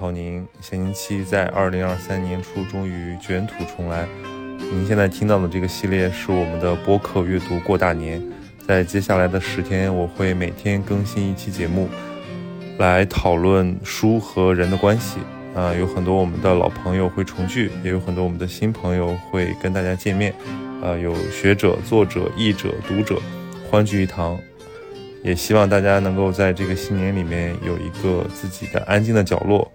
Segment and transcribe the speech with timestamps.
[0.00, 0.48] 曹宁。
[0.62, 4.08] 闲宁七在二零二三年初终于卷土重来。
[4.58, 8.22] 您现在听到的这个系列是我们的播客阅读过大年。
[8.66, 11.86] 在接下来的十天，我会每天更新一期节目，
[12.78, 15.18] 来讨论书和人的关系。
[15.54, 20.32] 啊，有很多我们的老朋友会重聚，也有很多我们的新朋友会跟大家见面。
[20.80, 23.20] 呃，有学者、作者、译者、读者，
[23.70, 24.38] 欢聚一堂。
[25.22, 29.70] 也希望大家能够在这个新年里面有一个自己的安静的角落。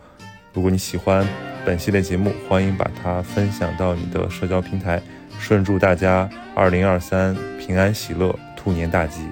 [0.55, 1.27] 如果你喜欢
[1.65, 5.01] 本系列节目，欢迎把它分享到你的社交平台。
[5.37, 9.27] 顺祝大家二零二三平安喜乐，兔年大吉！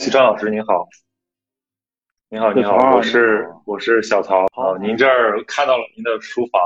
[0.00, 0.88] 西川老师您好。
[2.28, 4.48] 你好，你好，我是我是小曹。
[4.52, 6.60] 好，您这儿看到了您的书房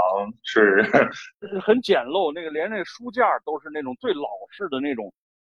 [0.45, 0.83] 是
[1.61, 5.13] 很简陋，那个连那书架都是那种最老式的那种，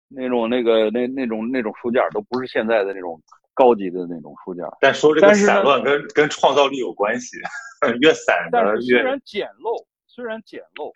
[0.10, 3.18] 那种那个那那种那种书架，都不是现在的那种
[3.54, 4.64] 高级的那种书架。
[4.82, 7.38] 但说这个散乱跟跟创造力有关系，
[8.02, 8.82] 越散的越。
[8.82, 10.92] 虽然简陋，虽然简陋，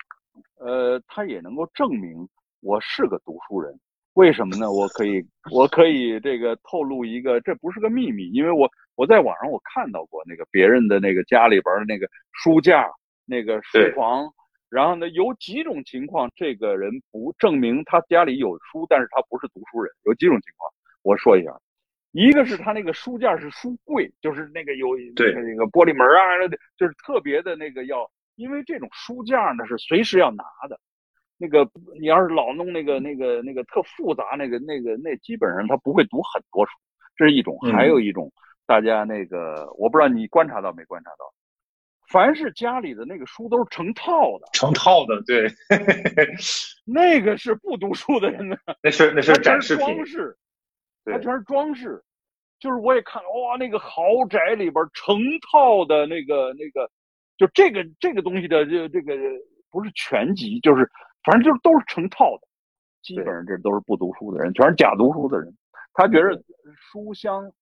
[0.58, 2.28] 呃，它也能够证明
[2.60, 3.78] 我是个读书人。
[4.14, 4.70] 为什么呢？
[4.70, 8.70] 我可以我可以这个透露一个，这不是个秘密，因为我。
[8.96, 12.88] 我在网上我看到过那个别人的那个家里边的那个书架、
[13.24, 14.32] 那个书房，
[14.70, 19.92] 然后呢有几种情况，这个人不证明他家里有书，但是他不是读书人。
[20.04, 20.70] 有几种情况，
[21.02, 21.50] 我说一下，
[22.14, 25.34] 一个是他那个书架是书柜，就是那个有对。
[25.34, 26.48] 那个玻璃门啊，
[26.78, 30.78] 就是特别的那个要，因为这种书架呢是随时要拿的，
[31.36, 31.68] 那个
[32.00, 36.72] 你要是老弄那个那个那个特复杂那个那个那基本上他不会读很多书，
[37.16, 38.32] 这是一种，还有一种。
[38.66, 41.34] 大家那个，我不知道你观察到没观察到，
[42.08, 45.52] 凡是家里的那个书都是成套的，成套的，对，
[46.86, 50.34] 那个是不读书的人呢， 那是那是展示装饰，
[51.04, 52.02] 它全是装饰，
[52.58, 55.16] 就是我也看哇，那个豪宅里边成
[55.50, 56.90] 套的那个那个，
[57.36, 59.14] 就这个这个东西的这这个
[59.70, 60.90] 不是全集，就是
[61.24, 62.48] 反正就是都是成套的，
[63.02, 65.54] 基本上这都是不读书的人，全是假读书的人，
[65.92, 66.42] 他觉得
[66.74, 67.52] 书香。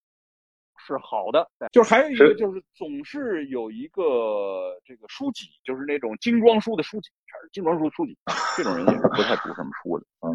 [0.84, 8.18] 是好的，就还有一个就是总是有一个这个书籍，就是那种精装书的书籍，全是精装书书籍。
[8.56, 10.04] 这种人也是不太读什么书的。
[10.26, 10.34] 嗯，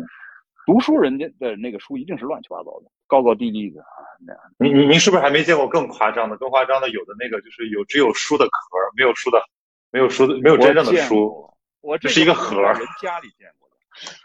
[0.68, 3.88] 读书人家的那个书一定是乱七八糟的，高高低低的啊
[4.20, 4.42] 那样。
[4.60, 6.38] 您您您是不是还没见过更夸张的？
[6.38, 9.42] 更夸张的有的那个就是有只有书的壳，没有书的，
[9.90, 11.50] 没有书的，没有真正的书。
[11.82, 12.62] 我这是一个盒。
[12.62, 13.76] 人家里见过的，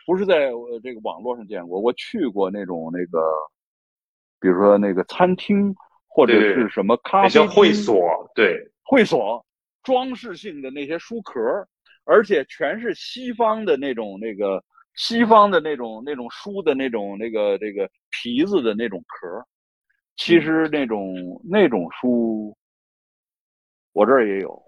[0.04, 0.50] 不是在
[0.82, 1.80] 这个网络上见过。
[1.80, 3.32] 我去过那种那个，
[4.40, 5.74] 比如说那个餐厅。
[6.14, 8.30] 或者是什么咖啡会所？
[8.34, 9.42] 对，会所
[9.82, 11.40] 装饰性的那些书壳，
[12.04, 14.62] 而且全是西方的那种那个
[14.94, 19.46] 西方的那种那种书的那种那个这个皮子的那种壳。
[20.14, 22.54] 其实那种那种书，
[23.94, 24.62] 我这儿也有，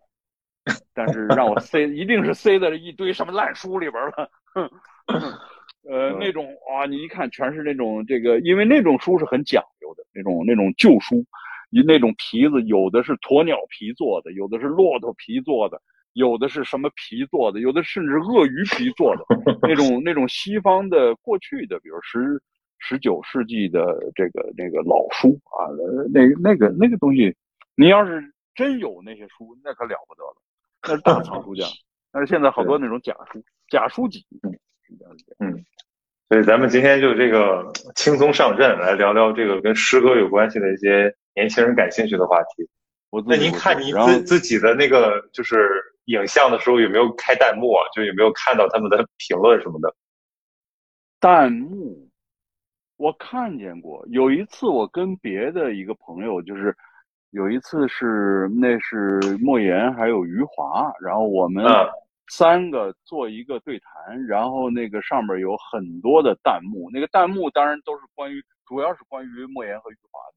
[0.95, 4.31] 但是让我塞，一定是塞在了一堆什么烂书里边了。
[5.87, 11.23] 呃，那种啊，你一看全是那种这个，因为那种书是很讲究的，那种那种旧书，
[11.69, 15.81] 你那种皮子有的是鸵鸟皮做的，有的是骆驼皮做的，
[16.15, 19.25] 有的是什么皮做的，有的甚至鳄鱼皮做的，
[19.63, 22.41] 那种那种西方的过去的，比如十
[22.79, 25.69] 十九世纪的这个那个老书啊，
[26.13, 27.35] 那那个那个东西，
[27.77, 28.23] 你要是
[28.55, 30.37] 真有那些书，那可了不得了，
[30.83, 31.65] 那是大藏书架。
[32.13, 34.25] 但是现在好多那种假书，假书籍。
[35.41, 35.65] 嗯，
[36.29, 42.69] 所以咱们今天就这个轻松上阵，来聊聊这个跟诗歌有关系的一些年轻人感兴趣的话题。
[43.11, 45.69] 我那您看您自自己的那个就是
[46.07, 47.83] 影像的时候，有没有开弹幕啊？
[47.95, 49.95] 就有没有看到他们的评论什么的？
[51.21, 52.09] 弹幕，
[52.97, 54.05] 我看见过。
[54.11, 56.77] 有一次我跟别的一个朋友，就是
[57.31, 61.65] 有一次是那是莫言还有余华，然后我们。
[62.29, 70.37] 三个做一个对谈，然后那个上面有很多的弹幕，那个弹幕当然都是关于，主要是关于莫言和余华的。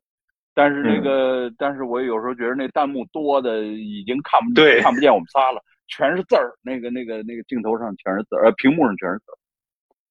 [0.57, 9.38] 但是那个，但是我有时候觉得那弹幕多的已经看不看不见我们仨了，全是字儿，那个那个那个镜头上全是字儿，呃，屏幕上全是字儿。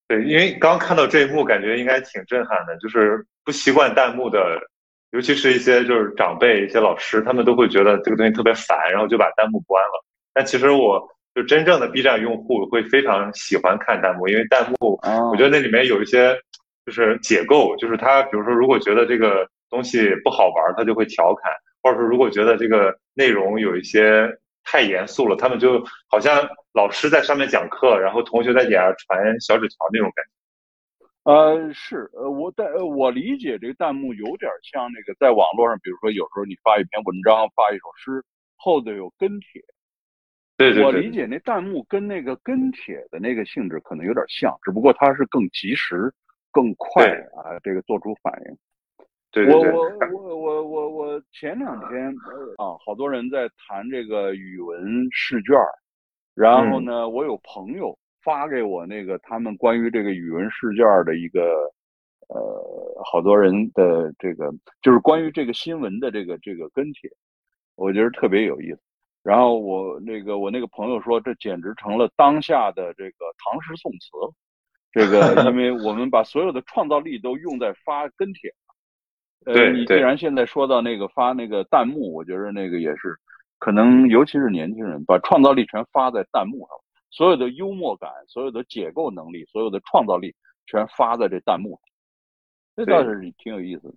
[0.07, 2.77] 对，因为刚看到这一幕，感觉应该挺震撼的。
[2.79, 4.61] 就是不习惯弹幕的，
[5.11, 10.05] 尤其是一些就是长辈、一些老师，他们都会觉得这个东西特别烦，然后就把弹幕关了。
[10.33, 11.07] 但其实我。
[11.37, 14.99] 就真正的 B 站用户会非常喜欢看弹幕，因为弹幕，
[15.31, 16.35] 我觉得那里面有一些
[16.87, 21.53] 就是解构，就是他比如说如果觉得这个东西不好玩，他就会调侃，
[21.83, 24.29] 或者说如果觉得这个内容有一些
[24.65, 30.31] 太严肃了，他们就好像老师在上面讲课，然后同学在底下传小纸条那种感觉。
[31.25, 38.25] 呃，是，呃，我在我理解这个弹幕有点像那个在网络上，比如说有时候你发一篇文章，发一首诗，
[38.57, 39.61] 后头有跟帖。
[40.57, 40.85] 对对对。
[40.85, 46.15] 我理解那弹幕跟那个跟帖的那个性质可能有点像，只不过它是更及时、
[46.53, 47.05] 更快
[47.37, 48.57] 啊，这个做出反应。
[49.45, 52.09] 对我我我我我我前两天
[52.57, 55.57] 啊，好多人在谈这个语文试卷，
[56.35, 57.97] 然后呢，我有朋友。
[58.27, 61.73] 发给我那个他们关于这个语文试卷的一个，
[62.27, 64.53] 呃，好多人的这个
[64.83, 67.09] 就是关于这个新闻的这个这个跟帖，
[67.77, 68.81] 我觉得特别有意思。
[69.23, 74.09] 然后我那个我那个朋友说，这简直成了当下的这个唐诗宋词。
[74.91, 78.66] 这个，因为我们把所有的创造力都用在发跟帖上。
[79.45, 83.17] 呃，你既然现在说到那个发那个弹幕，我觉得那个也是
[83.59, 86.69] 可能，尤其是年轻人把创造力全发在弹幕上。
[87.11, 90.35] 所有的幽默感，所有的解构能力，所有的创造力，
[90.67, 91.81] 全发在这弹幕上，
[92.77, 93.95] 这倒是挺有意思的。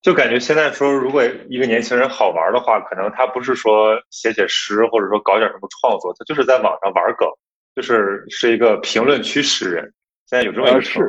[0.00, 7.28] 就感觉现在说，如果一个年轻人好玩的话，可能他不是说写写诗，或者说搞点什么创作，他就是在网上玩梗，
[7.74, 9.82] 就是是一个评论区诗人。
[10.24, 11.04] 现在有这么一个是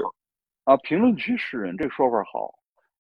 [0.65, 2.53] 啊，评论区诗人这个说法好。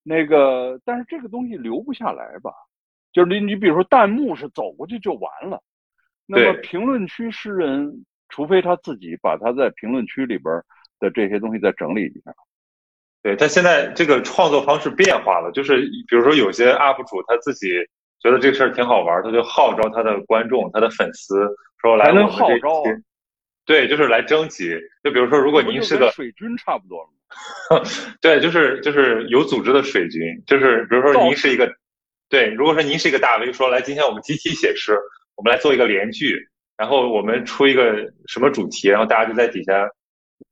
[0.09, 2.51] 那个，但是这个东西留不下来吧？
[3.13, 5.61] 就是你，你比如说弹幕是走过去就完了，
[6.25, 8.05] 那么评论区诗人。
[8.31, 10.61] 除非他自己把他在评论区里边
[10.99, 12.31] 的这些东西再整理一下。
[13.23, 17.69] 对他现在这个创作方式变化了，就是比如说有些 UP 主他自己
[18.19, 21.43] 觉得这个事儿挺好玩，他就号召他的观众、他的粉丝
[21.81, 23.03] 说来我们这期，
[23.65, 24.79] 对，就是来征集。
[25.03, 27.09] 就比如说，如果您是个水军，差不多
[28.21, 31.71] 对，就是就是有组织的水军，就是比如说您是一个，
[32.29, 34.97] 对，如果说您是一个大 V，说来今天我们集体写诗，
[35.35, 36.47] 我们来做一个连句。
[36.77, 39.85] 然后我们出一个什么主题，然后大家就在底下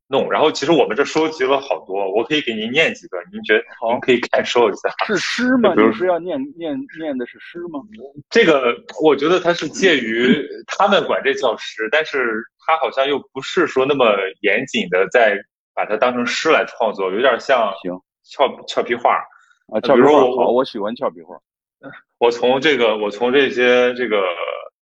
[0.09, 0.29] 弄。
[0.29, 4.93] 然后其实我们这收集了好多，我可以给您念几个，您觉得您可以感受一下。
[5.05, 5.73] 是诗吗？
[5.73, 7.79] 比如说要念念念的是诗吗？
[8.29, 15.39] 这个我觉得它是介于他们管这叫诗，但是他好像又不是说那么严谨的在
[15.77, 17.93] 把它当成诗来创作，有点像行
[18.23, 19.23] 俏俏皮话
[19.71, 19.79] 啊。
[19.81, 21.37] 俏皮话好，我喜欢俏皮话。
[22.17, 24.17] 我从这个，我从这些这个。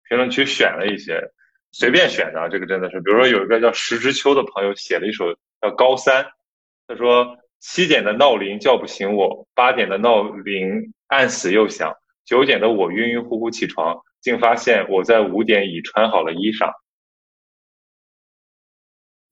[0.09, 1.19] 评论区选了一些，
[1.71, 5.33] 随便选的，这个真的是，比如说有一个叫石之秋的朋友写了一首
[5.63, 6.23] 叫《高三》，
[6.87, 11.97] 他说七点的闹铃叫不醒我，八点的闹铃按死又响，
[12.27, 16.71] 九点的我晕晕乎乎起床，竟发现我在五点已穿好了衣裳。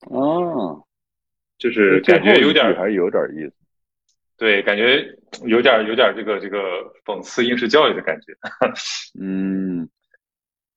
[0.09, 0.87] 哦，
[1.61, 3.53] 就是感觉有点还是有点意思，
[4.39, 5.07] 对，感觉
[5.45, 6.59] 有点有点这个这个
[7.05, 8.33] 讽刺应试教育的感觉，
[9.21, 9.89] 嗯。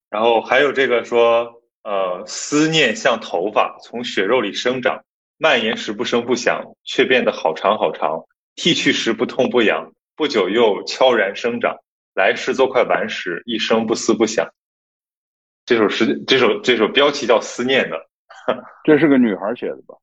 [0.09, 5.03] 然后还有这个说，呃，思念像头发从血肉里生长，
[5.37, 8.25] 蔓延时不声不响，却变得好长好长。
[8.55, 11.77] 剃去时不痛不痒，不久又悄然生长。
[12.13, 14.53] 来世做块顽石，一生不思不想。
[15.65, 17.97] 这首诗，这首这首标题叫《思念》的，
[18.83, 19.95] 这是个女孩写的吧？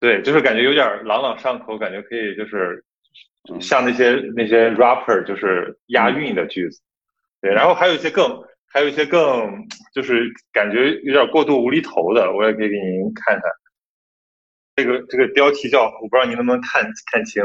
[0.00, 2.84] 对，就是感觉有点朗朗上口，感觉可以就是
[3.60, 6.80] 像那些那些 rapper 就是押韵的句子。
[7.40, 8.42] 对，然后还有一些更。
[8.72, 13.50] 还有一些更就是感觉有点过度无厘头的，我也可以给您看看。
[14.76, 17.42] 这个这个标题叫，我不知道您能不能看看清。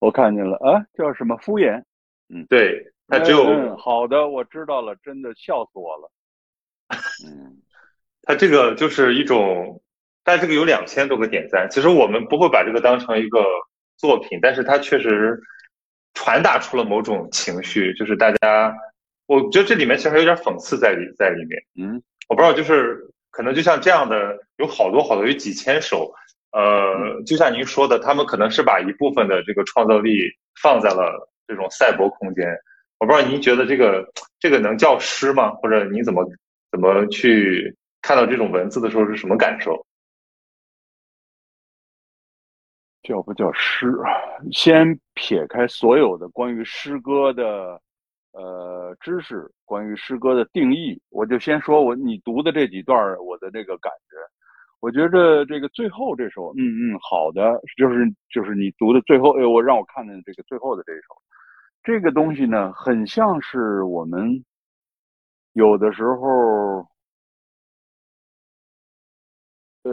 [0.00, 1.84] 我看见了啊，叫什么敷衍？
[2.34, 6.10] 嗯，对，它只有好的，我知道了，真的笑死我了。
[7.24, 7.62] 嗯，
[8.22, 9.80] 它这个就是一种，
[10.30, 11.66] 但这个有两千多个点赞。
[11.68, 13.44] 其实我们不会把这个当成一个
[13.98, 15.36] 作品，但是它确实
[16.14, 18.72] 传达出了某种情绪，就是大家。
[19.26, 26.12] 我觉得这里面其实还有点讽刺在里在里面，嗯，我不知道，就是可能就像这样的有好多好多有几千首，
[26.52, 30.30] 呃，就像您说的，他们可能是把一部分的这个创造力
[30.62, 32.46] 放在了这种赛博空间。
[32.98, 34.04] 我不知道您觉得这个
[34.38, 35.50] 这个能叫诗吗？
[35.50, 36.24] 或者你怎么
[36.70, 39.86] 怎么去看到这种文字的时候是什么感受？
[43.10, 43.92] 叫不叫诗？
[44.52, 47.80] 先撇开所有的关于诗歌的。
[48.32, 54.16] 呃，知识关于诗歌的定义，我就先说我你读的这几段我的这个感觉，
[54.78, 61.20] 我觉着这个最后这首，嗯嗯，好的，就是就是你读的最后，哎，我让我看看这个最后的这首，
[61.82, 64.44] 这个东西呢，很像是我们
[65.54, 66.86] 有的时候，
[69.82, 69.90] 呃，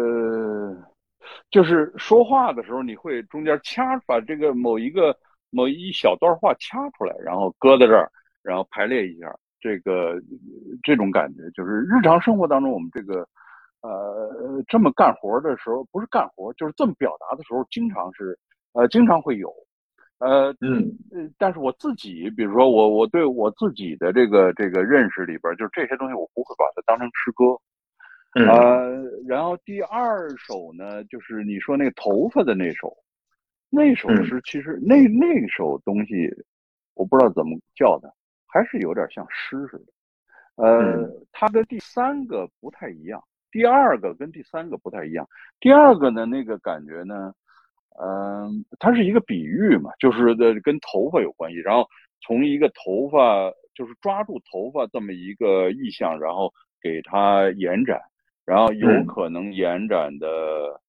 [1.50, 5.16] 就是说话的时候，你会中间掐把这个某一个
[5.50, 8.12] 某一小段话掐出来，然后搁在这儿。
[8.44, 10.16] 然后排列一下，这个
[10.82, 13.28] 这种感觉就是日常生活当中我们这个，
[13.82, 18.40] 呃这么干活的时候，不是干活，就是这么表达的时候，经常是
[18.72, 19.54] 呃经常会有。
[20.20, 27.44] 呃嗯呃，但是我自己，比如说我我对我自己的这个这个认识里边，就是这些东西我不会把它当成诗歌。
[28.38, 32.96] 嗯呃，然后第二首呢，就是你说那个头发的那首，
[33.70, 36.30] 那首嗯诗其实那那首东西，
[36.94, 38.14] 我不知道怎么叫的，
[38.46, 39.86] 还是有点像诗似的。
[40.56, 45.28] 呃，嗯它跟第三个不太一样，第二个跟第三个不太一样。
[45.60, 47.34] 第二个呢，那个感觉呢，
[48.00, 51.88] 嗯、它是一个比喻嘛，就是的跟头发有关系，然后
[52.22, 56.52] 从一个头发就是抓住头发这么一个意象，然后
[56.82, 58.02] 给它延展，
[58.48, 60.80] 然后有嗯可能延展的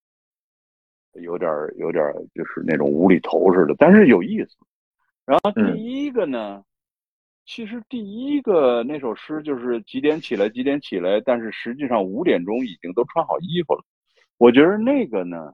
[1.15, 4.57] 有点儿有点儿就是那种无厘头似的，但是有意思。
[5.27, 6.63] 然后嗯第一个呢，
[7.45, 13.83] 其实第一个那首诗就是几点起来几点起来，但是实际上五点钟已经都穿好衣服了。
[14.37, 15.53] 我觉得那个呢，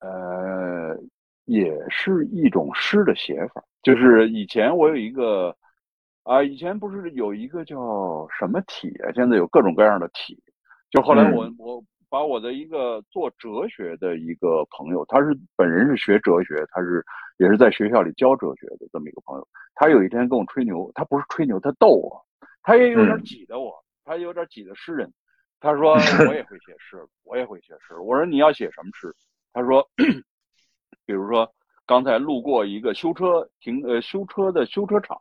[0.00, 0.98] 呃，
[1.44, 3.62] 也是一种诗的写法。
[3.82, 5.54] 就是以前我有一个
[6.22, 9.12] 啊，以前不是有一个叫什么体啊？
[9.12, 10.42] 现在有各种各样的体。
[10.90, 17.04] 就后来我、我把我的一个做哲学的一个朋友，他是本人是学哲学，他是
[17.38, 19.46] 也是在学校里教哲学的这么一个朋友。
[19.74, 22.24] 他有一天跟我吹牛，他不是吹牛，他逗我，
[22.62, 23.74] 他也有点嗯挤得我，
[24.04, 25.12] 他有点挤得诗人。
[25.58, 25.94] 他说
[26.28, 27.98] 我也会写诗，我也会写诗。
[28.00, 29.14] 我说你要写什么诗？
[29.52, 29.86] 他说，
[31.04, 31.50] 比如说
[31.86, 35.18] 刚才路过一个修车停呃修车的修车厂，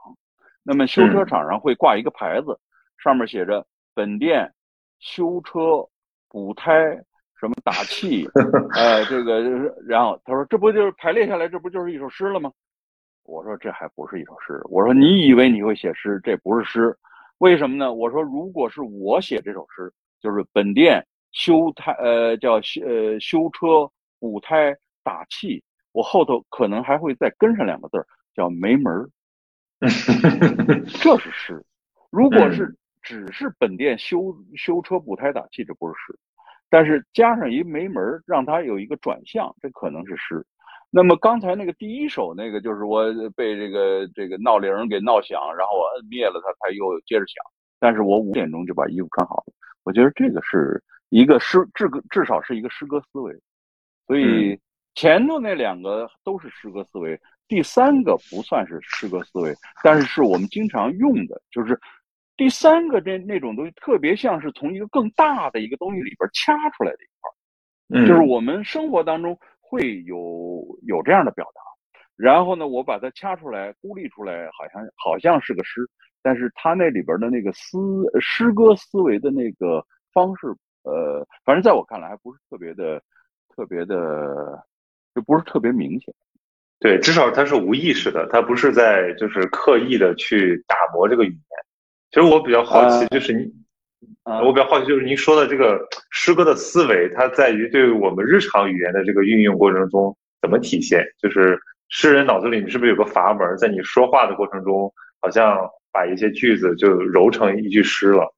[0.61, 2.59] 那么修车厂上会挂一个牌子，
[2.97, 4.53] 上面写着本店
[4.99, 5.85] 修车
[6.29, 6.71] 补胎
[7.39, 8.27] 什么打气，
[8.75, 9.41] 呃这个
[9.85, 12.51] 然后他说这不就是排列下来这不就是一首诗了吗？
[13.23, 14.61] 我说这还不是一首诗。
[14.65, 16.95] 我说你以为你会写诗，这不是诗，
[17.39, 17.93] 为什么呢？
[17.93, 29.09] 我说如果是我写这首诗，就是本店修胎呃叫修呃修车补胎打气，我后头可能还会再跟上两个字儿叫没门儿，
[31.01, 31.63] 这是诗。
[32.11, 32.75] 如果是
[33.05, 36.17] 只是本店修修车补胎打气，这不是诗。
[36.69, 40.43] 但是加上一没门儿，让它有一个转向，这可能是诗。
[40.89, 47.43] 那么刚才那个第一首那个，就是我被这个这个闹铃儿给闹响，然后我摁灭了它，它又接着响。
[47.79, 49.53] 但是我五点钟就把衣服穿好了。
[49.83, 53.31] 我觉得这个是一个诗，至个至少是一个诗歌思维。
[54.07, 54.59] 所以
[54.95, 61.79] 前头那两个都是诗歌思维，第三个不算是诗歌思维，但是是我们经常用的，就是
[62.37, 67.33] 第三个那那种东西，特别像是从一个更大的一个东西里边掐出来的一块儿。
[67.87, 71.61] 嗯就是我们生活当中会有有这样的表达，
[72.15, 75.87] 然后呢，我把它掐出来、孤立出来，好像好像是个诗，
[76.23, 80.47] 但是它那里边的那个思诗歌思维的那个方式，
[80.83, 82.99] 呃，反正在我看来还不是特别的、
[83.55, 84.65] 特别的，
[85.13, 86.13] 就不是特别明显。
[86.79, 91.64] 对，至少它是无意识的，它不是在就是刻意的去打磨这个语言。
[92.15, 93.43] 其实我比较好奇，呃就是你，
[94.23, 101.05] 啊、我比较好奇，就是您说的这个诗歌的思维，它在于对我们日常语言的这个运用过程中怎么体现？
[101.21, 108.33] 就是诗人脑子里你是不是有个阀门，在你说话的过程中，好像把一些句子就揉成一句诗了？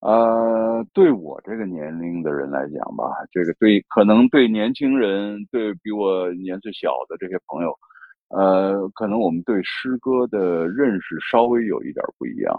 [0.00, 7.74] 呃，对我这个年龄的人来讲吧，这个对可能对年轻人，对比我年岁小的这些朋友，
[8.36, 12.54] 呃，可能我们对诗歌的认识稍微有一点不一样。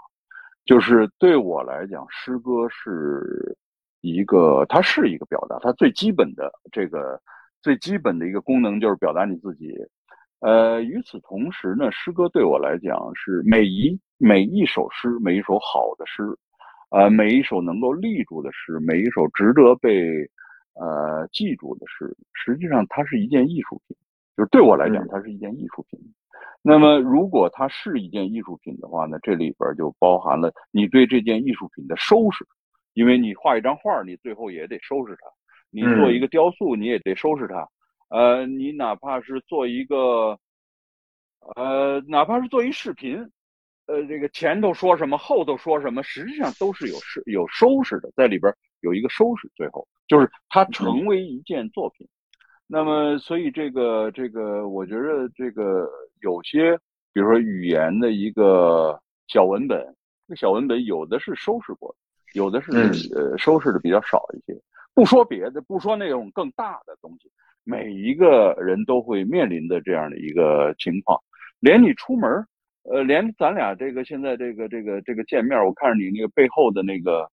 [0.66, 3.56] 就是对我来讲，诗歌是
[4.02, 7.22] 一个，它是一个表达，它最基本的这个
[7.62, 9.76] 最基本的一个功能就是表达你自己。
[10.40, 16.24] 呃，与此同时呢，诗歌对我来讲是每一每一首诗，每一首好的诗，
[16.90, 20.30] 呃，每一首能够立住的诗，每一首值得被
[20.74, 23.98] 呃记住的诗，实际上它是一件艺术品。
[24.36, 26.00] 就是对我来讲，嗯它是一件艺术品。
[26.62, 32.46] 那么，如果它是一件艺术品的话呢，这里边就包含了你对这件艺术品的收拾，
[32.94, 35.28] 因为你画一张画，你最后也得收拾它；
[35.70, 37.68] 你做一个雕塑，你也得收拾它。
[38.10, 40.38] 呃，你哪怕是做一个，
[41.56, 43.18] 呃，哪怕是做一视频，
[43.86, 48.52] 呃，这个前头说什么，后头说什么，实际上都是有收有收拾的，在里边
[48.82, 52.08] 有一个收拾，最后就是它成为一件作品。
[52.68, 55.88] 那么，所以这个这个，我觉得这个
[56.22, 56.76] 有些，
[57.14, 59.80] 比如说语言的一个小文本，
[60.28, 64.60] 这个小文本有的是收拾过的，有的是、嗯呃收拾的比较少一些。
[64.96, 67.30] 不说别的，不说那种更大的东西，
[67.64, 71.20] 每一个人都会面临的这样的一个情况。
[71.60, 72.32] 连你出门，
[72.84, 77.30] 呃，连咱俩这个现在这个这个这个见面，我看着你那个背后的那个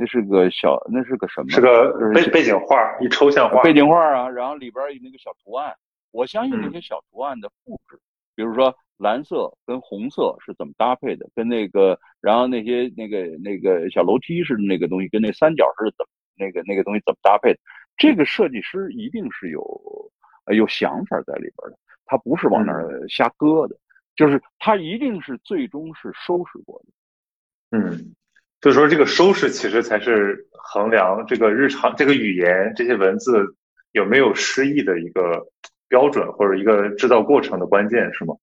[0.00, 1.50] 那是个小，那是个什么？
[1.50, 3.60] 是个背背景画，一抽象画。
[3.64, 5.74] 背景画啊，然后里边有那个小图案。
[6.12, 7.98] 我相信那些小图案的布置，
[8.36, 17.58] 比如说蓝色跟红色是怎么搭配的，跟那个，然后那些那个那个小楼梯似的那个东西，跟那三角是怎么那个那个东西怎么搭配的？
[17.96, 20.12] 这个设计师一定是有
[20.54, 23.76] 有想法在里边的，他不是往那儿瞎搁的，
[24.14, 27.76] 就是他一定是最终是收拾过的。
[27.76, 28.14] 嗯。
[28.60, 33.44] 就是说，这个收视其实才是衡量这个日常、这个语言、这些文字
[33.92, 35.46] 有没有诗意的一个
[35.88, 38.34] 标准，或者一个制造过程的关键，是吗？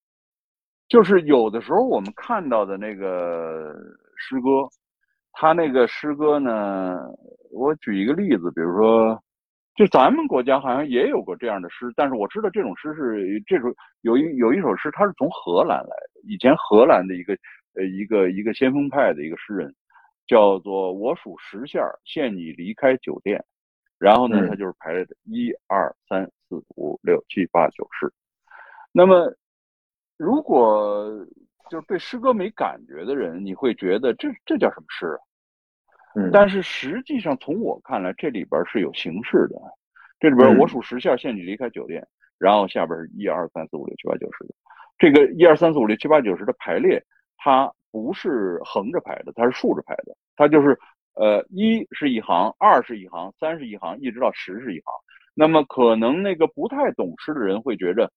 [0.87, 3.73] 就是有的时候我们看到的那个
[4.15, 4.69] 诗歌，
[5.33, 6.97] 他那个诗歌呢，
[7.51, 9.21] 我举一个例子，比如说，
[9.75, 17.33] 就咱们国家好像也有过这样的诗，但是我知道这种诗是这种有一有一首诗，它是从荷兰来的，以前荷兰的一个
[17.75, 19.75] 呃一个一个先锋派的一个诗人。
[20.27, 23.43] 叫做我数十下，限你离开酒店。
[23.97, 28.11] 然后呢，它就是排列的一二三四五六七八九十。
[28.91, 29.33] 那么，
[30.17, 31.07] 如果
[31.69, 35.19] 就是对诗歌没感觉的人，你会觉得这这叫什么诗啊？
[36.15, 36.29] 嗯。
[36.33, 39.55] 但是实际上，从我看来，这里边是有形式的。
[40.19, 42.05] 这里边我数十下，限你离开酒店。
[42.37, 44.45] 然后下边是一二三四五六七八九十。
[44.97, 47.01] 这个一二三四五六七八九十的排列，
[47.37, 47.71] 它。
[47.95, 50.13] 不是横着排的，它是竖着排的。
[50.35, 50.77] 它就是，
[51.13, 54.83] 呃，一是一行，二是一行，三是一行，一直到十是一行。
[55.33, 58.11] 那么可能那个不太懂诗的人会觉着，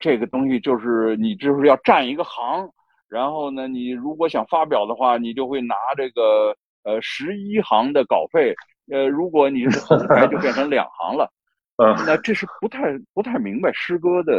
[0.00, 2.68] 这个东西就是你就是要占一个行，
[3.08, 8.52] 然后呢，你如果想发表的话，你就会拿这个呃十一行的稿费。
[8.90, 11.30] 呃，如果你是横排，就变成两行了。
[12.06, 14.34] 那这是不太不太明白诗歌的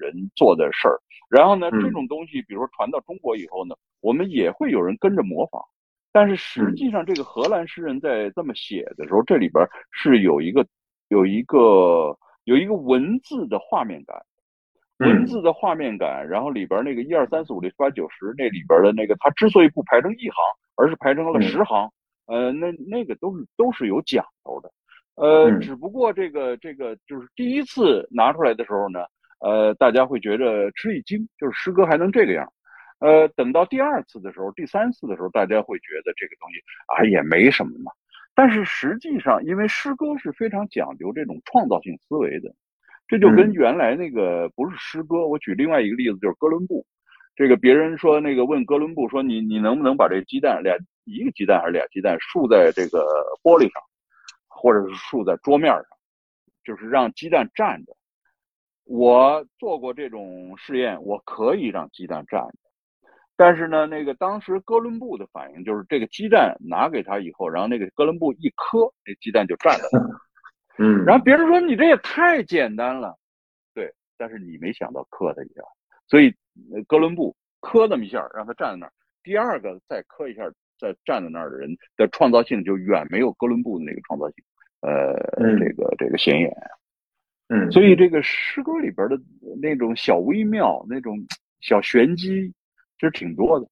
[0.00, 0.98] 人做的事儿。
[1.28, 5.62] 然后呢，这种东西，比如说传到中国以后呢，我们也会有人跟着模仿。
[6.12, 10.66] 但是实际上，这个荷兰诗人在这么写的时候，这里边是有一个
[11.08, 14.16] 有一个有一个文字的画面感，
[14.98, 16.26] 文字的画面感。
[16.26, 20.36] 然后里边那个一二三四五六七八九十那里边的那个，他之所以不排成一行，
[20.76, 21.90] 而是排成了十行，
[22.26, 24.72] 呃，那那个都是都是有讲究的。
[25.16, 29.00] 呃，只不过这个这个就是第一次拿出来的时候呢，
[29.40, 32.50] 呃，大家会觉得吃一惊，就是诗歌还能这个样。
[32.98, 37.92] 呃，等到第二次的时候，第三次的时候，大家会觉得这个东西啊也没什么嘛。
[38.34, 42.54] 但是实际上，因为诗歌是非常讲究这种创造性思维的，
[43.06, 45.26] 这就跟原来那个不是诗歌。
[45.26, 46.86] 我举另外一个例子，就是哥伦布。
[47.34, 53.06] 这个别人说那个问哥伦布说你你能不能把这鸡蛋俩一个鸡蛋还是俩鸡蛋竖在这个
[53.42, 53.82] 玻璃上？
[54.48, 55.84] 或者是竖在桌面上，
[56.64, 57.94] 就是让鸡蛋站着。
[58.86, 62.52] 我做过这种试验，我可以让鸡蛋站着。
[63.36, 69.88] 但是呢，那个当时哥伦布的反应就是，这个鸡蛋拿给他以后，然后那个哥伦布一磕，那鸡蛋就站了。
[70.78, 71.04] 嗯。
[71.04, 73.16] 然后别人说你这也太简单了，
[73.74, 73.92] 对。
[74.16, 75.62] 但是你没想到磕他一下，
[76.08, 76.34] 所以
[76.86, 78.92] 哥伦布磕那么一下，让他站在那儿。
[79.22, 80.50] 第二个再磕一下。
[80.78, 84.44] 再站在那儿的人的创造性就远没有哥伦布的那个创造性，
[84.82, 85.14] 呃，
[85.58, 86.54] 这个这个显眼，
[87.48, 89.18] 嗯，所以这个诗歌里边的
[89.60, 91.18] 那种小微妙、那种
[91.60, 92.52] 小玄机，
[92.98, 93.66] 其实挺多的。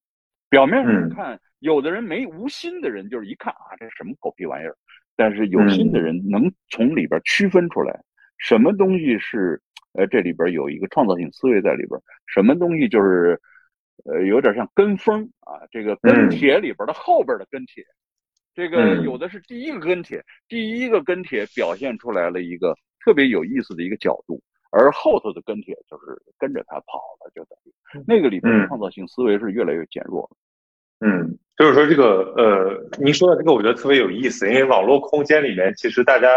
[0.49, 4.75] 表面上看，有的人没无心的人，就是一看啊，这是什么狗屁玩意儿。
[5.15, 7.99] 但是有心的人能从里边区分出来，
[8.37, 9.61] 什么东西是
[9.93, 13.39] 呃这里边有一个创造性思维在里边，什么东西就是。
[14.03, 17.83] 呃，有点像跟风啊，这个跟帖里边的后边的跟帖，
[18.53, 24.41] 这个有的是第一个跟帖，第一个跟帖表现出来了一个特别有意思的一个角度，
[24.71, 30.35] 而后头的跟帖就是跟着他跑了，就等于那个里边的创造性思维是越来越减弱了。
[31.05, 36.27] 嗯，就是说这个呃，您说的这个我觉得特别有意思，因为网络空间里面其实大家。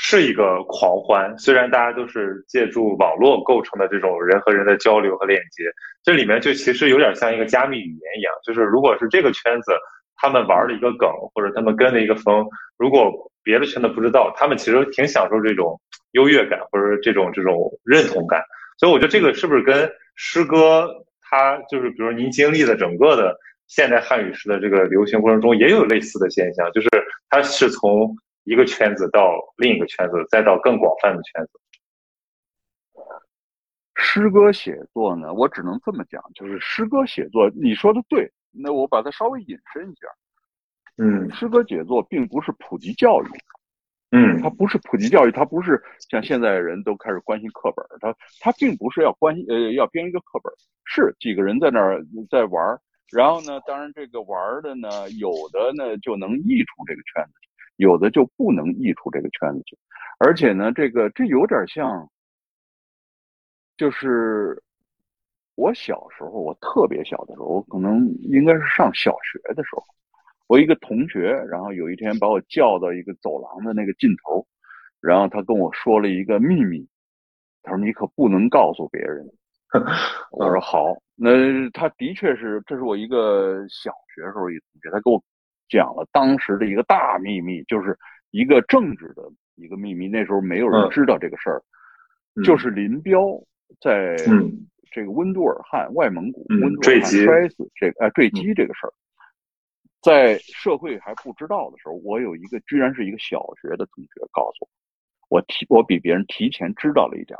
[0.00, 5.64] 是一个狂欢，虽然大家都是借助网络构成的这种人和人的交流和链接，
[6.04, 9.72] 这里面就其实有点像一个加密语言一样，就是如果是这个圈子
[10.14, 13.10] 他们玩了一个梗，或者他们跟了一个风，如果
[13.48, 15.80] 别的圈子不知道，他们其实挺享受这种
[16.10, 18.42] 优越感或者这种这种认同感。
[18.78, 20.86] 所以我觉得这个是不是跟诗歌
[21.22, 23.34] 它就是比如您经历的整个的
[23.66, 26.88] 现代汉语诗的这个流行过程中也有类似的现象，就是
[27.30, 28.14] 它是从。
[28.44, 31.50] 一个圈子到另一个圈子，再到更广泛的圈子。
[33.96, 38.32] 诗歌写作呢，我只能这么讲，就是诗歌写作，你说的对。
[38.50, 40.08] 那我把它稍微引申一下，
[40.98, 43.28] 嗯，诗歌写作并不是普及教育，
[44.10, 45.80] 嗯，它不是普及教育，它不是
[46.10, 50.52] 像现在人都开始关心课本，它它并不是要关心呃要编一个课本，
[50.84, 52.80] 是几个人在那儿在玩儿
[53.10, 59.78] 然后呢，当然这个玩的呢，有的呢就能溢出这个圈子去，有的就不能溢出这个圈子去。
[60.18, 62.10] 而且呢，这个这有点像，
[63.76, 64.60] 就是
[65.54, 69.84] 我小时候，我特别小的时候，我可能应该是上小学的时候，
[70.48, 74.44] 我一个同学，然后有一天把我叫到一个走廊的那个尽头，
[75.00, 76.88] 然后他跟我说了一个秘密，
[77.62, 79.24] 他说你可不能告诉别人。
[80.32, 85.22] 我说好，那他的确是，这是我一个小学时候一同学，他给我
[85.68, 87.94] 讲了当时的一个大秘密，就是
[88.30, 89.22] 一个政治的
[89.56, 90.08] 一个秘密。
[90.08, 91.62] 那时候没有人知道这个事儿，
[92.42, 93.20] 就是林彪
[93.82, 94.16] 在
[94.90, 98.92] 这个温都尔汗、外蒙古温都尔汗摔死这个呃坠机这个事儿，
[100.08, 104.66] 在社会还不知道的时候，我有一个居然是一个小学的同学告诉
[105.28, 107.38] 我，我提我比别人提前知道了一点。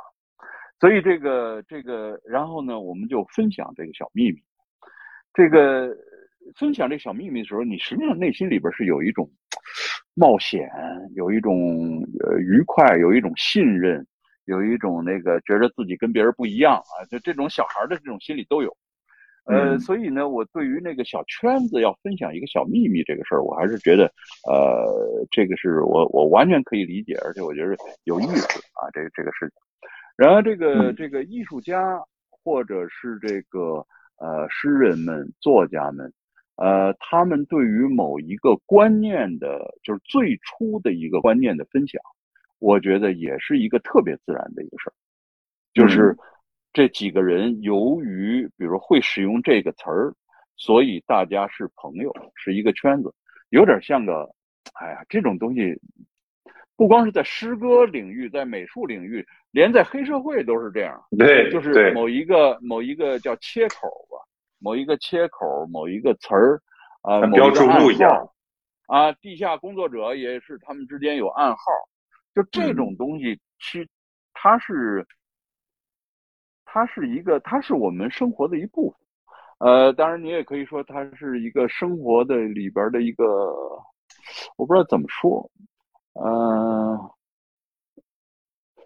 [0.79, 4.39] 所以这个这个，然后呢，我们就分享这个小秘密。
[5.33, 5.97] 这个
[6.57, 9.27] 分享这小秘密的时候，你实际上内心里边是有一种
[10.13, 10.69] 冒险，
[11.15, 14.07] 有一种呃愉快，有一种信任，
[14.45, 18.77] 有一种那个觉得自己跟别人不一样啊，就这种小孩的这种心理都有。
[19.49, 24.05] 呃，所以呢，我对于那个小圈子要分享一个小秘密这个事儿，我还是觉得
[24.47, 29.55] 呃，这个是我我完全可以理解，而且我觉得有意思啊，这个这个事情。
[30.17, 31.99] 然后，这个这个艺术家，
[32.31, 33.87] 或者是这个
[34.19, 36.13] 呃诗人们、作家们，
[36.57, 42.03] 呃，他们对于某一个观念的，就是最初的一个观念的分享，
[42.59, 44.93] 我觉得也是一个特别自然的一个事儿。
[45.73, 46.17] 就是
[46.73, 50.15] 这几个人由于，比如会使用这个词儿，
[50.57, 53.13] 所以大家是朋友，是一个圈子，
[53.51, 54.29] 有点像个，
[54.75, 55.81] 哎呀，这种东西。
[56.77, 61.03] 不光是在诗歌领域，在美术领域，连在黑社会都是这样。
[61.19, 64.17] 对，就是某一个某一个叫切口吧，
[64.61, 66.63] 某一个切口，某一个词儿，
[67.03, 68.31] 啊，标注物一样。
[68.87, 71.59] 啊，地下工作者也是他们之间有暗号，
[72.33, 73.85] 就这种东西，其
[74.33, 75.05] 它是
[76.79, 79.01] 它是一个，它是我们生活的一部分。
[79.59, 83.25] 呃，当然你也可以说它是一个生活的里边的一个，
[84.57, 85.51] 我不知道怎么说。
[86.15, 86.97] 嗯，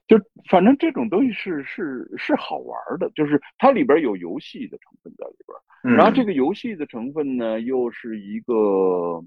[0.07, 0.17] 就
[0.49, 5.37] 反正这种东西是是是好玩的，就是它里边有游戏的成分在里
[5.83, 9.23] 边，然后这个游戏的成分呢，又是一个，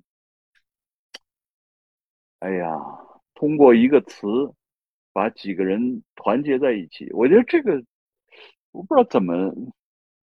[2.39, 2.75] 哎呀，
[3.35, 4.27] 通过一个词
[5.13, 7.83] 把几个人团结在一起，我觉得这个
[8.75, 9.53] 我不知道怎么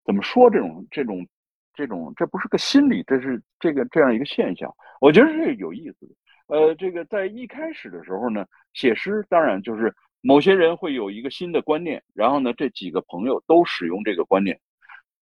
[0.05, 1.27] 怎么说这种这种
[1.73, 6.15] 这种，这不是个心理，这是这个这样一个现象，我觉得是有意思的。
[6.47, 14.59] 呃，这个在一开始的时候呢，写诗当然就是某些人会有一个新的观念，然后呢，这几个朋友都使用这个观念，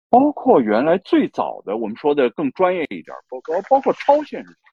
[0.10, 4.72] 包括原来最早的我们说的更专业一点，包包包括超现实主义，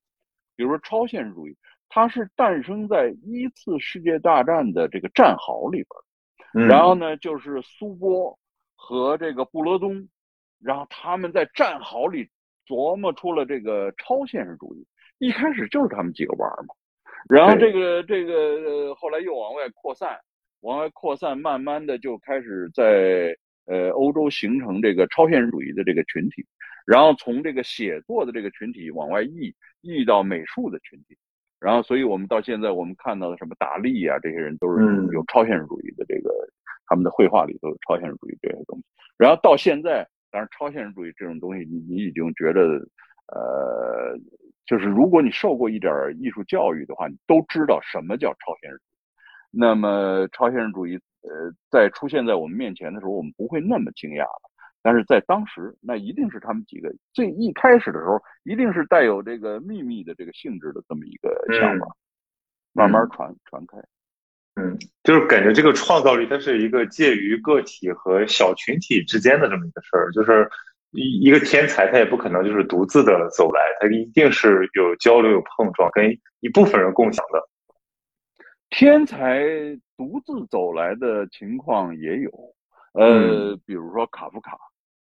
[0.57, 1.57] 比如说超现实主义，
[1.89, 5.85] 它是诞生在一次世界大战的这个战壕里
[6.53, 8.37] 边，然后呢，就是苏波
[8.83, 10.09] 和这个布罗东，
[10.59, 12.27] 然后他们在战壕里
[12.67, 14.85] 琢磨出了这个超现实主义。
[15.19, 16.75] 一开始就是他们几个玩嘛，
[17.29, 20.19] 然后这个这个后来又往外扩散，
[20.63, 26.45] 往外扩散，慢慢的就开始在呃欧洲形成这个超现实主义的这个群体，
[26.87, 31.17] 然后从这个写作的这个群体往外溢溢到美术的群体，
[31.61, 36.31] 然后所以我们到现在我们看到的什么达利啊这些人都是有超现实主义的这个
[36.91, 38.85] 他们的绘画里头有超现实主义这些东西，
[39.17, 42.61] 然后到现在，当然超现实主义这种东西你你已经觉得
[43.29, 44.15] 呃。
[44.67, 48.87] 就是如果你受过一点艺术教育的话，你都知道什么叫超现实主义。
[49.51, 54.51] 那么超现实主义，呃，在出现在我们面前的时候，我们不会那么惊讶了。
[54.81, 61.89] 但是在当时，那一定是他们几个最一开始的时候，一定是带有这个秘密的这个性质的这么一个想法，
[62.73, 63.77] 慢慢传传开。
[64.57, 70.49] 嗯，就是感觉这个创造力，它是一个介于个体和小群体之间的这么一个事儿，就是。
[70.93, 76.11] 一一个天才，他也不可能就是独自的走来，他一定是有交流、有碰撞，跟
[76.41, 77.49] 一部分人共享的。
[78.71, 79.41] 天才
[79.97, 82.33] 独自走来的情况也有，
[82.95, 84.59] 呃，比如说卡夫卡，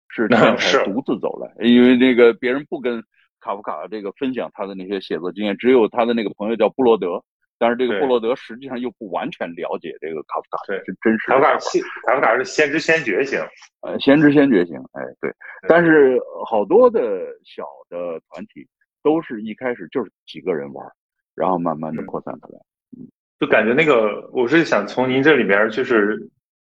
[0.09, 3.05] 是 天才独自走来，因为那个别人不跟
[3.38, 7.22] 卡夫卡这个分享他的那些写作经验，只有他的那个朋友叫布罗德。
[7.59, 11.27] 但是这个布洛德实际上又不完全了解这个卡夫卡是真实。
[11.29, 13.40] 卡夫卡先，卡夫卡是先知先觉型，
[13.81, 15.33] 呃，先知先觉型，哎，对。
[15.66, 17.01] 但是好多的
[17.45, 18.69] 小的团体
[19.03, 20.87] 都是一开始就是几个人玩，
[21.35, 22.59] 然后慢慢的扩散开来。
[22.99, 23.09] 嗯，
[23.40, 26.19] 就感觉那个，我是想从您这里边就是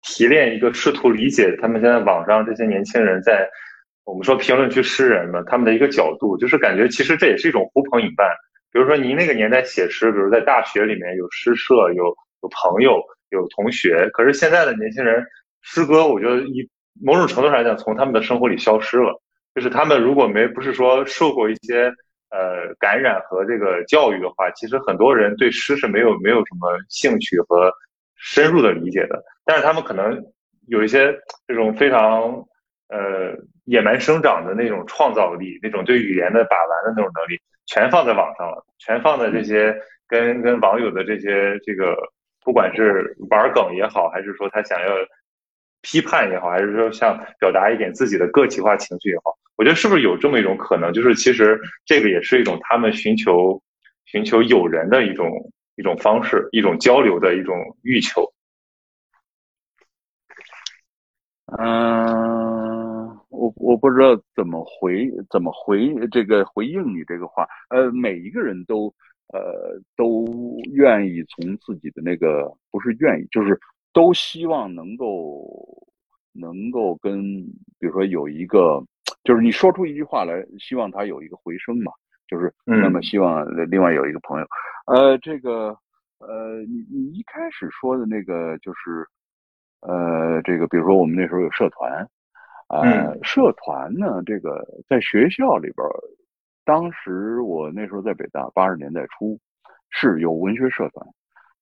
[0.04, 3.50] 提炼一个试图理解他们现在网上这些年轻人在
[4.06, 8.26] 我们说评论区诗人嘛，他们的一个角度，就是感觉其实这也是一种呼朋引伴。
[8.72, 12.06] 比如说您那个年代写诗，比如在大学里面有诗社，有
[12.44, 14.10] 有朋友，有同学。
[14.14, 15.26] 可是现在的年轻人，
[15.62, 16.70] 诗歌我觉得一
[17.02, 19.22] 某种程度上来讲，从他们的生活里消失了。
[19.56, 21.86] 就是他们如果没不是说受过一些
[22.30, 27.74] 呃感染和这个教育的话，其实很多人对诗是没有没有什么兴趣和
[28.16, 29.20] 深入的理解的。
[29.46, 30.24] 但是他们可能
[30.68, 31.12] 有一些
[31.48, 32.22] 这种非常
[32.90, 33.34] 呃
[33.66, 41.96] 野蛮生长的那种创造力，那种对语言的把玩的那种能力，全放在网上了，全放在这些跟跟网友的这些这个，
[42.44, 44.88] 不管是玩梗也好，还是说他想要
[45.82, 49.38] 批判也好，还是说像表达一点自己的个体化情绪也好。
[49.58, 53.62] 我觉得是不是有这么一种可能，就是其实这个也是一种他们寻求
[54.06, 58.32] 寻求友人的一种一种方式，一种交流的一种欲求。
[61.58, 62.47] 嗯，
[63.30, 67.48] 我我不知道怎么回怎么回这个回应你这个话。
[67.70, 68.94] 呃，每一个人都
[69.34, 70.26] 呃都
[70.74, 73.60] 愿意从自己的那个不是愿意，就是
[73.94, 75.48] 都希望能够
[76.34, 77.42] 能够跟
[77.80, 78.84] 比如说有一个。
[79.24, 81.92] 就是你说出一句话来，希望他有一个回声嘛，
[82.30, 84.48] 就是那么希望另外有一个朋友，
[84.86, 85.78] 呃，这个
[86.20, 89.06] 呃，你你一开始说的那个就是
[89.82, 92.08] 呃，这个比如说我们那时候有社团，
[92.70, 95.88] 呃，社团呢，这个在学校里边，
[96.66, 99.40] 当时我那时候在北大，八十年代初
[99.90, 101.08] 是有文学社团，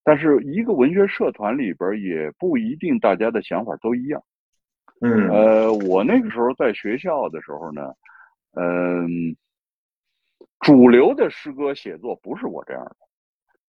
[0.04, 4.24] 但是一个文学社团里边也不一定大家的想法都一样。
[5.02, 7.94] 嗯，呃，我那个时候在学校的时候呢，
[8.54, 9.36] 嗯，
[10.62, 12.96] 主流的诗歌写作不是我这样的，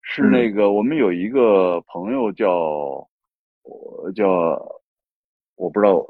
[0.01, 2.47] 是那个我们有一个朋友叫，
[4.15, 4.81] 叫，
[5.55, 6.03] 我不知道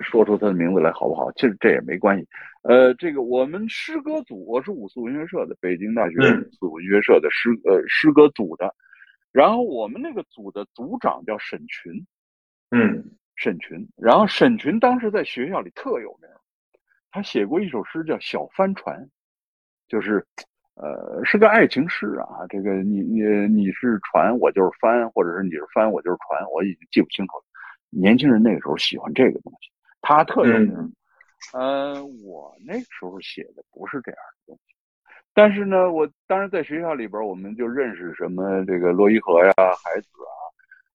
[0.00, 1.30] 说出他的名字来好不好？
[1.32, 2.26] 其实这也没关系。
[2.62, 8.74] 呃，这个我们诗歌组，我是五四文学社的，北京大学五四文学社的诗呃诗歌组的，
[9.32, 12.06] 然后我们那个组的组长叫沈群，
[12.70, 13.04] 嗯。
[13.40, 16.28] 沈群，然后沈群当时在学校里特有名，
[17.12, 19.00] 他写过一首诗叫《小帆船》，
[19.86, 20.26] 就是，
[20.74, 22.26] 呃，是个爱情诗啊。
[22.48, 27.44] 这个你你你是船，我就是帆，或者是你是帆，我就是船，我已经记不清楚了。
[27.90, 29.70] 年轻人那个时候喜欢这个东西，
[30.08, 30.92] 他特有名。
[31.52, 34.74] 呃，我那时候写的不是这样的东西，
[35.34, 40.08] 但是呢，我当时在学校里边，我们就认识什么这个洛伊河呀、海子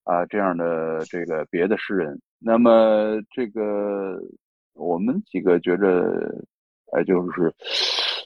[0.04, 2.20] 啊啊这样的这个别的诗人。
[2.40, 4.20] 那么这个
[4.74, 6.44] 我们几个觉着，
[6.92, 7.54] 哎，就是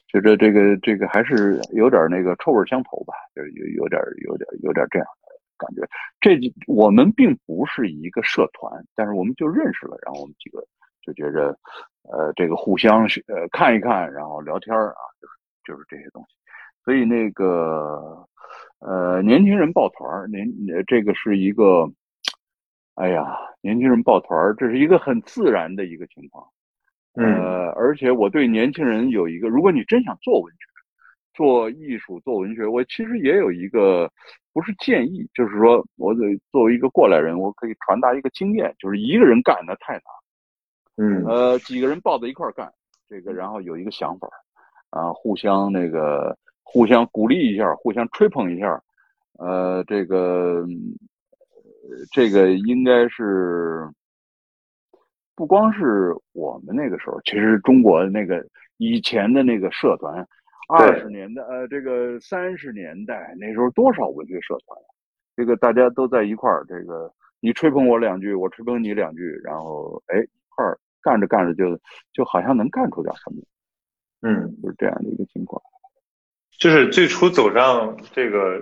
[0.08, 5.86] 觉着这个这个还是有点那个臭味相投吧，就是有有点有点有点这样的感觉。
[6.18, 10.66] 这我们并不是一个社团，但是我们就认识了，然后我们几个
[11.08, 11.56] 就觉着，
[12.12, 16.36] 呃，这个互相呃看一看，然后聊天啊，就是就是这些东西。
[16.84, 18.26] 所以那个
[18.80, 20.46] 呃，年轻人抱团年
[20.86, 21.90] 这个是一个。
[23.00, 26.44] 哎呀，年轻人抱团儿，这是一个很自然的一个情况。
[27.14, 30.58] 呃，而且我对年轻人有一个，如果你真想做文学、
[31.32, 34.10] 做艺术、做文学，我其实也有一个，
[34.52, 40.02] 不是建议，就是说我得作为一个过来人，我可以传达一个经验，就是一个人干的太难。
[40.98, 42.70] 嗯，呃，几个人抱在一块儿干，
[43.08, 44.28] 这个然后有一个想法，
[44.90, 48.82] 啊，互相那个互相鼓励一下，互相吹捧一下，
[49.38, 50.66] 呃，这个。
[52.12, 53.88] 这个应该是
[55.34, 60.24] 不光是我们那个时候，其实中国那个以前的那个社团，
[60.68, 64.78] 二十年代呃，这个三十年代那时候多少文学社团，
[65.34, 71.78] 这个大家都在一块儿，这个你吹捧我两句，我吹捧你两句，然后哎一块儿干着干着就
[72.12, 73.42] 就好像能干出点什么，
[74.22, 75.60] 嗯，就是这样的一个情况。
[76.58, 78.60] 就是最初走上这个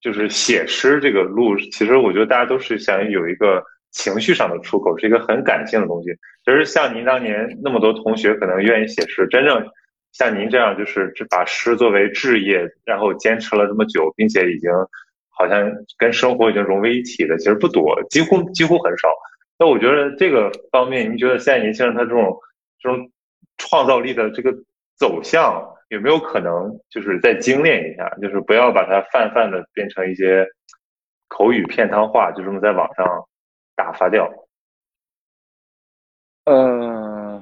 [0.00, 6.10] 就是写诗这个路，其实我觉得大家都是想有一个情绪上的出口，是一个很感性的东西。
[6.44, 9.64] 其实像您当年那么多同学可能愿意写诗，真正
[10.10, 14.68] 像您这样就是把诗作为置业，然后坚持了这么久，并且已经
[15.28, 19.08] 好像跟生活已经融为一体的，其实不多，几乎几乎很少。
[19.58, 22.38] 那我觉得这个方面，您觉得现在年轻人他这种
[22.78, 23.10] 这种
[23.56, 24.52] 创造力的这个
[24.96, 25.72] 走向？
[25.88, 30.44] 有没有可能就是再精炼一下，就是不要把它泛泛的变成一些
[31.28, 33.06] 口语片汤话，就这么在网上
[33.76, 34.28] 打发掉？
[36.44, 37.40] 呃，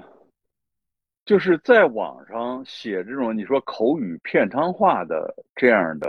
[1.24, 6.08] 就是在网上写这种你说口语片汤话的这样的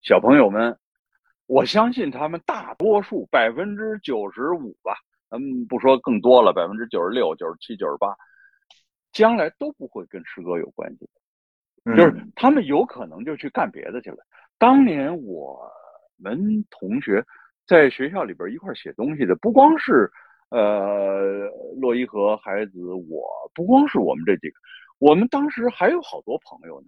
[0.00, 0.74] 小朋友们，
[1.54, 4.92] 我相信他们大多数百分之九十五吧，
[5.30, 8.12] 咱们不说更多了，百分之九十六、九十七、九十八。
[9.12, 11.08] 将来都不会跟诗歌有关系，
[11.96, 14.16] 就是他们有可能就去干别的去了。
[14.58, 15.56] 当年我
[16.16, 17.24] 们同学
[17.68, 20.10] 在学校里边一块写东西的，不光是
[20.50, 21.48] 呃
[21.80, 24.56] 洛伊和孩子，我不光是我们这几个，
[24.98, 26.86] 我们当时还有好多朋友呢。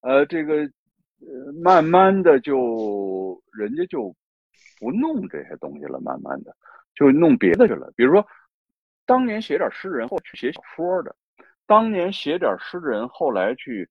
[0.00, 0.68] 呃，这个
[1.20, 4.14] 呃，慢慢的就人家就
[4.78, 6.56] 不弄这些东西了，慢慢的
[6.94, 7.92] 就弄别的去了。
[7.94, 8.26] 比如说，
[9.04, 11.10] 当年写点诗人，后去写小说的；
[11.66, 13.88] 当年写点诗人，后来去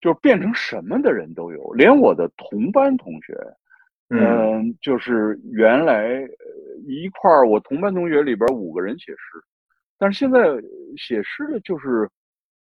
[0.00, 1.72] 就变成什么的人都有。
[1.74, 3.38] 连我的同班同学，
[4.10, 6.28] 嗯，就是原来
[6.86, 9.40] 一块儿，我同班同学里边五个人写诗，
[9.96, 10.40] 但是现在
[10.96, 12.10] 写诗的就是。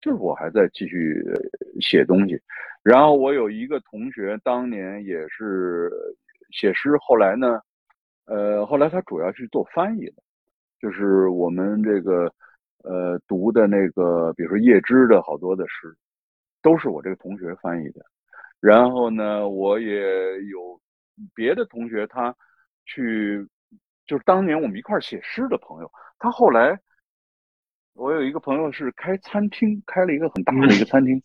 [0.00, 1.20] 就是我还在继续
[1.80, 2.40] 写东西，
[2.84, 5.90] 然后我有一个同学，当年也是
[6.52, 7.60] 写诗，后来呢，
[8.26, 10.22] 呃，后来他主要去做翻译的，
[10.80, 12.32] 就是我们这个
[12.84, 15.92] 呃读的那个，比如说叶芝的好多的诗，
[16.62, 18.00] 都是我这个同学翻译的。
[18.60, 20.80] 然后呢，我也有
[21.34, 22.32] 别的同学，他
[22.84, 23.44] 去
[24.06, 26.78] 就是当年我们一块写诗的朋友，他后来。
[27.98, 31.20] 我有一个朋友是开餐厅，开了一个很大的一个餐厅，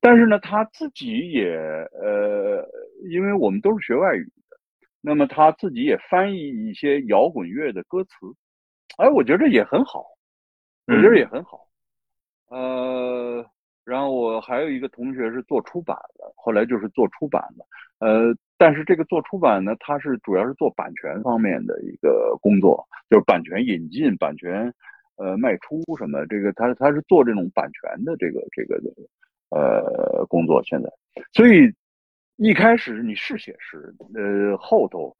[0.00, 2.68] 但是呢，他自己也呃，
[3.08, 4.58] 因为我们都是学外语的，
[5.00, 8.10] 那么他自己也翻译一些摇滚乐的歌词，
[8.98, 10.04] 哎，我觉得也很好，
[10.88, 11.68] 我觉得也很好，
[12.48, 13.46] 呃，
[13.84, 17.64] 然后我还有一个同学是做出版的，后来就是做出版的，
[18.04, 24.74] 呃，但是这个做出版呢，他是主要是做版权方面的一个工作，就是版权引进、版权。
[25.16, 26.24] 呃，卖出什么？
[26.26, 28.90] 这个他他是做这种版权的这个这个的
[29.50, 30.62] 呃工作。
[30.64, 30.90] 现在，
[31.32, 31.72] 所以
[32.36, 35.16] 一开始你是写诗，呃，后头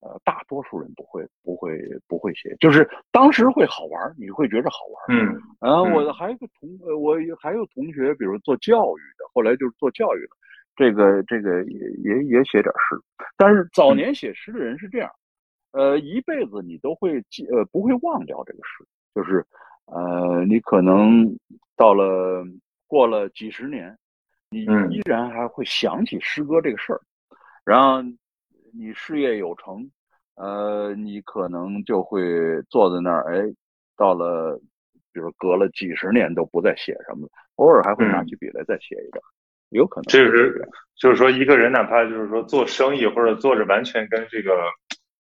[0.00, 1.78] 呃大多数人不会不会
[2.08, 5.16] 不会写，就是当时会好玩，你会觉着好玩。
[5.16, 10.30] 嗯，然后我还有个同呃，我还有同学，比如做教育的，后来就是做教育的，
[10.74, 13.00] 这个这个也也也写点诗。
[13.36, 15.08] 但是早年写诗的人是这样，
[15.70, 18.84] 呃，一辈子你都会记呃不会忘掉这个诗。
[19.16, 19.42] 就是，
[19.86, 21.24] 呃，你可能
[21.74, 22.44] 到了
[22.86, 23.96] 过了几十年，
[24.50, 27.00] 你依然还会想起诗歌这个事儿，
[27.64, 28.02] 然后
[28.74, 29.90] 你事业有成，
[30.34, 32.20] 呃，你可能就会
[32.68, 33.50] 坐在那儿，哎，
[33.96, 34.60] 到了，
[35.14, 39.22] 比如隔了几十年都不再写什么了，偶尔还会拿起笔来再写一个，
[39.70, 40.04] 有可能。
[40.08, 44.52] 这是就是说，一个人哪怕就是说做生意或者做着完全跟这个。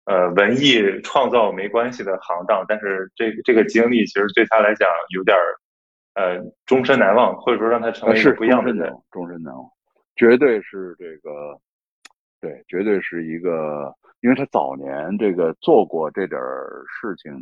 [0.07, 5.59] 呃，文艺创造没关系的行当，但是这这个经历其实对他来讲有点儿，
[6.13, 9.69] 呃，终身难忘，或者说让他成为一个不一样的人，终身难忘，
[10.15, 11.59] 绝对是这个，
[12.39, 16.39] 对，绝对是一个，因为他早年这个做过这点
[16.87, 17.33] 事情，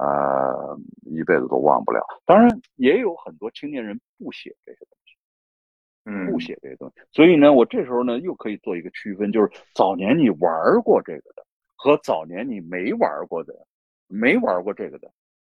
[0.00, 2.04] 呃，一辈子都忘不了。
[2.26, 5.14] 当然，也有很多青年人不写这些东西，
[6.06, 11.44] 嗯，不写这些东西，所以呢，我这时候呢又可以做一个区分，就是早年你玩过这个的。
[11.82, 13.54] 和早年你没玩过的、
[14.06, 15.10] 没玩过这个的，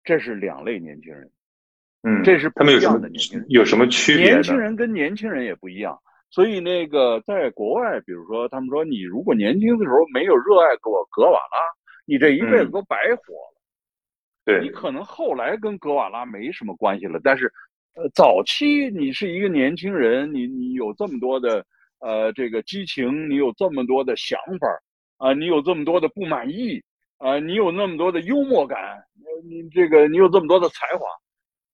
[0.05, 1.29] 这是两类年轻人。
[2.05, 3.01] 嗯，这是他们有什么
[3.49, 4.27] 有什么区别？
[4.27, 5.99] 年轻人跟年轻人也不一样。
[6.31, 11.59] 所以那个在国外，比如说他们说，你如果年轻的时候没有热爱过格瓦拉，
[12.07, 13.61] 你这一辈子都白活了。
[14.45, 17.53] 对，你可能后来跟格瓦拉没什么关系了，但是
[17.95, 21.67] 呃，早期你是一个年轻人，你你有这么多的
[21.99, 24.69] 呃这个激情，你有这么多的想法。
[25.23, 26.83] 啊，你有这么多的不满意，
[27.19, 29.05] 啊，你有那么多的幽默感，
[29.49, 31.07] 你这个你有这么多的才华，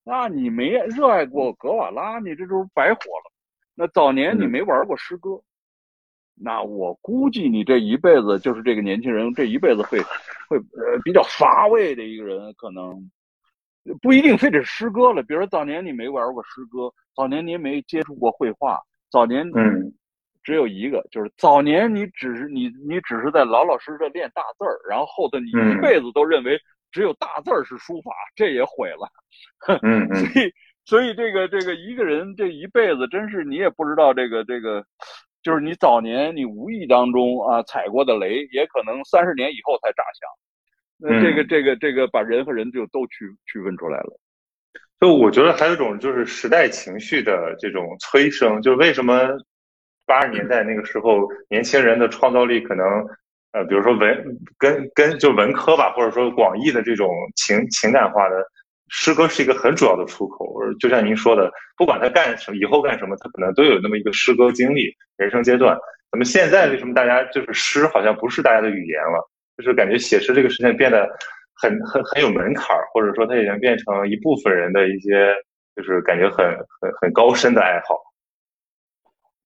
[0.05, 3.33] 那你没热爱过格瓦拉，你这就是白活了。
[3.75, 5.41] 那早年你没玩过诗歌，
[6.35, 9.99] 那我估计你这一辈子就是这个年轻人这一辈子会
[10.51, 13.11] 会呃比较乏味的一个人，可能
[14.03, 15.23] 不一定非得是诗歌了。
[15.23, 18.79] 比如说早年你没玩过诗歌，早年你也没接触过绘画，
[19.11, 19.95] 早年嗯。
[20.49, 26.59] 只有一个，就是早年你只是你你只是在老老实实的练大字儿，然后后头你一辈子都认为
[26.91, 29.13] 只有大字儿是书法，这也毁了。
[29.83, 30.17] 嗯嗯。
[30.17, 30.53] 所以
[30.87, 34.83] 所以这个这个一个人这一辈子真是你也不知道这个这个，
[35.43, 40.31] 就是你早年你无意当中啊踩过的雷，也可能三十年以后才炸响。
[40.97, 44.19] 那这个这个这个把人和人就都区区分出来了。
[44.99, 49.29] 就我觉得还有一种就是时代情绪的这种催生，就是为什么？
[50.09, 52.85] 八十年代那个时候，年轻人的创造力可能，
[53.53, 58.43] 呃，比如说文跟跟就文科吧，或者说广义的这种情情感化的
[58.89, 60.57] 诗歌是一个很主要的出口。
[60.81, 65.79] 就像您说的，不管他干什么，以后干什么，他可能都有那么一个诗歌经历、人生阶段。
[66.11, 69.31] 那么现在为什么大家就是诗好像不是大家的语言了？
[69.59, 71.07] 就是感觉写诗这个事情变得
[71.55, 75.35] 很很很有门槛儿，或者说它已经变成一部分人的一些
[75.77, 76.47] 就是感觉很
[76.81, 77.99] 很很高深的爱好。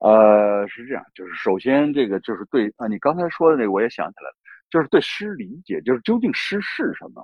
[0.02, 4.36] 呃，是这样，就是首先这个就是对啊，你刚才说的那个我也想起来了，
[4.68, 7.22] 就是对诗理解，就是究竟诗是什么。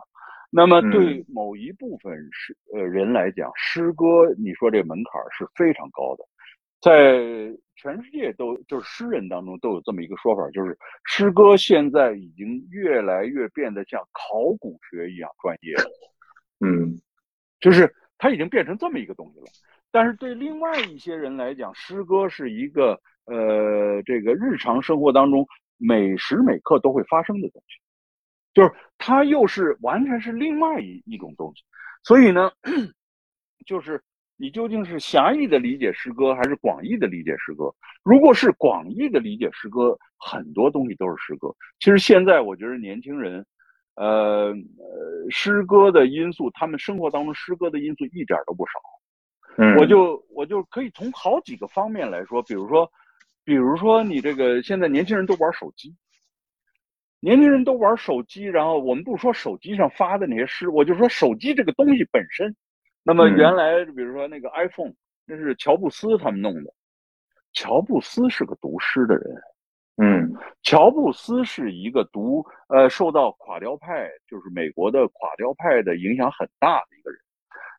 [0.51, 6.25] 那么对某一部分诗呃人来讲，诗歌你说这门槛是非常高的，
[6.81, 15.91] 在全世界都就是诗人当中都有这么一个说法，就是诗歌现在已经越来越变得像考古学一样专业了。
[16.61, 16.97] 嗯，
[17.61, 19.47] 就是它已经变成这么一个东西了。
[19.99, 22.93] 但是对另外一些人来讲，诗歌是一个
[23.25, 25.45] 呃这个日常生活当中
[25.77, 27.81] 每时每刻都会发生的东西。
[28.55, 31.65] 就是它又是完全是另外一一种东西，
[32.05, 32.53] 所以呢，
[33.67, 34.01] 就是
[34.37, 37.75] 你究竟是狭义的理解诗歌，还是广义的理解诗歌？
[38.05, 41.53] 如果是广义的理解诗歌，很多东西都是诗歌。
[41.81, 43.45] 其实现在我觉得年轻人，
[43.97, 44.55] 呃，
[45.29, 48.73] 诗歌的因素，他们生活当中诗歌的因素一点都不少。
[49.61, 52.91] 嗯，我就我就可以从好几个方面来说，比如说，
[53.45, 55.95] 比如说你这个现在年轻人都玩手机。
[57.21, 62.55] 年轻人都玩手机，然后我们不说手机上发的那些诗，我就说手机这个东西本身。
[63.03, 64.93] 那么原来比如说那个 iPhone，
[65.27, 66.73] 那是乔布斯他们弄的。
[67.53, 69.35] 乔布斯是个读诗的人，
[69.97, 70.33] 嗯，
[70.63, 77.19] 乔布斯是一个读呃受到垮掉派，就是美国的垮掉派的影响很大的一个人。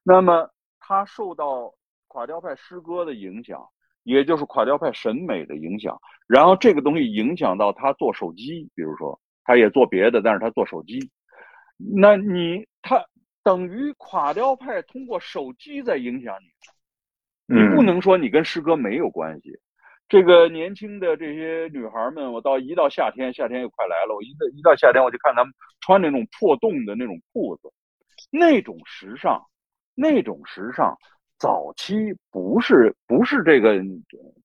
[0.03, 0.49] 那么
[0.89, 1.73] 他受到
[2.07, 3.63] 垮掉派诗歌的影响，
[4.03, 9.17] 也就是垮掉派审美的影响，然后这个东西影响到他做手机，比如说。
[9.45, 10.99] 他也做别的，但是他做手机。
[11.75, 13.03] 那你他
[13.41, 16.35] 等于垮掉派通过手机在影响
[17.47, 19.51] 你，你不能说你跟诗歌没有关系。
[20.07, 27.73] 这个年轻的这些女孩们，我到一到夏天，夏天又快来了，我一到一到夏天我就看她们穿那种破洞的那种裤子，
[28.29, 29.43] 那种时尚，
[29.99, 30.97] 那种时尚，
[31.37, 33.75] 早期不是不是这个，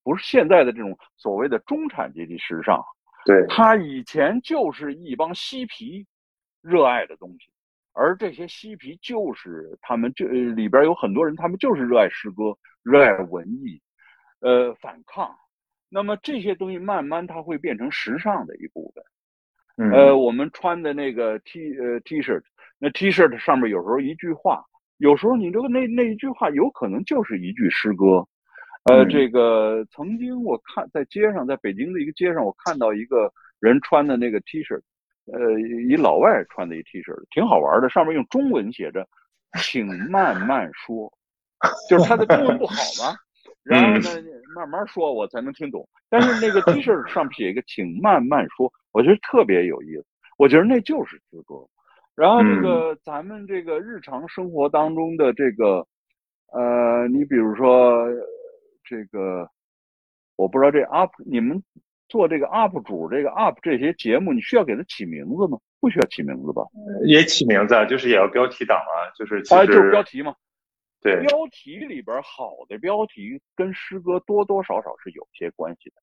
[0.03, 2.83] 不是现在的这种所谓的中产阶级时尚。
[3.25, 6.05] 对他以前就是一帮嬉皮
[6.61, 7.51] 热爱的东西，
[7.93, 13.81] 而这些嬉皮就是他们这里边有很多人，他们就是热爱诗歌、热爱文艺，
[14.41, 15.35] 呃，反抗。
[15.89, 19.05] 那么这些东西慢慢它会变成时尚的一部分。
[19.93, 22.43] 呃，我们穿的那个 T 呃 T 恤，
[22.79, 24.65] 那 T 恤上面有时候一句话，
[24.99, 28.27] 有时候你这个那那一句话有可能就是一句诗歌。
[28.85, 34.79] 呃，这个曾经我看在街上，在北京的一个街上，我看到一个人穿的那个 T 恤，
[35.33, 39.09] 呃，一老外穿的一 T 恤，挺好玩的，上面用中文写着
[39.63, 41.11] “请慢慢说”，
[41.89, 43.17] 就是他的中文不好嘛，
[43.65, 44.11] 然后呢，
[44.55, 45.89] 慢慢说，我才能听懂。
[46.11, 50.05] 但是那个 T 恤上写一个“请慢慢说”，我觉得特别有意思。
[50.37, 51.55] 我觉得那就是诗歌。
[52.15, 55.87] 然后这个咱们这个日常生活当中的这个，
[56.53, 58.07] 呃，你比如说。
[58.87, 59.49] 这个
[60.37, 61.65] 我不知道，这 UP 你们
[62.07, 65.59] 做这个 UP 主，这个 UP 这些节目，你需要给它起名字吗？
[65.81, 66.63] 不需要起名字吧？
[67.07, 70.37] 也起名字，啊就是也要标题党啊，就是啊，就是标题嘛。
[71.01, 75.97] 对，标题里边好的标题跟诗歌多多少少是有些关系的。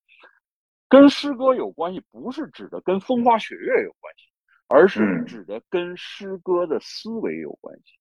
[0.89, 4.30] 跟诗歌有关系，不是指的跟风花雪月有关系，
[4.72, 7.93] 而是指的跟诗歌的思维有关系，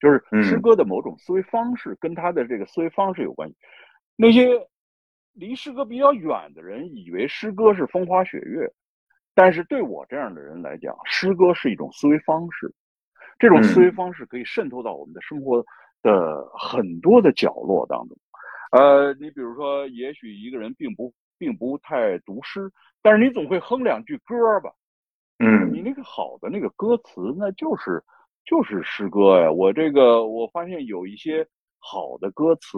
[0.00, 3.56] 就是诗歌的某种思维方式跟他的这个思维方式有关系。
[4.16, 4.48] 那些
[5.32, 8.70] 离诗歌比较远的人以为诗歌是风花雪月，
[9.34, 12.72] 但是对我这样的人来讲，诗歌是一种思维方式。
[13.38, 15.64] 这种思维方式可以渗透到我们的生活
[16.02, 18.18] 的很多的角落当中。
[18.72, 22.70] 呃，你比如说，也许一个人并不并不太读诗，
[23.00, 24.72] 但是你总会哼两句歌吧？
[25.38, 28.02] 嗯，你那个好的那个歌词，那就是
[28.44, 29.50] 就是诗歌呀。
[29.50, 31.46] 我这个我发现有一些。
[31.80, 32.76] 好的歌词，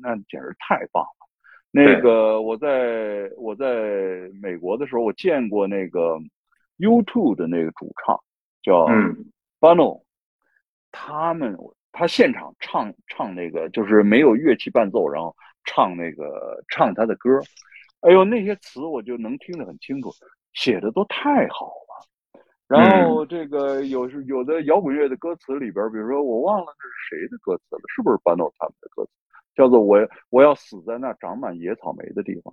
[0.00, 1.28] 那简直太棒了。
[1.70, 6.18] 那个我在我在美国的时候，我见过那个
[6.78, 8.18] U2 的那个主唱
[8.62, 8.86] 叫
[9.60, 10.02] Bono，
[10.90, 11.54] 他们
[11.92, 17.38] 他现场唱唱那个就是没有乐器伴奏，然后唱那个唱他的歌，
[18.00, 20.10] 哎呦那些词我就能听得很清楚，
[20.54, 21.81] 写的都太好了。
[22.68, 29.10] 然后这个有时有的摇滚乐的歌词里边，比如说我忘了这是谁的歌词了，是不是班诺他们的歌词？
[29.54, 29.98] 叫做我
[30.30, 32.50] 我要死在那长满野草莓的地方，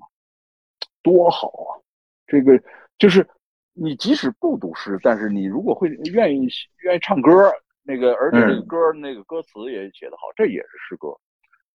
[1.02, 1.80] 多好啊！
[2.28, 2.62] 这个
[2.98, 3.26] 就是
[3.74, 6.50] 你即使不读诗，但是你如果会愿意
[6.84, 7.50] 愿意唱歌，
[7.84, 11.16] 那个而且这个歌那个歌词也写得好，这也是诗歌。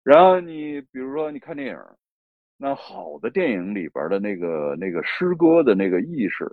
[0.03, 1.79] 然后你比如说你看电影，
[2.59, 6.47] 那好的电影里边的那个那个诗歌的那个意识。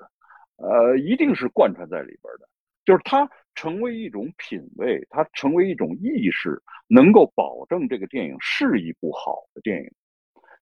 [0.62, 2.48] 呃，一定是贯穿在里边的，
[2.86, 9.92] 就是它成为一种品味，它成为一种意识，能够保证这个电影是一部好的电影。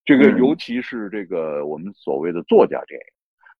[0.05, 3.05] 这个尤其是这个我们所谓的作家电影，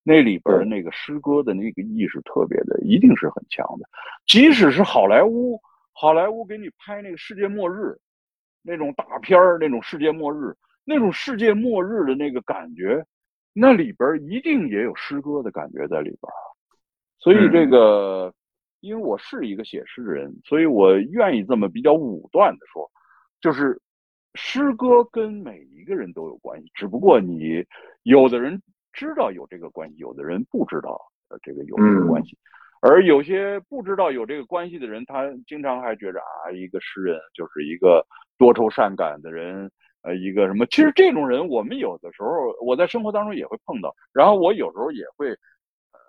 [0.02, 3.88] 那里边那个诗歌的那个意识特别的，一定是很强的。
[4.26, 5.60] 即使是好莱坞，
[5.92, 7.96] 好莱坞给你拍那个世界末日，
[8.64, 13.06] 那种大片儿，那种世界末日，那种世界末日的那个感觉，
[13.60, 16.20] 那里边一定也有诗歌的感觉在里边。
[17.18, 18.34] 所以这个，
[18.80, 22.90] 因为我是一个写诗的人，所以我愿意这么比较武断的说，
[23.42, 23.80] 就是。
[24.36, 27.66] 诗歌跟每一个人都有关系，只不过你
[28.04, 28.62] 有的人
[28.94, 32.38] 知道有这个关系，有的人不知道呃这个有这个关系，
[32.80, 38.06] 而有些不知道有这个关系的人，他经常还觉着啊，一个诗人就是一个
[38.38, 40.66] 多愁善感的人，呃，一个什么？
[40.68, 42.30] 其实这种人，我们有的时候
[42.62, 46.00] 我在生活当中也会碰到，然后我有时候也会，呃，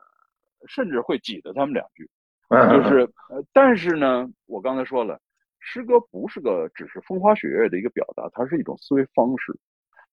[0.67, 2.09] 甚至会挤得他们两句，
[2.49, 5.21] 就是呃，但是呢，我刚才说了。
[5.63, 9.55] 诗歌不是个只是风花雪月的一个表达，它是一种思维方式，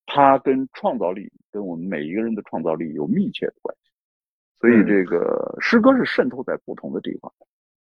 [0.06, 3.90] 它跟创造力，跟我们每一个人的创造力有密切的关系。
[4.60, 7.32] 所以，这个诗歌是渗透在不同的地方。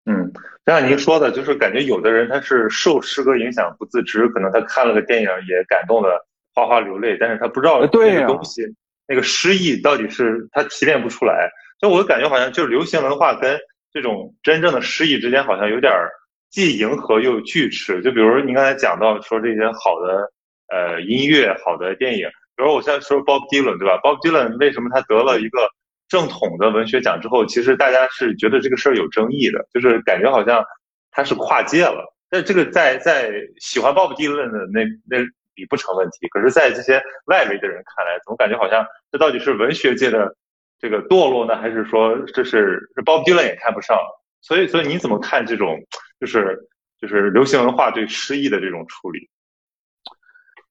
[0.09, 0.33] 嗯，
[0.65, 6.09] 就像您说的，就是感觉有的人他是受诗歌影响不自知，可能他看了个电影也感动的
[6.55, 8.63] 哗哗流泪，但是他不知道那个东西
[9.07, 11.51] 那个诗意到底是他提炼不出来。
[11.81, 13.59] 就我感觉好像就是流行文化跟
[13.93, 16.11] 这种真正的诗意之间好像有点儿。
[16.51, 20.33] 既迎合又拒斥，就比如您刚才讲到说这些好的
[20.73, 25.69] 呃音乐、好的电影，比如我现在说 Bob Dylan 对吧？Bob Dylan 为什么他得了一个
[26.09, 30.65] 正统的文学奖之后，其实大家是觉得这个事儿有争议的，就是感觉好像
[31.11, 32.05] 它是跨界了。
[32.31, 33.31] 但这个在在
[33.61, 35.19] 喜欢 Bob Dylan 的那那
[35.55, 40.35] 里不成问题，可是，在这些外围的人看来，总感觉好像这到底是文学界的
[40.79, 43.97] 这个堕落呢，还是说这是 Bob Dylan 也看不上？
[44.41, 45.79] 所以，所以你怎么看这种？
[46.21, 46.59] 就是
[47.01, 49.31] 就是流行文化对诗意的这种处理，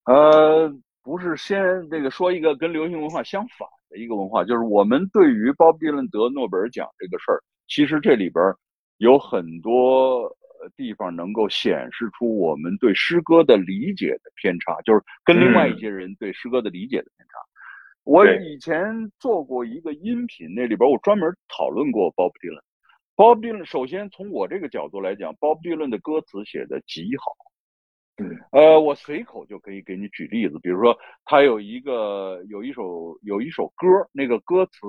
[0.03, 0.69] 呃，
[1.01, 8.43] 不是先这个说一个跟流行文化相反的一个文化，就是我们对于鲍比伦得诺贝尔奖这个事儿，其实这里边
[8.97, 10.35] 有很多
[10.75, 17.33] 地方能够显示出我们对诗歌的理解的偏差，就是跟另外一些人对诗歌的理解的偏差。
[18.03, 22.63] 我以前做过一个音频，那里边我专门讨论过鲍比伦。
[23.15, 27.31] Bob Dylan，首先从我这个角度来讲，Bob Dylan 的歌词写的极好。
[28.51, 34.87] 呃，我随口就可以给你举例子，比如说他有一个有一首有一首歌，那个歌词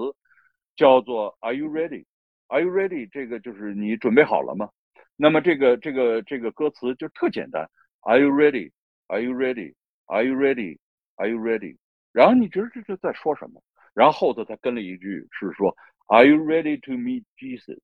[0.76, 2.06] 叫做 “Are you ready?
[2.46, 4.70] Are you ready?” 这个就是你准备好了吗？
[5.16, 7.68] 那么这个这个这个歌词就特简单
[8.00, 8.70] ，“Are you ready?
[9.08, 9.74] Are you ready?
[10.06, 10.78] Are you ready?
[11.16, 11.76] Are you ready?”
[12.12, 13.62] 然后你觉得这是在说什么？
[13.92, 15.76] 然后后头他跟了一句是说
[16.06, 17.80] ，“Are you ready to meet Jesus?”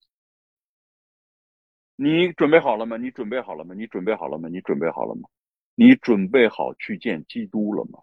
[1.96, 2.96] 你准备好了吗？
[2.96, 3.74] 你准备好了吗？
[3.74, 4.48] 你准备好了吗？
[4.48, 5.28] 你准备好了吗？
[5.74, 8.00] 你准备好去见基督了吗？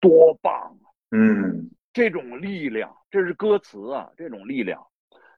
[0.00, 0.86] 多棒啊！
[1.10, 4.84] 嗯，这种力量，这是歌词啊，这种力量。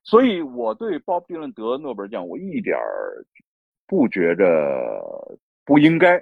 [0.03, 3.25] 所以我对鲍勃迪伦得诺贝尔奖，我一点儿
[3.87, 6.17] 不觉着不应该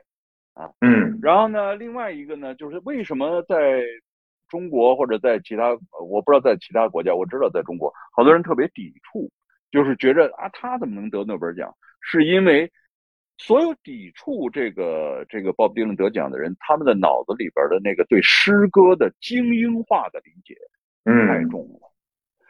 [0.55, 0.73] 啊。
[0.81, 1.19] 嗯。
[1.21, 3.83] 然后呢，另外一个呢，就是为什么在
[4.49, 5.71] 中国或者在其他，
[6.05, 9.31] 我不知道在其他国家，我知道在中国，好多人特别抵触。
[9.71, 11.75] 就是觉着啊，他怎么能得诺贝尔奖？
[12.01, 12.71] 是因为
[13.45, 20.57] 所有抵触这个这个鲍勃迪伦得奖的人，他们的脑子里边的那个对诗歌的精英化的理解
[21.27, 21.93] 太重了。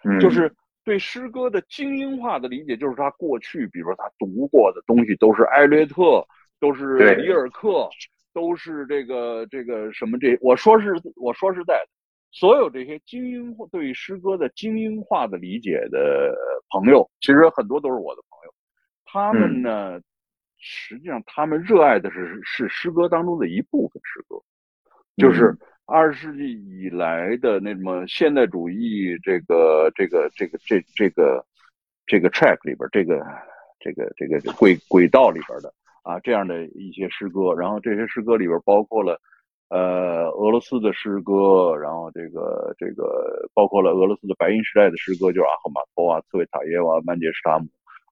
[0.04, 6.26] 嗯，就是对诗歌的精英化的理解，就是他过去，比如说他读过的东西都是艾略特，
[6.60, 7.88] 都是里尔克，
[8.34, 11.88] 都是这个这个什么这，我说是我说实在的。
[12.32, 16.34] 所有这些精英对诗歌的精英化的理解的
[16.70, 18.54] 朋友，其实很多都是我的朋友。
[19.04, 20.00] 他们呢，
[20.62, 24.36] 实际上他们热爱的是是诗歌当中的一部分诗歌，
[25.16, 25.54] 就是
[25.84, 31.44] 二十世纪以来的那什么现代主义这个这个这个这这个
[32.06, 33.22] 这个 track 里边这个
[33.80, 39.20] 这个这个轨轨道里边的啊这样的一些诗歌，然后这些诗歌里边包括了。
[39.74, 47.64] 呃，俄罗斯的诗歌，然后这个这个包括了俄罗斯的白银时代的诗歌，就是阿赫玛托啊、茨维塔耶娃、曼杰什塔姆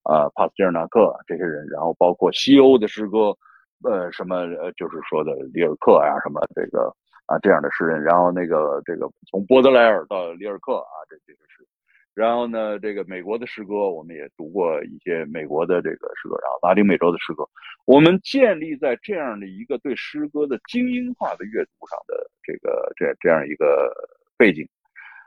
[0.03, 3.37] 啊、帕斯捷尔纳克这些人，然后包括西欧的诗歌，
[3.85, 6.95] 呃，什么呃，就是说的里尔克啊，什么这个
[7.27, 11.67] 啊这样的诗人，然后那个这个从波德莱尔到里尔克啊，这这个诗。
[12.13, 17.49] 然后呢，这个美国的诗歌，我们也读过一些美国的这个诗歌，然后拉丁美洲的诗歌，
[17.87, 23.91] 我们建立在这样的一个对诗歌的精英化的阅读上的这个这这样一个
[24.37, 24.69] 背景，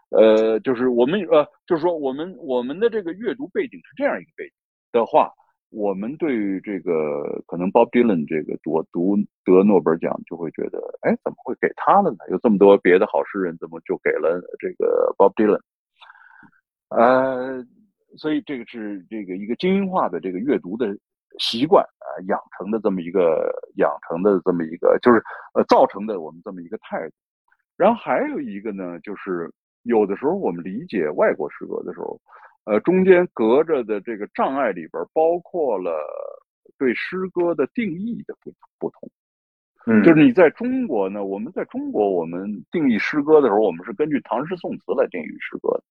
[0.09, 4.53] 呃，就是我们呃，就是说我们我们的这个阅读背景是这样一个背景，
[4.93, 5.33] 的话，
[5.71, 12.17] 我们对于这个可能 Bob Dylan 这个读读得诺贝尔奖就会觉得，哎，怎么会给他了呢？
[12.29, 15.59] 有这么多别的好诗人，怎么就给了这个 Bob Dylan？
[16.89, 17.65] 呃，
[18.15, 20.95] 所以这个是这个一个精英化的这个阅读的
[21.39, 25.19] 习惯啊养成的这么一个养成的这么一个就是
[25.55, 27.15] 呃造成的我们这么一个态度。
[27.75, 32.21] 然后还有一个呢，就是有的时候我们理解外国诗歌的时候，
[32.65, 35.91] 呃，中间隔着的这个障碍里边包括了
[36.77, 39.09] 对诗歌的定义的不不同。
[39.85, 45.83] 嗯，就是你在中国呢，我们在中国我们定义诗歌的时候，我们是根据唐诗宋词来定义诗歌的。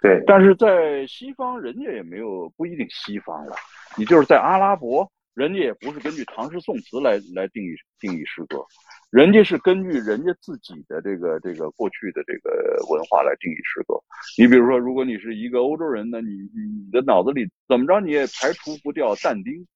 [0.00, 3.56] 对，但是在西方，人家也没有不一定西方了，
[3.96, 8.64] 你就是在阿拉伯，人家也不是根据唐诗宋词来来定义定义诗歌，
[9.10, 12.50] 人家是根据人家自己的这个这个过去的这个
[12.88, 13.94] 文化来定义诗歌。
[14.38, 19.66] 你比如说，如果你是一个欧洲人呢，你你的脑子里怎么着你也排除不掉但丁，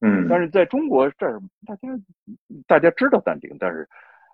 [0.00, 1.88] 嗯，但是在中国这儿，大家
[2.66, 3.88] 大家知道但丁，但是。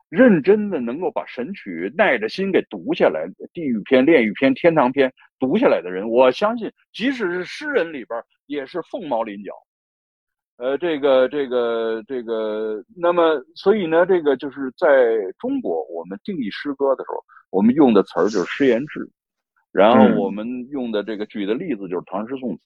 [0.08, 9.52] 认真的能够把《神曲》耐着心给读下来，地狱篇、炼狱篇、天堂篇读下来的人，我相信，即使是诗人里边，也是凤毛麟角。
[10.58, 14.88] 呃，这个、这个、这个，那么，所以呢，这个就是在
[15.38, 19.06] 中国，我们定义诗歌的时候，我们用的词儿就是诗言志，
[19.70, 22.62] 然后我们用的这个举的例子就是唐诗宋词。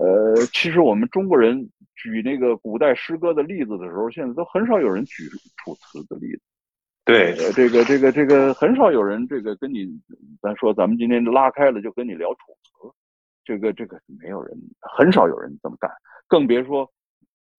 [0.00, 5.24] 呃，其实我们中国人举那个古代诗歌的例子的时候，现在都很少有人举
[5.58, 6.40] 楚辞的例子。
[7.04, 9.86] 对，这个这个这个很少有人这个跟你，
[10.40, 12.94] 咱说咱们今天拉开了就跟你聊楚辞，
[13.44, 15.90] 这个这个没有人，很少有人这么干，
[16.26, 16.90] 更别说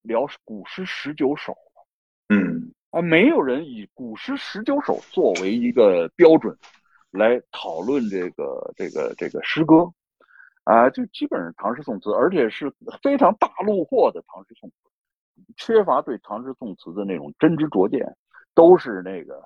[0.02, 1.86] 聊古诗十九首了。
[2.28, 6.56] 嗯啊，没有人以古诗十九首作为一个标准
[7.10, 9.92] 来讨论这个这个这个诗歌。
[10.64, 12.72] 啊，就基本上唐诗宋词，而且是
[13.02, 14.76] 非常大陆货的唐诗宋词，
[15.58, 18.16] 缺乏对唐诗宋词的那种真知灼见，
[18.54, 19.42] 都是那个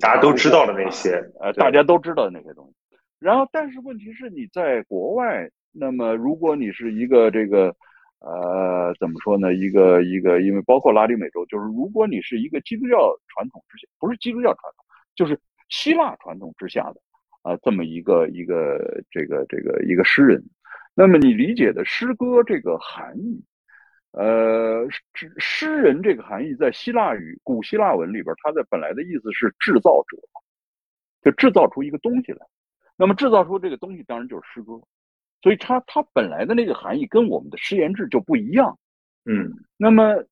[0.00, 2.96] 大家都知道的那些，呃，大家都知道的那些东西。
[3.18, 7.74] 然后，但是问题是你在国外，那么如果你是一个这个，
[8.20, 9.54] 呃，怎么说呢？
[9.54, 15.38] 一个一个，因为包括拉丁美洲，就是如果你是一个基督教传统之下，不是基督教传统，就是
[15.68, 17.00] 希腊传统之下的。
[17.42, 20.42] 啊，这么一个一个这个这个一个诗人，
[20.94, 23.40] 那么你理解的诗歌这个含义，
[24.10, 30.18] 呃，诗诗人这个含义在希腊语古希腊文里边，它的本来的意思是制造者，
[31.22, 32.44] 就制造出一个东西来。
[32.96, 34.72] 那么制造出这个东西，当然就是诗歌。
[35.42, 38.78] 所以它它本来的那个含义跟我们的诗言志就不一样。
[39.24, 40.22] 嗯，那么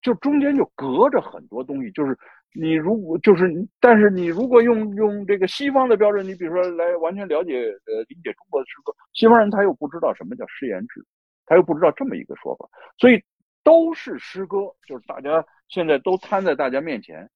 [0.00, 2.16] 就中间就隔着很多东西，就是。
[2.54, 3.50] 你如果就是，
[3.80, 11.02] 但是你如果用用这个西方的标准，你比如说来完全了解呃理解中国的诗歌，西方人他又不知道什么叫诗言志，
[11.46, 13.18] 他又不知道这么一个说法，所以
[13.64, 17.26] 都是诗歌，就是大家现在都摊在大家面前，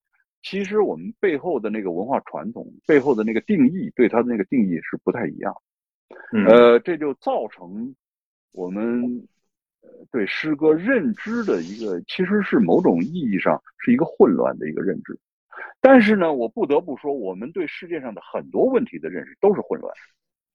[0.42, 5.54] 其实我们背后的那个文化传统背后的那个定义，对它的那个定义是不太一样，
[6.48, 7.94] 呃，这就造成
[8.52, 9.26] 我们。
[10.10, 15.18] 对诗歌认知的一个，其实是某种意义上是一个混乱的一个认知。
[15.80, 20.00] 但是呢，我不得不说，我们对世界上的很多问题的认识都是混乱的。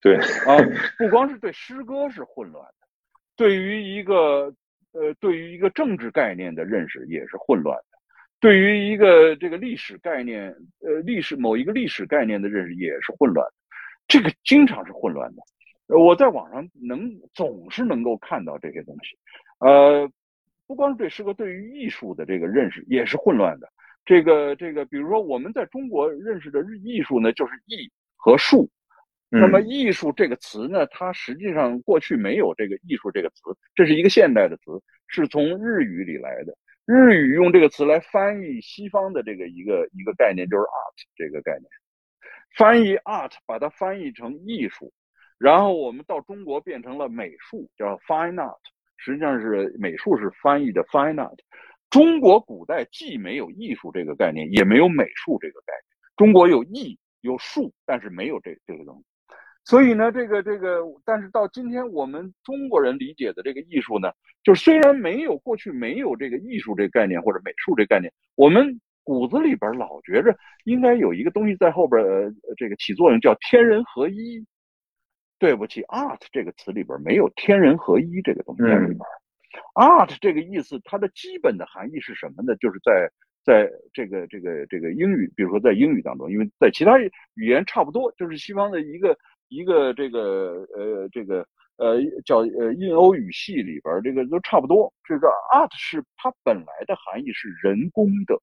[0.01, 0.15] 对
[0.45, 0.57] 啊，
[0.97, 2.87] 不光是对诗歌是混乱的，
[3.35, 4.53] 对于一个
[4.91, 7.97] 呃，对于一个政治概念的认识也是混乱的，
[8.39, 13.53] 对于一个这个历史概念，呃，历史某一个历史概念的认识也是混乱的。
[14.07, 15.41] 这个经常是混乱的。
[15.97, 19.17] 我在网上能总是能够看到这些东西，
[19.59, 20.09] 呃，
[20.65, 23.67] 不光是对诗歌，对于艺术的这个认识也是混乱的。
[24.05, 28.69] 这个这个，比如说我们在中国认识的艺术呢，就是艺和术。
[29.33, 33.43] 那么艺术这个词呢，它实际上过去没有这个艺术这个词，
[33.75, 34.71] 这是一个现代的词，
[35.07, 36.53] 是从日语里来的。
[36.85, 41.69] 日语用这个词来翻译西方的这个一个一个概念，就是 art 这个概念，
[42.57, 44.91] 翻译 art 把它翻译成艺术。
[45.41, 48.59] 然后我们到中国变成了美术，叫 fine art，
[48.97, 51.35] 实际上是美术是翻译的 fine art。
[51.89, 55.97] 中国古代既没有艺术这个概念，也没有美术这个概念。
[56.15, 59.03] 中国有艺有术，但是没有这这个东西。
[59.65, 64.11] 所以呢，这个这个，但是到今天我们中国人理解的这个艺术呢，
[64.43, 74.45] 就虽然没有过去没有这个艺术这个概念或者美术这个概念，我们骨子里边老觉着应该有一个东西在后边呃这个起作用，叫天人合一。
[75.41, 78.99] 对不起，art 这个词里边没有天人合一这个东西在里边。
[79.73, 82.55] art 这个意思，它的基本的含义是什么呢？
[82.57, 83.09] 就是在
[83.43, 89.17] 在这个这个这个英语，比如说在英语当中，因为在其他语言差不多，就是西方的一个
[89.47, 91.43] 一个这个呃这个
[91.77, 94.93] 呃叫呃印欧语系里边这个都差不多。
[95.03, 98.39] 这个 art 是它本来的含义是人工的，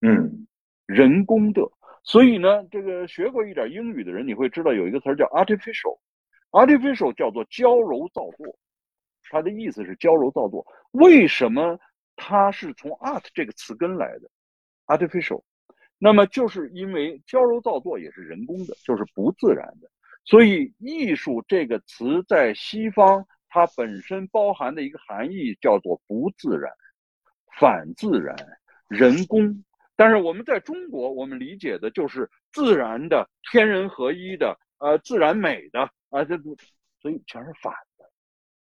[0.00, 0.46] 嗯
[0.86, 1.60] 人工的。
[2.02, 5.26] 所以呢，这个学过一点英语的人，你会知道有一个词儿叫
[6.54, 8.46] Artificial 叫做矫揉造作，
[9.28, 10.64] 它的意思是矫揉造作。
[10.92, 11.76] 为什么
[12.14, 14.30] 它是从 art 这个词根来的
[14.86, 15.42] ？artificial，
[15.98, 19.90] 那么就是因为矫揉造作也是人工的，就是不自然的。
[20.24, 26.72] 所以艺术这个词在西方，它本身包含的一个含义叫做不自然、
[27.58, 28.36] 反自然、
[28.86, 29.64] 人工。
[29.96, 36.38] 但是我们在中国，我们理解的就是自然的、天人合一的，呃，自然美的啊，这
[37.00, 38.04] 所以全是反的，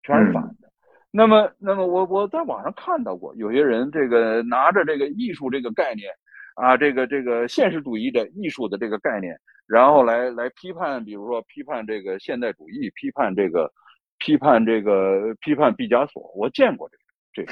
[0.04, 0.72] 全是反的。
[1.10, 6.10] 那么，那么我我在网上看到过，有些人这个拿着这个艺术这个概念，
[6.54, 9.36] 啊，这个这个现实主义的艺术的这个概念，
[9.66, 13.74] 然后来来批判，比如说批判这个现代主义，批判这个，
[14.20, 16.32] 批判这个，批判毕加索。
[16.36, 17.52] 我见过这个这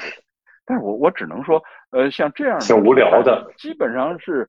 [0.64, 1.60] 但是我我只能说，
[1.90, 4.48] 呃，像这样的挺无聊的，基本上是，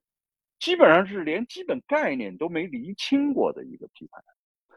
[0.60, 4.22] 基本上是连基本概念都没厘清过的一个批判，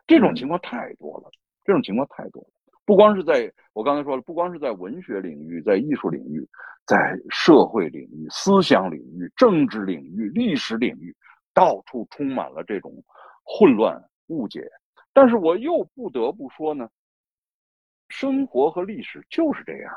[0.08, 1.30] 这种情况太多了，
[1.64, 2.49] 这种情况太多了。
[2.86, 6.47] 不光是在我刚才说了，不光是在文学领域，在艺术领域，
[6.86, 6.97] 在
[7.30, 11.16] 社会领域、思想领域、政治领域、历史领域，
[11.53, 12.93] 到处充满了这种
[13.43, 14.70] 混乱、误解。
[15.14, 16.88] 但是我又不得不说呢，
[18.10, 19.91] 生活和历史就是这样。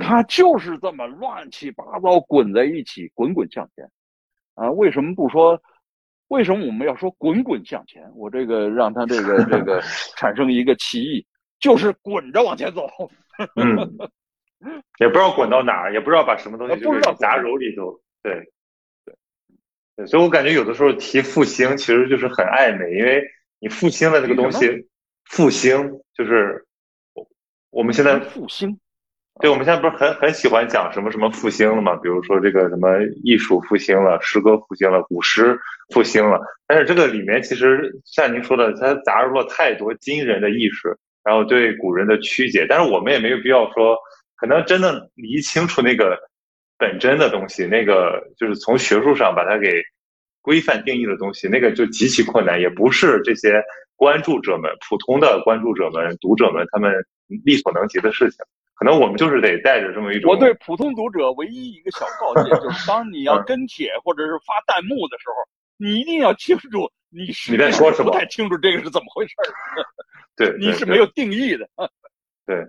[0.00, 3.88] 它就是这么乱七八糟滚在一起，滚滚向前，
[4.54, 5.62] 啊，为什么不说？
[6.28, 8.02] 为什么我们要说滚滚向前？
[8.14, 9.80] 我这个让他这个这个
[10.16, 11.26] 产生一个歧义，
[11.60, 12.88] 就是滚着往前走。
[13.54, 13.76] 嗯，
[14.98, 18.00] 也不知道滚到哪儿，也不知道把什么东西就是杂糅里头。
[18.22, 18.34] 对，
[19.04, 19.14] 对，
[19.96, 23.22] 对，所以我感觉有的时候提复兴其实就是很暧昧，因为
[23.60, 24.88] 你复兴的这个东西，
[25.26, 26.66] 复兴就是
[27.70, 28.78] 我们现在复兴。
[29.38, 31.94] 对，我们现在不是很很喜欢讲什么什么复兴了嘛？
[31.96, 32.88] 比如说这个什么
[33.22, 35.58] 艺术复兴了，诗歌复兴了，古诗
[35.92, 36.40] 复兴了。
[36.66, 42.64] 但是这个里面其实像您说的，它杂入了太多今人的意识，然后对古人的曲解。
[42.66, 43.94] 但是我们也没有必要说，
[44.36, 46.18] 可能真的理清楚那个
[46.78, 49.82] 本真的东西，那个就是从学术上把它给
[50.40, 53.62] 规范定义的东西，那个就极其困难，也不是这些
[53.96, 56.90] 关注者们、普通的关注者们、读者们他们
[57.44, 58.38] 力所能及的事情。
[58.76, 60.30] 可能我们就是得带着这么一种。
[60.30, 65.34] 我对普通读者唯一一个小告诫 就是：当你要跟帖或者是发弹幕的时候，
[65.78, 66.68] 你一定要清楚
[67.08, 69.48] 你 是你在说什么，不太清楚这个是怎么回事儿。
[70.36, 71.66] 对， 你是没有定义的。
[72.44, 72.62] 对，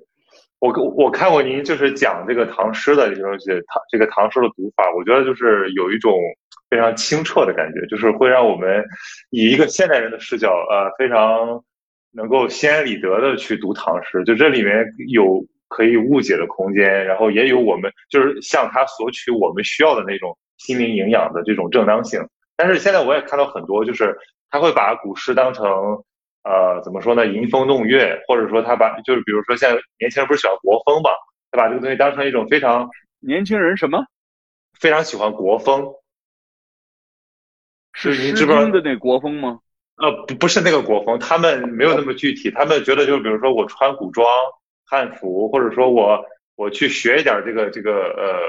[0.59, 6.17] 我我看过您就是讲这个唐诗的这些东西，唐这个唐诗的读法，我觉得就是有一种
[6.69, 8.81] 非常清澈的感觉，就是会让我们
[9.29, 11.61] 以一个现代人的视角，呃，非常
[12.13, 14.23] 能够心安理得的去读唐诗。
[14.23, 15.45] 就这里面有。
[15.67, 22.25] 可以误解的空间，然后也有我们就是向他索取我们需要的那种心灵营养的这种正当性。
[22.55, 24.17] 但是现在我也看到很多，就是
[24.49, 25.65] 他会把古诗当成
[26.43, 31.09] 呃怎么说呢，吟风弄月，或者说他把就是比如说现在年轻人不是喜欢国风嘛，
[31.51, 32.89] 他把这个东西当成一种非常
[33.19, 34.03] 年轻人什么
[34.79, 35.93] 非常喜欢国风，
[37.93, 39.59] 是诗经的那国风吗？
[39.97, 44.25] 呃，不不是那个国风，他们没有那么具体，他们觉得就是比如说我穿古装。
[44.89, 46.23] 汉服，或者说我
[46.55, 48.39] 我去学一点这个这个呃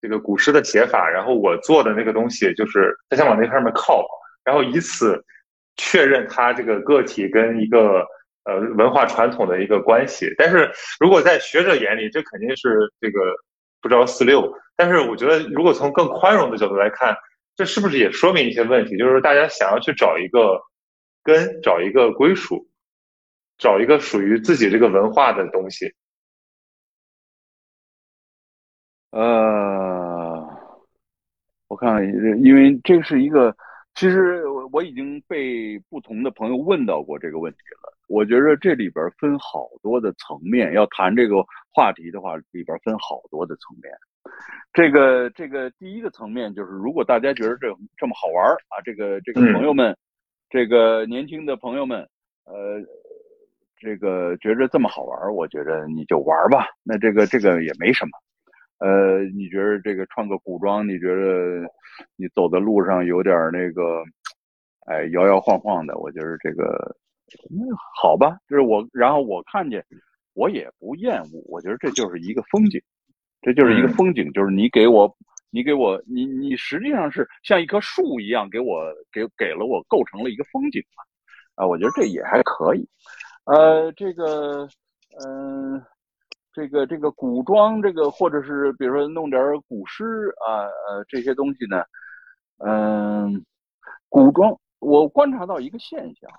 [0.00, 4.06] 这个古诗的写法，然后我做的那个东西就是他想往那上面靠，
[4.44, 5.24] 然后以此
[5.76, 8.06] 确认他这个个体跟一个
[8.44, 10.32] 呃文化传统的一个关系。
[10.36, 13.20] 但是如果在学者眼里，这肯定是这个
[13.80, 14.52] 不着四六。
[14.76, 17.16] 但是我觉得，如果从更宽容的角度来看，
[17.56, 18.98] 这是不是也说明一些问题？
[18.98, 20.60] 就是大家想要去找一个
[21.22, 22.66] 根，找一个归属。
[23.58, 25.92] 找一个属于自己这个文化的东西。
[29.10, 30.44] 呃，
[31.68, 32.04] 我看，
[32.42, 33.56] 因为这是一个，
[33.94, 37.96] 其实我我已经被不同的朋友问到过这个问题了。
[38.08, 41.36] 我觉得这里边分好多的层面，要谈这个
[41.72, 43.92] 话题的话，里边分好多的层面。
[44.72, 49.96] 这个这个第一个层面就是，如果大家觉得这这么好玩啊，这个这个朋友们，
[50.50, 52.00] 这个年轻的朋友们，
[52.46, 52.82] 呃。
[53.84, 56.66] 这个觉着这么好玩，我觉着你就玩吧。
[56.82, 58.10] 那这个这个也没什么。
[58.78, 61.60] 呃，你觉得这个穿个古装，你觉得
[62.16, 64.02] 你走在路上有点那个，
[64.86, 66.96] 哎，摇摇晃晃的，我觉得这个
[68.02, 68.36] 好吧。
[68.48, 69.84] 就是我，然后我看见，
[70.32, 71.44] 我也不厌恶。
[71.46, 72.82] 我觉得这就是一个风景，
[73.42, 74.32] 这就是一个风景。
[74.32, 75.14] 就是你给我，
[75.50, 81.04] 你给我，你你实际上是像一棵树一样，给我给给了我构成了一个风景嘛。
[81.54, 82.88] 啊，我觉得这也还可以。
[83.44, 84.66] 呃，这个，
[85.26, 85.84] 嗯，
[86.50, 89.38] 这个这个古装，这个或者是比如说弄点
[89.68, 91.84] 古诗啊，呃，这些东西呢，
[92.64, 93.44] 嗯，
[94.08, 96.30] 古装，我观察到一个现象，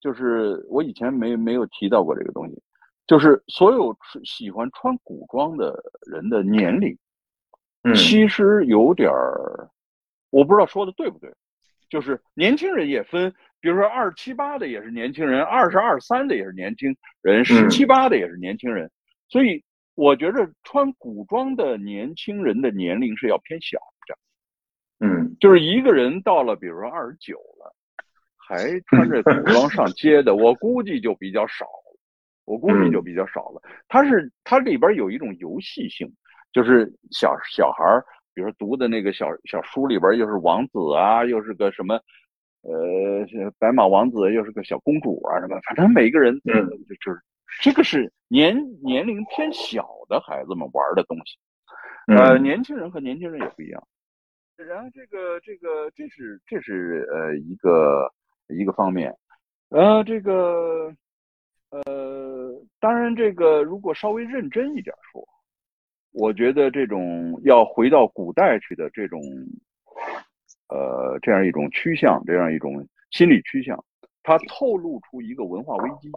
[0.00, 2.62] 就是我以前没没有提到过这个东西，
[3.06, 6.96] 就是所有喜欢穿古装的人的年龄，
[7.94, 9.68] 其实有点儿，
[10.30, 11.30] 我不知道说的对不对，
[11.90, 13.34] 就是年轻人也分。
[13.62, 18.90] 比如说二十七八的也是年轻人，二十二三的也是年轻人，十七八的也是年轻人，
[19.28, 19.62] 所以
[19.94, 25.06] 我觉着穿古装的年轻人的年龄是要偏小的。
[25.06, 27.72] 嗯，就是一个人到了，比如说二十九了，
[28.36, 31.98] 还穿着古装上街的，我估计就比较少了。
[32.44, 33.62] 我估计就比较少了。
[33.86, 36.12] 它是它里边有一种游戏性，
[36.52, 38.04] 就是小小孩儿，
[38.34, 42.00] 比如说读的那个小小书里边又是王子啊，又是个什么。
[42.62, 43.26] 呃，
[43.58, 45.60] 白马王子又是个小公主啊，什么？
[45.66, 47.20] 反正每个人，嗯，就是
[47.60, 51.36] 这个是年年龄偏小的孩子们玩的东西。
[52.06, 53.82] 呃，年轻人和年轻人也不一样。
[54.56, 58.08] 然后这个这个这是这是呃一个
[58.46, 59.12] 一个方面。
[59.70, 60.94] 呃，这个
[61.70, 65.26] 呃，当然这个如果稍微认真一点说，
[66.12, 69.20] 我觉得这种要回到古代去的这种。
[70.72, 73.84] 呃，这样一种趋向，这样一种心理趋向，
[74.22, 76.10] 它透露出一个文化危机。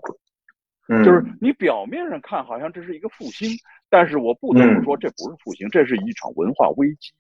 [0.88, 3.49] 嗯，就是你表面上看好像这是一个复兴，
[3.89, 7.12] 但是我不得不说这不是复兴，这是一场文化危机。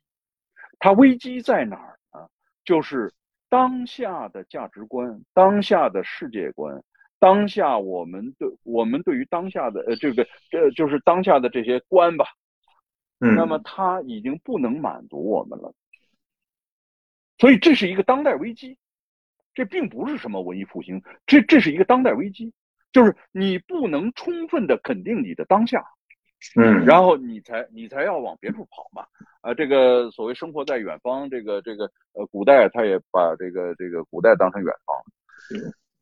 [0.79, 2.25] 它危机在哪儿呢？
[2.63, 3.11] 就是
[3.49, 6.81] 当下的价值观、当下的世界观、
[7.19, 12.25] 当下我们对我们对于当下的呃这个这就是当下的这些观吧。
[13.19, 15.73] 嗯，那么它已经不能满足我们了。
[17.37, 18.77] 所以这是一个当代危机，
[19.53, 22.53] 这并不是什么文艺复兴，这这是一个当代危机，
[22.91, 25.83] 就是你不能充分的肯定你的当下，
[26.55, 29.05] 嗯，然后你才你才要往别处跑嘛，
[29.41, 34.95] 啊，这个所谓生活在远方，这个这个呃，古代他也把这个这个古代当成远方，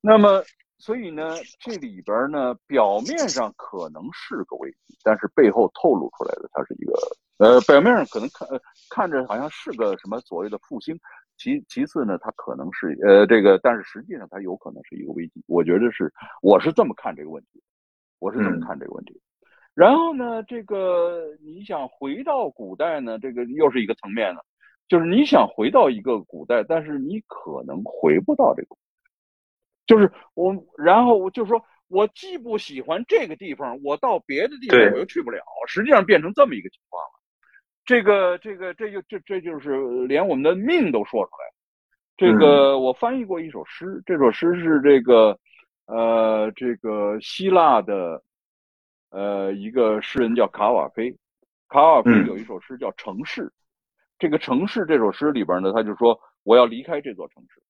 [0.01, 0.43] 那么
[0.77, 1.29] 所以呢，
[1.59, 6.93] 这里边呢，表面上可能是个危机，但是背后透露出来的它是一个
[7.37, 8.59] 呃，表面上可能看呃
[8.89, 10.99] 看着好像是个什么所谓的复兴。
[11.43, 15.43] 其其次呢，它可能是呃这个，但是实际上它有可能是一个危机。
[15.45, 16.09] 我觉得是，
[16.41, 17.61] 我是这么看这个问题，
[18.19, 19.19] 我是这么看这个问题。
[19.73, 24.45] 然后呢，这个你想回到古代呢，这个又是一个层面了，
[24.87, 28.77] 就是你想回到一个古代，但是你可能回不到这个，
[29.85, 37.12] 就是我，然后我就说我既不喜欢这个地方，我到别的地方我又去不了，实际上变成这么一个情况了。
[37.85, 41.53] 这个这个这就这这就是连我们的命都说出来了。
[42.15, 45.37] 这个我翻译过一首诗，这首诗是这个
[45.85, 48.23] 呃这个希腊的
[49.09, 51.13] 呃一个诗人叫卡瓦菲，
[51.67, 53.41] 卡瓦菲有一首诗叫《城市》。
[54.19, 57.61] 这个《城市》这首诗里边呢，他就说我要离开这座城市。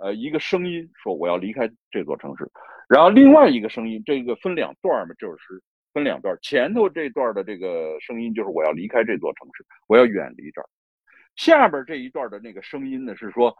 [0.00, 2.48] 呃，一个声音说我要离开这座城市，
[2.88, 5.60] 然后另外一个声音，这个分两段嘛，这首诗。
[5.98, 10.68] 分两段，前头这段的这个声音就是我要离开这座城市，我要远离这儿。
[11.34, 13.54] 下边这一段的那个声音呢是说，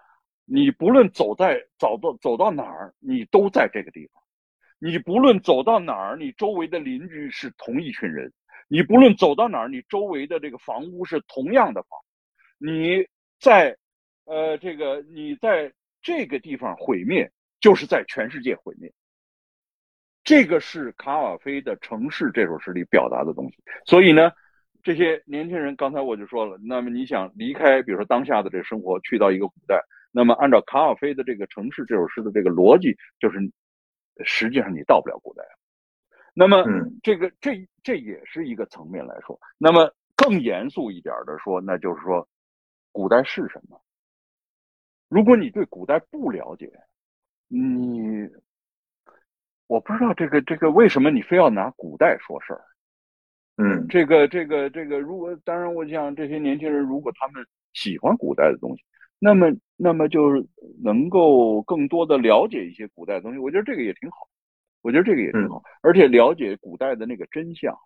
[0.45, 4.23] 你不论走在走到走到哪儿，你都在这个地方。
[4.79, 8.33] 你不论走到哪儿，你周围的邻居是同一群人。
[8.69, 11.99] 你不论走到哪儿，你周围的这个房屋是同样的房。
[12.59, 13.05] 你
[13.41, 13.77] 在，
[14.25, 17.31] 呃，这个你在这个地方毁灭，
[17.61, 18.93] 就是在全世界毁灭。
[20.29, 23.57] 这个是卡瓦菲的《城市》这首诗里表达的东西，
[23.87, 24.31] 所以呢，
[24.83, 29.81] 这些年轻人刚才我就说了，那么你想离开，比如说当下的这生活，去到一个古代，
[30.13, 33.39] 那么按照卡瓦菲的这个《城市》这首诗的这个逻辑，就是
[34.23, 35.43] 实际上你到不了古代。
[36.35, 36.63] 那么
[37.03, 42.29] 这个这这也是一个层面来说，那么更严肃一点的说，那就是说，
[42.93, 43.81] 古代是什么？
[45.09, 46.71] 如果你对古代不了解，
[47.49, 48.29] 你。
[49.69, 52.61] 我不知道这个这个为什么你非要拿古代说事儿？
[53.61, 57.45] 嗯，这个这个这个，如果当然，我想这些年轻人如果他们
[57.75, 58.83] 喜欢古代的东西，
[59.19, 60.47] 那么那么就是
[60.83, 63.39] 能够更多的了解一些古代的东西。
[63.39, 64.29] 我觉得这个也挺好，
[64.81, 67.77] 我觉得这个也挺好，而且了解古代的那个真相。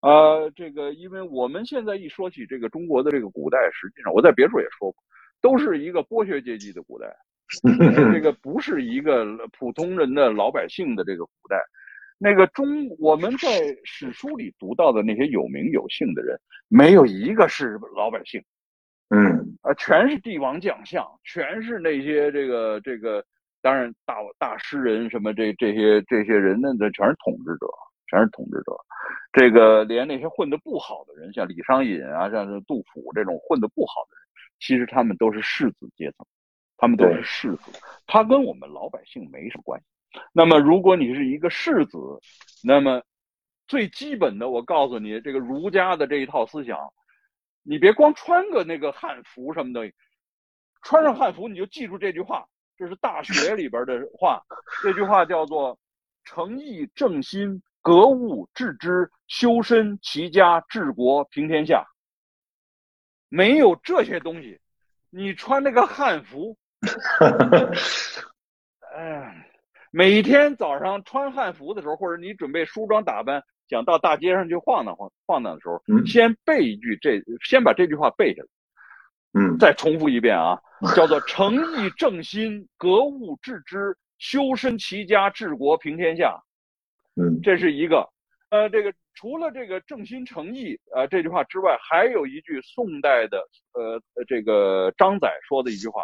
[0.00, 5.02] 啊，这个因为我们现在一说起这个中国的这个古代，实际上我在别处也说过，
[5.40, 7.06] 都是一个剥削阶级的古代。
[8.12, 9.24] 这个不是一个
[9.56, 11.56] 普通人的老百姓的这个古代，
[12.18, 16.38] 那个中我们在史书里读到的那些有名有姓的人，
[16.68, 18.42] 没有一个是老百姓，
[19.10, 23.24] 嗯，啊，全是帝王将相，全是那些这个这个
[23.62, 27.66] 当然大大诗人什么这这些这些人呢，这全是统治者，
[28.10, 28.72] 全是统治者。
[29.32, 34.26] 这个连那些混得不好的人，像李商隐啊，像是杜甫这种混得不好的人，
[34.58, 36.26] 其实他们都是士子阶层，
[36.76, 37.72] 他们都是士子，
[38.06, 39.86] 他跟我们老百姓没什么关系。
[40.32, 41.98] 那么，如果你是一个士子，
[42.62, 43.02] 那么
[43.66, 46.92] 最基本的，我告诉你，这个儒家的这一套思想，
[47.62, 49.92] 你别光穿个那个汉服什么的，
[50.82, 52.46] 穿上汉服你就记住这句话，
[52.76, 54.42] 这是《大学》里边的话，
[54.82, 55.78] 这句话叫做
[56.24, 61.84] “诚意正心，格物致知，修身齐家治国平天下”。
[63.28, 64.60] 没有这些东西，
[65.10, 66.56] 你穿那个汉服，
[68.96, 69.42] 哎。
[69.92, 78.48] 每天早上穿汉服的时候，或者你准备梳妆打扮，想到大街上去晃荡晃晃荡的时候，先背一句这，先把这句话背下来，
[79.40, 80.60] 嗯，再重复一遍啊，
[80.94, 86.38] 叫做诚意正心，格物致知，修身齐家治国平天下，
[87.14, 88.06] 嗯，这是一个，
[88.50, 93.38] 呃，这个除了这个正心诚意啊这句话之外，还有一句宋代的
[93.72, 96.02] 呃这个张载说的一句话，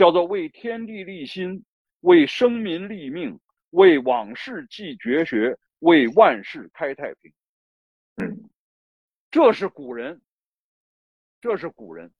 [0.00, 1.62] 叫做为天地立心。
[2.00, 3.38] 为生民立命，
[3.68, 7.30] 为往事继绝学，为万世开太平。
[8.16, 8.48] 嗯，
[9.30, 10.22] 这是古人，
[11.42, 12.10] 这是古人。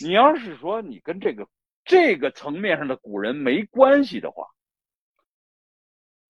[0.00, 1.46] 你要是说你跟这个
[1.84, 4.46] 这个层面上的古人没关系的话，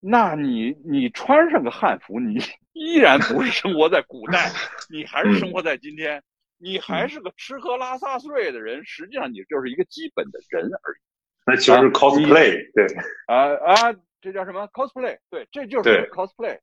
[0.01, 2.41] 那你你穿上个汉服，你
[2.75, 4.51] 依然不是生活在古代，
[4.91, 6.25] 你还是生活在今天，
[6.59, 8.85] 你还是个吃喝拉撒睡的人。
[8.85, 10.99] 实际上，你就是一个基本的人而已。
[11.45, 12.87] 那其实是 cosplay，对，
[13.27, 15.17] 啊啊，这叫什么 cosplay？
[15.31, 16.59] 对，这就是 cosplay。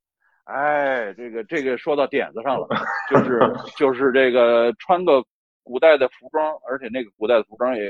[0.45, 2.67] 哎，这个这个说到点子上了，
[3.09, 3.39] 就是
[3.77, 5.23] 就是这个穿个
[5.63, 7.89] 古代的服装，而且那个古代的服装也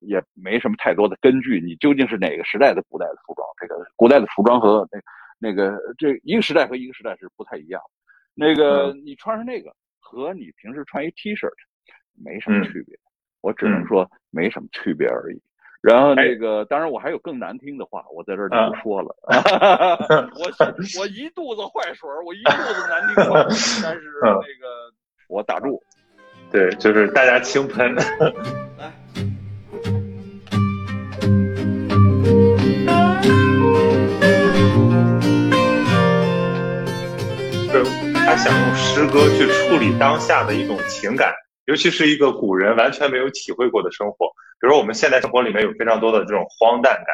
[0.00, 3.46] 也没什么太多的根据，你究竟是哪个时代的古代的服装？
[3.60, 4.98] 这个古代的服装和那
[5.38, 7.80] 那个这一个时代和一个时代是不太一样。
[8.34, 9.72] 那个你穿上那个
[10.08, 11.48] 和你平时穿一 T 恤
[12.14, 12.96] 没什么区别，
[13.40, 15.42] 我只能说没什么区别而已。
[15.82, 19.14] 然后那个，当然我还有更难听的话，我在这儿就不说了。
[20.38, 20.46] 我
[21.00, 23.42] 我一肚子坏水，我一肚子难听话，
[23.82, 24.92] 但是那个
[25.28, 25.82] 我打住。
[26.52, 27.94] 对，就是大家轻喷。
[28.78, 28.92] 来，
[38.26, 41.32] 他想用诗歌去处理当下的一种情感。
[41.66, 44.26] 尤其是一个古人完全没有体会过的生活，
[44.60, 47.06] 比如我们现代生活里面有非常多的这种荒诞感，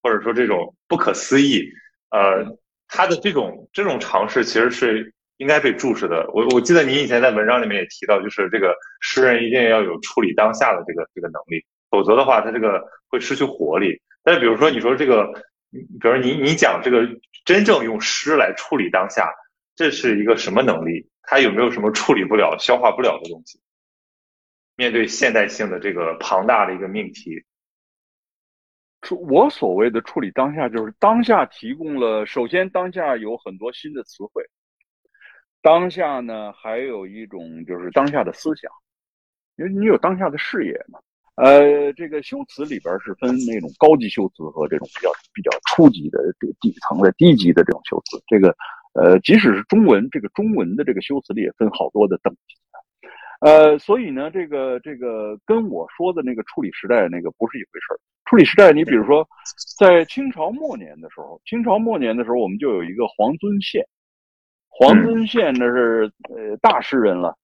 [0.00, 1.68] 或者说这种不可思议，
[2.10, 2.56] 呃，
[2.86, 6.24] 他的这种这种尝试其实是应该被注视的。
[6.32, 14.00] 我我记得你以前在文章里面也提到，就是这个诗人一定要有处理当下的这个这个能力，否则的话他这个会失去活力。
[14.22, 15.24] 但是比如说你说这个，
[15.72, 17.08] 比如你你讲这个
[17.44, 19.32] 真正用诗来处理当下，
[19.80, 21.08] 这是一个什么能力？
[21.22, 23.58] 他有没有什么处理不了、 消化不了的东西？
[24.76, 27.42] 面对现代性的这个庞大的一个命题，
[29.00, 32.26] 处我所谓的处理当下，就是当下提供了。
[32.26, 34.42] 首先，当下有很多新的词汇；
[35.62, 38.70] 当下呢，还有一种就是当下的思想，
[39.56, 41.00] 因为你有当下的视野嘛。
[41.36, 48.22] 呃，这个修辞里边是分那种高级修辞和这种比较比较初级的这个底层的低级的这种修辞。
[48.26, 48.54] 这个
[48.92, 52.56] 呃，即使是中文，这个中文的这个修辞里也分好多的等级。
[53.40, 57.98] 呃，所以呢，这个这个跟我说的那个处理时代那个不是一回事儿。
[58.26, 59.26] 处理时代，你比如说，
[59.78, 63.82] 在清朝末年的时候，清朝末年的时候，我们就有一个黄遵宪。
[64.68, 67.36] 黄遵宪那是呃大诗人了。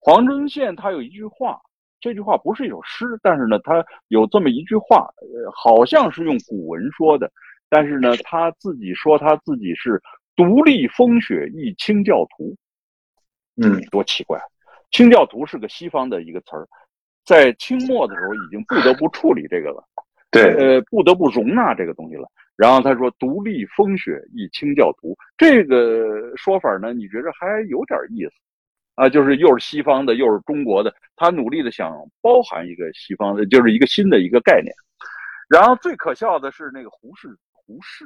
[0.00, 1.60] 黄遵宪他有一句话，
[2.00, 7.30] 这句话不是一首诗，但是呢，他有这么一句话，呃，好像是用古文说的，
[7.70, 10.02] 但是呢，他自己说他自己是
[10.36, 12.56] 独立风雪一清教徒。
[13.56, 14.40] 嗯，多奇怪。
[14.90, 16.66] 清教徒是个西方的一个词儿，
[17.24, 19.84] 在清末的时候已经不得不处理这个了，
[20.30, 22.28] 对，呃，不得不容纳这个东西了。
[22.56, 28.32] 然后他说“独立风雪一清教徒”这个说法呢，你觉着还有点意思
[28.94, 29.08] 啊？
[29.08, 34.72] 就是又是西方的，又是中国的，他努力的想包含一个西方的，就是一个新的一个概念。
[35.48, 38.04] 然后最可笑的是那个胡适，胡适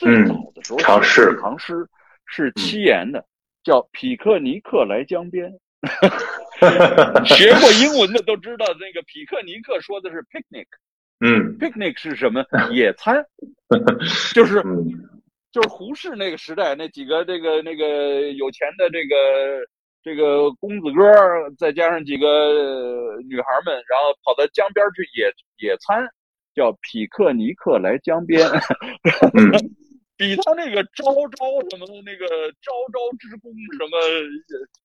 [0.00, 1.86] 最早的时候唐诗，唐诗
[2.24, 3.22] 是七言的，
[3.62, 5.52] 叫“匹克尼克来江边。”
[7.24, 10.66] 学过英文的都知道，那个匹克尼克说的是 picnic，
[11.20, 12.44] 嗯，picnic 是什么？
[12.70, 13.24] 野餐，
[14.34, 14.62] 就是
[15.52, 19.66] 就是胡适那个时代那几个这个那个有钱的这个
[20.02, 21.04] 这个公子哥，
[21.58, 25.32] 再加上几个女孩们，然后跑到江边去野
[25.66, 26.06] 野餐，
[26.54, 28.46] 叫匹克尼克来江边，
[29.34, 29.50] 嗯
[30.20, 31.02] 比他那个招
[31.38, 32.26] 招什么的那个
[32.60, 33.96] 招招之功什么，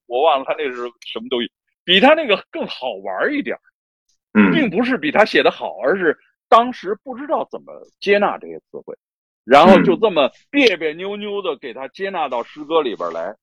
[0.07, 0.75] 我忘了他那是
[1.05, 1.51] 什么东西，
[1.83, 3.53] 比他那个更好玩一点，
[4.33, 6.17] 嗯并不是比他写的好，而是
[6.47, 8.95] 当时不知道怎么接纳这些词汇，
[9.43, 13.35] 然后就这么别别扭扭的给他接纳到诗歌里边来。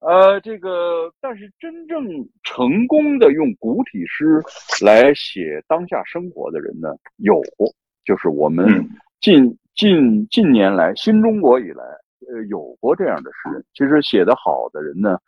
[0.00, 2.04] 呃，这个，但是真正
[2.42, 4.42] 成功的用古体诗
[4.84, 6.88] 来写当下生活的人呢，
[7.18, 7.40] 有，
[8.04, 8.90] 就是我们嗯
[9.20, 11.84] 近近近年来新中国以来，
[12.28, 13.64] 呃，有过这样的诗人。
[13.74, 15.18] 其实写得好的人呢，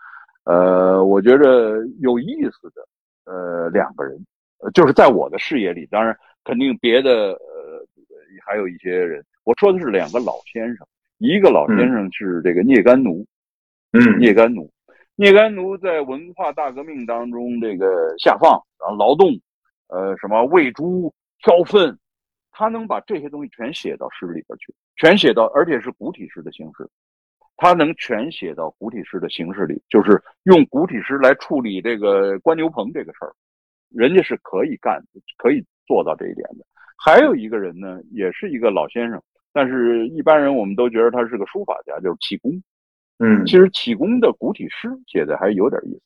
[0.44, 2.86] 呃，我觉得有意思的，
[3.24, 4.16] 呃，两个人，
[4.61, 7.84] 呃就是在我的视野里，当然肯定别的，呃，
[8.44, 9.24] 还有一些人。
[9.44, 10.86] 我说的是两个老先生，
[11.18, 13.26] 一个老先生是这个聂甘奴，
[13.92, 14.70] 嗯聂甘奴，
[15.16, 19.30] 聂甘奴在文化大革命当中这个下放，然后劳动，
[19.88, 21.97] 呃，什么喂猪、挑粪，
[22.59, 26.88] 他能把这些东西全写到诗里边去，全写到，而且是古体诗的形式，
[27.54, 33.34] 他能全写到古体诗的形式里，就是用古体诗来处理这个关牛棚这个事儿，
[33.90, 35.04] 人家是可以干，
[35.36, 36.64] 可以做到这一点的。
[36.96, 42.50] 还有一个人呢，也是一个老先生，但是一般人我们都觉得他是个书法家，就是启功。
[43.18, 46.00] 嗯其实启功的古体诗写的还有点意思，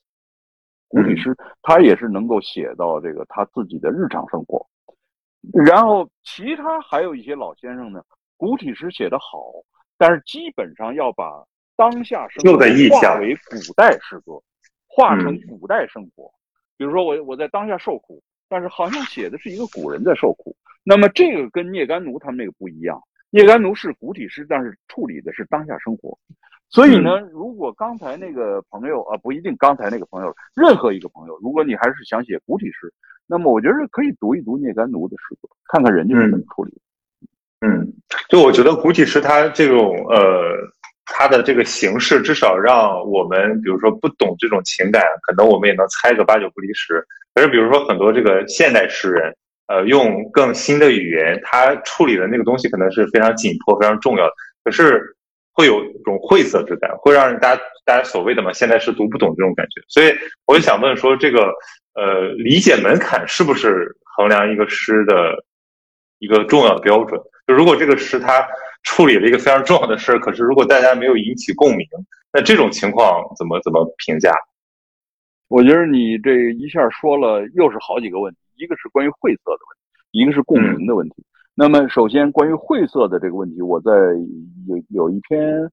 [0.88, 1.32] 古体诗
[1.62, 4.66] 他也是能够写到这个他自己的日常生活，
[5.52, 8.02] 然后其他还有一些老先生呢，
[8.36, 9.52] 古体诗写得好，
[9.96, 11.44] 但是基本上要把
[11.76, 14.32] 当下生活化为古代诗歌，
[14.86, 16.30] 化成嗯古代生活。
[16.76, 23.02] 比如说我我在当下受苦，但是好像写的是一个古人在受苦，那么这个跟聂甘奴他们那个不一样。
[23.30, 26.18] 聂甘奴是古体诗，但是处理的是当下生活。
[26.70, 32.92] 所以呢，如果刚才那个朋友啊，不一定刚才那个朋友，任何一个朋友，如果你还是想写古体诗，
[33.26, 36.78] 那么我觉得可以读一读聂甘奴的诗歌，看看人家是怎么处理的。
[37.66, 37.92] 嗯，
[38.28, 40.56] 就我觉得古体诗它这种呃，
[41.04, 47.04] 它的这个形式，至少让我们比如说不懂这种情感，可能我们也能猜个八九不离十。
[47.34, 49.34] 可是比如说很多这个现代诗人，
[49.66, 54.32] 呃，用更新的语言，他处理的那个东西可能是非常紧迫、非常重要的，
[54.64, 55.16] 可是
[55.52, 59.80] 会有一种晦涩之感，会让人大家大家所谓的嘛现代诗读不懂这种感觉。
[59.88, 60.14] 所以
[60.46, 61.52] 我就想问说，这个
[61.94, 65.44] 呃理解门槛是不是衡量一个诗的
[66.18, 67.20] 一个重要的标准？
[67.46, 68.46] 就如果这个诗它
[68.84, 71.86] 处理了一个非常重要的事儿，可是如果大家没有引起共鸣，
[72.32, 74.32] 那这种情况怎么怎么评价？
[75.48, 79.76] 我觉得你这一下说了又是好几个问题，一个是关于晦涩的问
[80.12, 81.24] 题，一个是共鸣的问题。
[81.60, 83.90] 那么首先关于晦涩的这个问题，我在
[84.66, 85.70] 有有一篇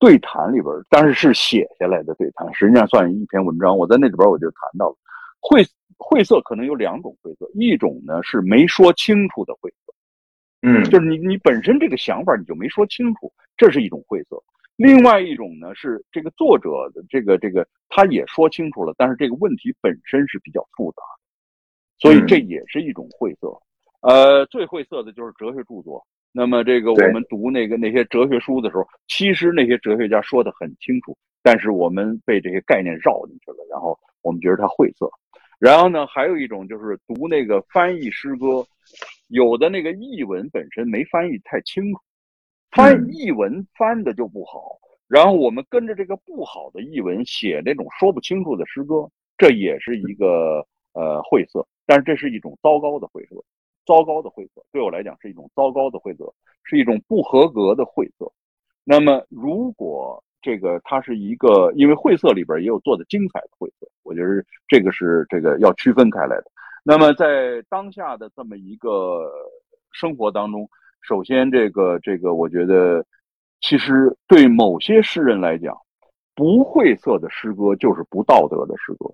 [0.00, 3.78] 对谈里边，但是是写下来的对谈，实际上算一篇文章。
[3.78, 4.96] 我在那里边我就谈到了
[5.38, 5.64] 晦
[5.96, 9.94] 晦涩可能有两种晦涩，一种呢是没说清楚的晦涩，
[10.62, 14.36] 嗯就是你你本身这个想法你就没说清楚，这是一种晦涩。
[14.74, 23.56] 另外一种呢是这个作者的这个这个他也说清楚了，但是这个问题本身是比较复杂的，所以这也是一种晦涩。
[24.00, 26.04] 呃，最晦涩的就是哲学著作。
[26.32, 35.10] 那么这个我们读那个那些哲学书的时候，其实那些哲学家说的很清楚，但是我们被这些概念绕进去了，然后我们觉得它晦涩。
[35.58, 38.64] 然后呢，还有一种就是读那个翻译诗歌，
[39.28, 42.00] 有的那个译文本身没翻译太清楚，
[42.70, 53.36] 翻嗯译文翻的就不好，然后我们跟着这个不好的译文写那种说不清楚的诗歌，这也是一个呃晦涩，但是这是一种糟糕的晦涩，
[53.90, 58.30] 糟糕的晦涩对我来讲是一种糟糕的晦涩，是一种不合格的晦涩。
[58.84, 66.44] 那么如果这个它是一个，因为晦涩里边也有做的精彩的晦涩，我觉得这个是这个要区分开来的。
[66.84, 69.28] 那么在当下的这么一个
[69.90, 70.70] 生活当中，
[71.02, 73.04] 首先这个这个，我觉得
[73.60, 75.76] 其实对某些诗人来讲，
[76.36, 79.12] 不晦涩的诗歌就是不道德的诗歌。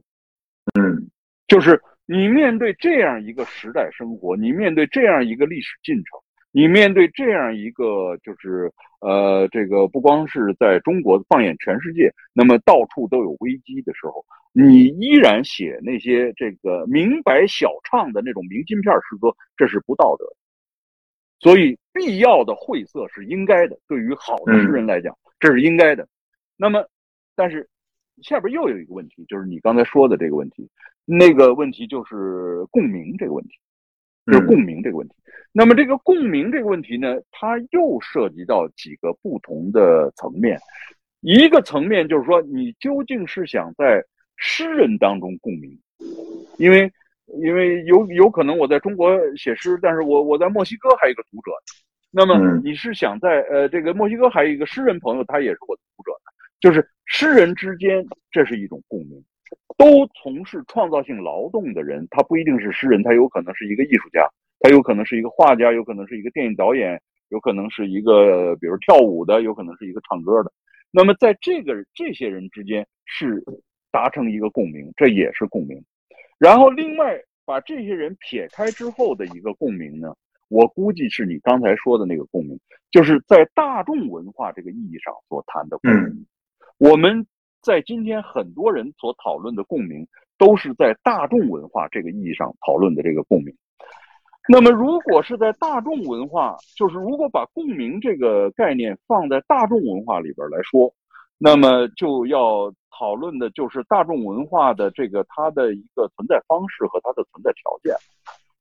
[0.79, 1.09] 嗯
[1.49, 6.21] 就是你面对这样一个时代生活，你面对这样一个历史进程，
[6.53, 20.37] 你面对这样一个就是呃，这个不光是在中国，放眼全世界，那么到处都有危机的时候，你依然写那些这个明白小唱的那种明信片诗歌，这是不道德的。
[21.39, 26.09] 所以，必要的晦涩是应该的，对于好的诗人来讲，这是应该的。
[26.57, 26.89] 那么，
[27.35, 27.69] 但是
[28.23, 30.69] 下边又有一个问题，就是你刚才说的这个问题，
[31.05, 33.55] 那个问题就是共鸣这个问题，
[34.27, 35.15] 就是共鸣这个问题。
[35.53, 40.59] 那么这个共鸣这个问题呢，它又涉及到几个不同的层面。
[41.21, 44.05] 一个层面就是说，你究竟是想在
[44.37, 45.79] 诗人当中共鸣，
[46.59, 46.93] 因为
[47.43, 51.51] 因为有有可能我在中国写诗，但是我我在墨西哥还有一个读者。
[52.11, 56.31] 那么你是想在呃这个墨西哥还有一个诗人朋友，他也是我的读者呢。
[56.61, 59.23] 就是诗人之间，这是一种共鸣。
[59.77, 64.27] 都从事创造性劳动的人，他不一定是诗人，他有可能是一个艺术家，
[64.61, 70.51] 他有可能是一个画家，有可能是一个电影导演，有可能是一个比如跳舞的，有可能是一个唱歌的。
[70.91, 73.45] 那么在这个这些人之间是
[73.93, 75.85] 达成一个共鸣，这也是共鸣。
[76.39, 80.17] 然后另外把这些人撇开之后的一个共鸣呢，
[80.49, 82.59] 我估计是你刚才说的那个共鸣，
[82.91, 86.27] 就是在大众文化这个意义上所谈的共鸣。
[86.79, 87.27] 我们。
[87.63, 90.07] 在今天，很多人所讨论的共鸣，
[90.39, 93.53] 都是在大众文化这个意义上讨论的这个共鸣。
[94.49, 100.95] 那么，如果是在大众文化，就是如果把共鸣这个概念放在大众文化里边来说，
[101.39, 107.93] 那么就要讨论的就是大众文化的这个它的一个存在方式和它的存在条件。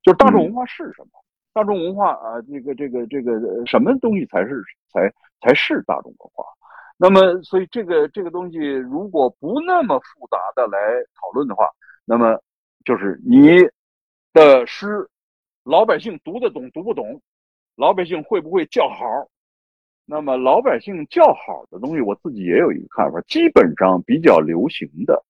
[0.02, 1.10] 就是大众文化是什么？
[1.52, 5.08] 大众文化啊，这个这个这个什么东西才是才
[5.40, 6.44] 才是大众文化？
[6.98, 10.78] 那么，所以这个这个东西如果不那么复杂的来
[11.14, 11.68] 讨论的话，
[12.06, 12.40] 那么
[12.84, 13.58] 就是你
[14.32, 15.06] 的诗，
[15.62, 17.20] 老百姓读得懂读不懂，
[17.74, 19.04] 老百姓会不会叫好？
[20.06, 25.22] 那么老百姓叫好的东西，我自己也有一个看法，基本上比较流行的，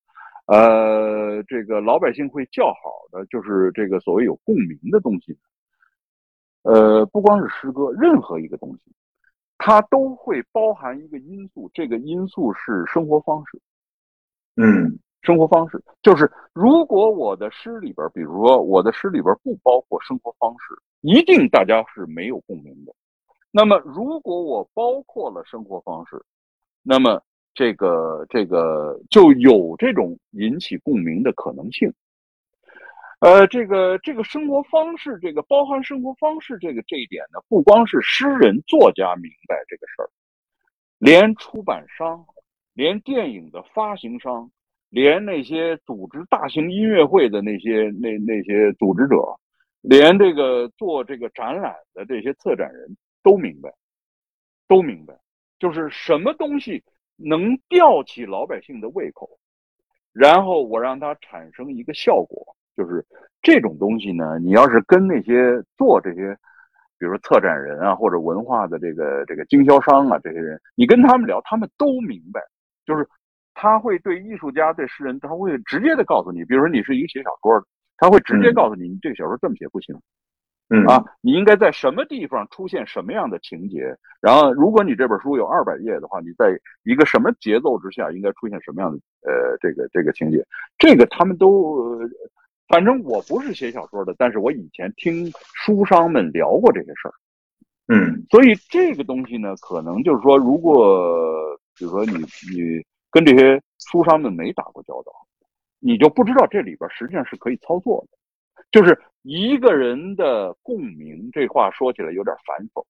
[0.47, 5.37] 呃，这个老百姓会叫好的，就是这个所谓有共鸣的东西，
[6.63, 8.93] 呃，不光是诗歌，任何一个东西。
[9.59, 13.61] 它都会包含一个因素，这个因素是生活方式。
[14.57, 22.95] 嗯，生活方式就是如果我的诗里边，比如说我的诗里边不包括生活方式，一定大家是没有共鸣的。
[23.51, 26.23] 那么如果我包括了生活方式，
[26.83, 27.23] 那么
[27.55, 31.93] 这个这个就有这种引起共鸣的可能性。
[33.21, 40.11] 呃，这个这个生活方式，这个包含生活方式，这个这一点呢，不光是诗人作家明白这个事儿，
[40.99, 42.27] 连出版商，
[42.75, 44.51] 连电影的发行商，
[44.91, 49.17] 连那些组织大型音乐会的那些那那些组织者，
[49.81, 53.73] 连这个做这个展览的这些策展人都明白，
[54.69, 55.19] 都明白，
[55.59, 56.85] 就是什么东西
[57.17, 59.39] 能吊起老百姓的胃口，
[60.13, 62.56] 然后我让它产生一个效果。
[62.77, 63.05] 就是
[63.41, 66.37] 这种东西呢，你要是跟那些做这些，
[66.99, 72.41] 比如说策展人啊，或者文化的这个这个经销商啊，这些人，你跟他们聊，他们都明白。
[72.85, 73.09] 就是
[73.55, 77.67] 他会对艺术家、对诗人，他会直接的告诉你，比如说你是一个写小说的，
[77.97, 79.99] 他会直接告诉你，你这个小说这么写不行。
[80.69, 83.97] 嗯啊，你应该在什么地方出现什么样的情节？
[84.21, 90.45] 然后，如果你这本书有二百页的话，你在一个什么节奏之下应该出现什么样的呃这个这个情节？
[90.79, 91.99] 这个他们都。
[92.69, 97.15] 反正我不是写小说的，但是我以前听书商们聊过这些事儿，
[97.89, 102.13] 嗯，所以这个东西呢，可能就是说，如果比如说你
[102.53, 105.13] 你跟这些书商们没打过交道，
[105.79, 108.17] 你就不知道这里边实际上是可以操作的。
[108.73, 112.85] 就是一个人的共鸣，这话说起来有点繁琐。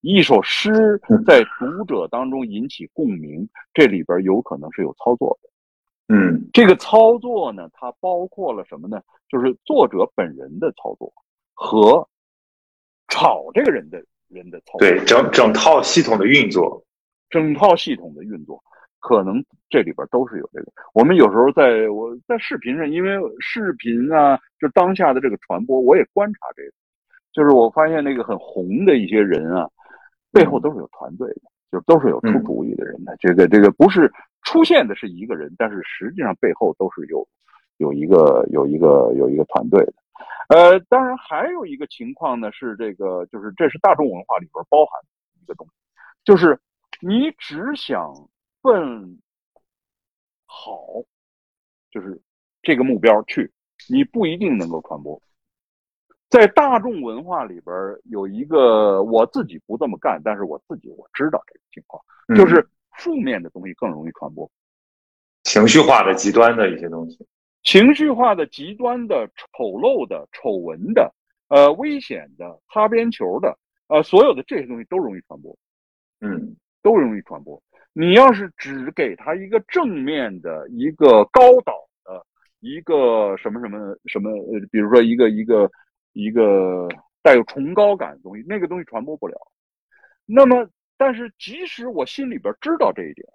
[0.00, 5.49] 一首诗在读者当中引起共鸣，这里边有可能是有操作的。
[6.12, 9.00] 嗯，这个操作呢，它包括了什么呢？
[9.28, 11.12] 就是作者本人的操作
[11.54, 12.04] 和
[13.06, 16.82] 炒这个人的人的操作，对整整套系统的运作，
[17.28, 18.60] 整套系统的运作，
[18.98, 20.72] 可能这里边都是有这个。
[20.94, 26.72] 我们有时候在我在视频上，因为视频啊，就当下的这个传播，我也观察这个，
[27.32, 29.70] 就是我发现那个很红的一些人啊，
[30.32, 33.16] 背后都是有团队的，就都是有出主意的人的。
[33.20, 34.12] 这个这个不是。
[34.42, 37.26] 出现的是一个人，但是实际上背后都是有
[37.76, 39.94] 有一个有一个有一个团队的。
[40.48, 45.08] 呃，当然还有一个情况呢，是这个就是这是大众文化里边包含的
[45.42, 45.72] 一个东西，
[46.24, 46.58] 就是
[47.00, 48.12] 你只想
[48.60, 49.18] 奔
[50.46, 51.04] 好，
[51.90, 52.20] 就是
[52.62, 53.50] 这个目标去，
[53.88, 55.20] 你不一定能够传播。
[56.28, 62.02] 在大众文化里边有一个我自己不这么干，但是我自己我知道这个情况，
[62.36, 62.68] 就是。
[63.00, 64.48] 负面的东西更容易传播，
[65.44, 67.26] 情绪化的、极端的一些东西，
[67.62, 71.10] 情绪化的、极端的、丑陋的、丑闻的、
[71.48, 73.56] 呃危险的、擦边球的，
[73.88, 75.56] 呃，所有的这些东西都容易传播，
[76.20, 77.60] 嗯，都容易传播。
[77.94, 81.72] 你要是只给他一个正面的、一个高导
[82.04, 82.22] 的、
[82.60, 85.70] 一个什么什么什么，呃，比如说一个一个
[86.12, 86.86] 一个
[87.22, 89.36] 带有崇高感的东西，那个东西传播不了。
[90.26, 90.68] 那么。
[91.02, 93.26] 但是，即使我心里边知道这一点，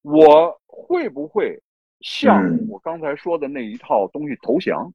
[0.00, 1.62] 我会不会
[2.00, 4.90] 向我刚才说的那一套东西投降？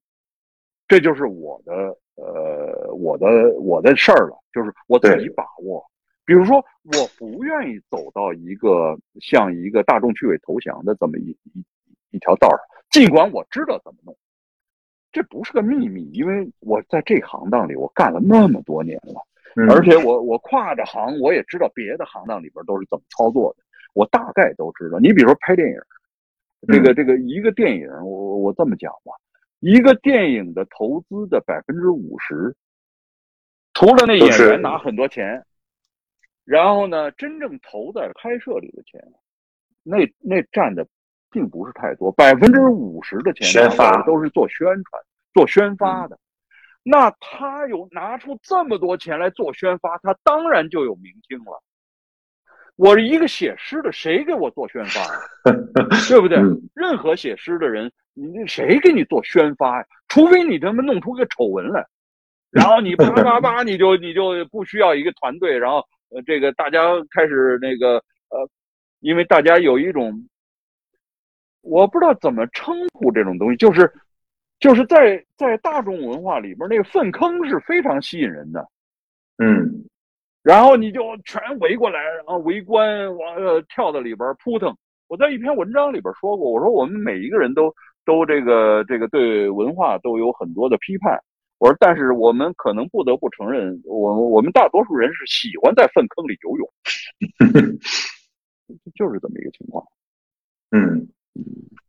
[0.88, 5.86] 这就是我的呃我的我的事儿了，就是我自己把握。
[6.26, 11.64] 比如说，我不愿意走到一个向一个大众趣味投降的这么一一
[12.10, 12.60] 一条道上，
[12.90, 14.18] 尽管我知道怎么弄，
[15.12, 19.22] 这不是个秘密，因为我在这行当里我干了那么多年了，
[19.70, 23.64] 而且我我跨着行，我也知道别的行当里边都是怎么操作的，
[23.94, 25.00] 我大概都知道。
[25.00, 25.76] 你比如说拍电影，
[26.68, 29.14] 这个这个一个电影，我我这么讲吧，
[29.60, 32.56] 一个电影的投资的百分之五十，
[33.74, 35.46] 除了那演员拿很多钱。
[36.46, 39.02] 然后呢，真正投在拍摄里的钱，
[39.82, 40.86] 那那占的
[41.32, 45.02] 并不是太多，百分之五十的钱宣发都是做宣传、
[45.34, 46.20] 做宣发的。
[46.84, 51.64] 那他有拿出这么多钱来做宣发，他当然就有明星了。
[52.76, 55.20] 我是一个写诗的，谁给我做宣发呀？
[56.10, 56.38] 对不对？
[56.74, 59.86] 任何写诗的人，你谁给你做宣发呀？
[60.08, 61.86] 除非你他妈弄出个丑闻来，
[62.52, 65.84] 然后你啪啪啪，你就你就不需要一个团队，然后。
[66.16, 66.80] 呃，这个大家
[67.10, 67.96] 开始那个
[68.30, 68.48] 呃，
[69.00, 70.14] 因为大家有一种，
[71.62, 73.92] 我不知道怎么称呼这种东西，就是
[74.64, 78.66] 就是在在大众文化里边，那个粪坑是非常吸引人的，
[79.38, 79.84] 嗯，
[80.42, 84.74] 然后你就全围过来，然后围观，往呃跳到里边扑腾。
[85.10, 87.76] 我在一篇文章里边说过，我说我们每一个人都
[88.06, 91.20] 都这个这个对文化都有很多的批判。
[91.58, 96.70] 我说，但是我们可能不得不承认，我我们大多数人是喜欢在粪坑里游泳，
[98.96, 99.86] 就是这么一个情况。
[100.72, 101.10] 嗯，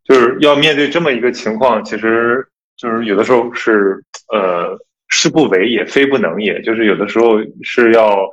[0.02, 4.02] 就是要面对这么一个情况，其实就是有的时候是
[4.32, 4.78] 呃，
[5.08, 8.28] 是不为也，非不能也，就是有的时候是要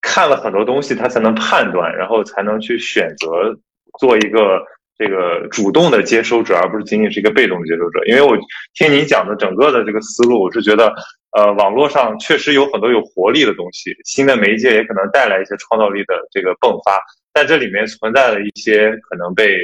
[0.00, 3.58] 看了很多东西，他才能判断，然后才能去选择
[3.98, 4.62] 做一个。
[5.02, 8.04] 这个主动的接收者，而不是仅仅是一个被动的接收者。
[8.04, 8.36] 因为我
[8.74, 10.92] 听你讲的整个的这个思路，我是觉得，
[11.34, 17.00] 呃，网络上确实有很多有活力的东西，新的媒介也可能带来一些创造力的这个迸发，
[17.32, 19.56] 但这里面存在了一些可能被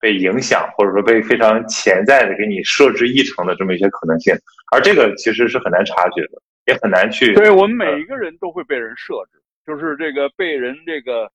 [0.00, 4.34] 被影响，或者说被非常潜在的给你设置议程的这么一些可能性，
[4.72, 7.34] 而这个其实是很难察觉的，也很难去。
[7.34, 11.30] 对我们每一个人都会被人设置，就是这个被人这个。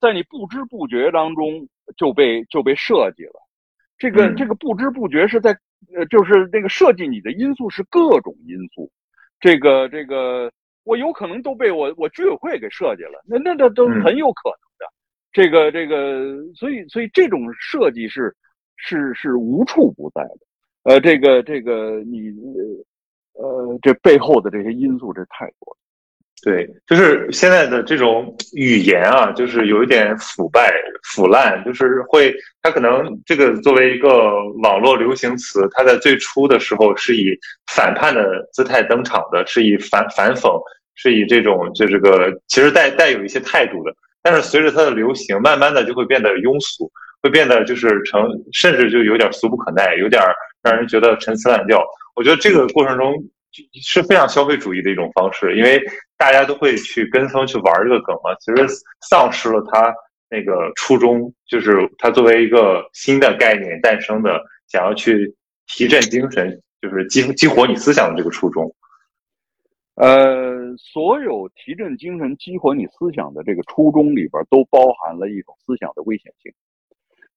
[0.00, 1.66] 在你不知不觉当中
[1.96, 3.32] 就被就被设计了，
[3.98, 5.50] 这个这个不知不觉是在
[5.92, 8.88] 呃，就是那个设计你的因素是各种因素，
[9.40, 10.48] 这个这个
[10.84, 14.69] 我有可能都被我我居委会给设计了，那那那都很有可能的，
[15.32, 18.34] 这个这个，所以所以这种设计是
[18.76, 20.38] 是是无处不在的，
[20.84, 22.32] 呃，这个这个你
[23.34, 25.76] 呃这背后的这些因素这太多了。
[26.42, 30.72] 对，就是现在的这种语言啊，就是有一点腐败、
[31.12, 34.08] 腐烂，就是会，它可能这个作为一个
[34.62, 40.58] 网络流行词，它在最初的时候是以反叛的姿态登场的，是以反反讽，
[40.94, 46.90] 是以这种就这个其实带带有一些态度的，但是随着它的流行，慢慢的就会变得庸俗，
[47.22, 50.22] 会变得就是成，甚至就有点俗不可耐，有点
[50.62, 51.84] 让人觉得陈词滥调。
[52.14, 53.14] 我觉得这个过程中。
[53.82, 55.82] 是非常消费主义的一种方式，因为
[56.16, 58.64] 大家都会去跟风去玩这个梗嘛，其实
[59.08, 59.92] 丧失了它
[60.28, 65.34] 那个初衷，就是它作为一个新的概念诞生的，想要去
[65.66, 68.72] 提振精神，就是激激活你思想的这个初衷。
[69.96, 76.52] 呃，所有提振精神、激活你思想的这个初衷里边，都包含了一种思想的危险性。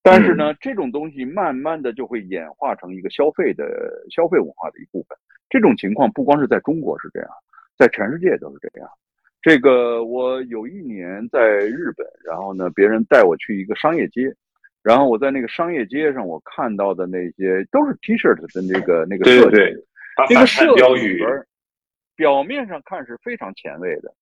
[0.02, 3.66] 但是呢，这种东西慢慢的就会演化成一个消费的
[4.10, 5.18] 消费文化的一部分。
[5.50, 7.30] 这种情况不光是在中国是这样，
[7.78, 8.90] 在全世界都是这样。
[9.42, 14.34] 这个我有一年在日本，然后呢，别人带我去一个商业街，
[14.82, 19.58] 然后我在那个商业街上，我看到的那些都是 T 恤的那个那个设计，
[20.34, 20.82] 那个设计
[22.16, 24.14] 表面上看是非常前卫的，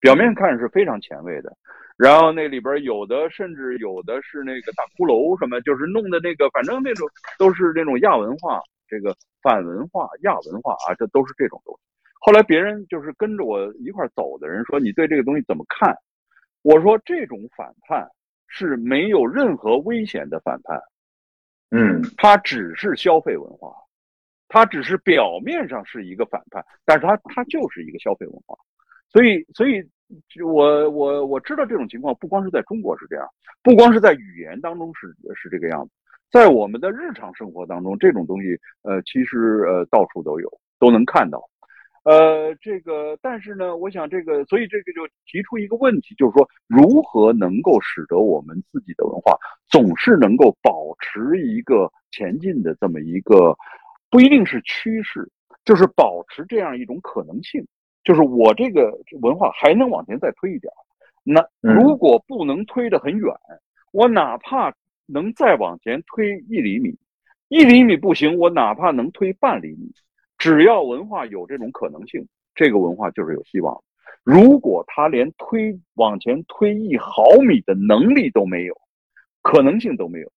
[0.00, 1.56] 表面看是非常前卫的。
[1.96, 7.08] 然后那里边有的甚至有的是那个大骷髅什么，就是弄的那个，反正那种
[7.38, 8.60] 都是那种亚文化。
[8.86, 11.80] 这个反文化、亚文化啊，这都是这种东西。
[12.20, 15.96] 后来别人就是跟着我一块走的人说：“你对这个东西怎么看？”
[16.62, 18.06] 我说：“这种反叛
[18.46, 20.80] 是没有任何危险的反叛，
[21.70, 23.74] 嗯，它只是消费文化，
[24.54, 28.56] 它只是表面上是一个反叛，但是它它就是一个消费文化。
[29.10, 29.82] 所以，所以，
[30.44, 33.26] 我我我知道这种情况不光是在中国是这样，
[33.64, 35.90] 不光是在语言当中是是这个样子。”
[36.30, 40.48] 在我们的日常生活当中，这种东西，呃，其实呃到处都有，
[40.78, 41.42] 都能看到。
[42.04, 49.36] 呃，这个，但是呢，我想这个，所以这个就提出一个问题，就是说，如何能够使得我们自己的文化
[49.68, 53.56] 总是能够保持一个前进的这么一个，
[54.14, 55.28] 不一定是趋势，
[55.64, 57.66] 就是保持这样一种可能性，
[58.04, 60.72] 就是我这个文化还能往前再推一点。
[61.24, 63.34] 那如果不能推得很远，
[63.90, 64.72] 我哪怕
[65.06, 66.96] 能再往前推一厘米，
[67.48, 69.92] 一厘米不行，我哪怕能推半厘米，
[70.38, 72.24] 只要文化有这种可能性，
[72.54, 73.82] 这个文化就是有希望。
[74.22, 78.80] 如果他连推往前推一毫米的能力都没有，
[79.42, 80.30] 可能性都没有，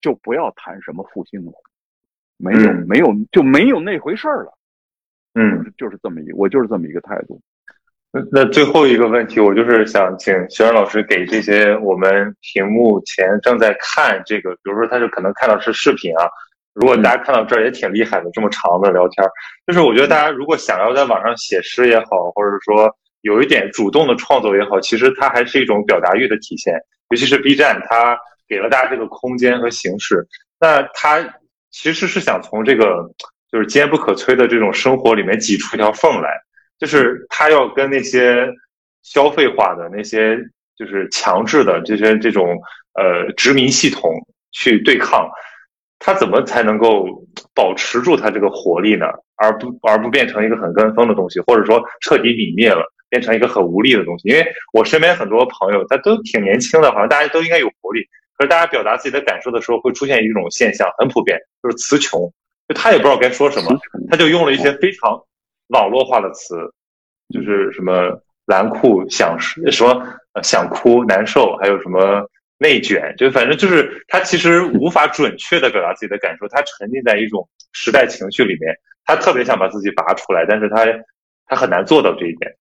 [0.00, 1.52] 就不要谈什么复兴了，
[2.40, 4.52] 没有没有就没有那回事儿了。
[5.34, 7.40] 嗯，就是这么一，我就是这么一个态度。
[8.32, 16.28] 那最后一个问题，我就是想请学生老师给这些我们屏幕前正在看这个，比如说他是可能看到是视频啊，
[16.74, 19.24] 如果大家看到这儿也挺厉害的，这么长的聊天，
[19.68, 26.74] 就是我觉得大家如果想要在网上写诗也好，或者说有一点主动的创作也好，其实它还是一种表达欲的体现，
[27.10, 28.18] 尤其是 B 站，它
[28.48, 30.26] 给了大家这个空间和形式，
[30.58, 31.20] 那它
[31.70, 33.10] 其实是想从这个
[33.50, 36.30] 就是坚不可摧的这种生活里面挤出一条缝来。
[36.78, 38.48] 就是他要跟那些
[39.02, 40.38] 消费化的那些，
[40.76, 42.58] 就是强制的这些这种
[42.94, 44.10] 呃殖民系统
[44.50, 45.28] 去对抗，
[45.98, 47.06] 他怎么才能够
[47.54, 49.06] 保持住他这个活力呢？
[49.36, 54.28] 而不而不变成一个很跟风的东西，或者说彻底泯灭了，变成一个很无力的东西？
[54.28, 58.06] 因为我身边很多朋友，他都挺年轻的，好像大家都应该有活力，
[58.40, 62.18] 可是大家表达自己的感受的时候，会出现一种现象，很普遍，就是词穷，
[62.66, 63.78] 就他也不知道该说什么，
[64.10, 65.22] 他就用了一些非常。
[65.66, 66.56] 网络化的词，
[67.34, 69.70] 就是什么蓝裤想什么
[70.42, 72.26] 想哭难受，还有什么
[72.56, 80.86] 内卷，就反正就是他其实无法准确的表达自己的感受，他沉浸在一种时代情绪里面，他特别想把自己拔出来，但是他
[81.44, 82.56] 他很难做到这一点。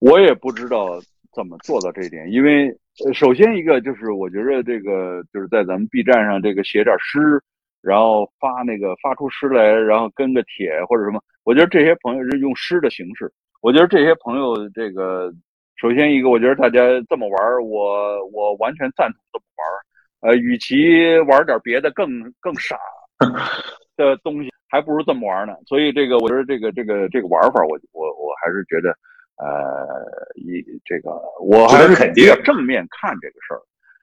[0.00, 1.00] 我也不知道
[1.32, 2.76] 怎么做到这一点，因为
[3.14, 7.42] 首先一个就是我觉得这个就是在咱们 B 站上这个写点诗。
[7.82, 13.30] 然后发那个发出诗来，然后跟个帖或者什么，我觉得这些朋友是用诗的形式。
[13.60, 15.32] 我觉得这些朋友，这个
[15.76, 22.08] 首先一个，我觉得大家这么玩我我完全赞同这么玩呃，与其玩点别的更
[22.40, 22.76] 更傻
[23.96, 25.54] 的东西，还不如这么玩呢。
[25.64, 28.92] 所以这个，我觉得这个这个这个玩法，我我我还是觉得，
[29.36, 29.96] 呃，
[30.34, 31.10] 一这个
[31.40, 33.60] 我还是比较正面看这个事儿。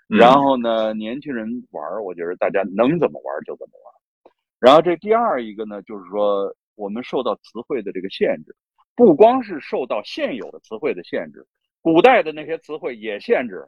[0.08, 4.34] 然后呢，年轻人玩，我觉得大家能怎么玩就怎么玩。
[4.60, 8.56] 然后这第二一个呢，就是说我们受到词汇的这个限制，
[8.96, 11.46] 不光是受到现有的词汇的限制，
[11.82, 13.68] 古代的那些词汇也限制。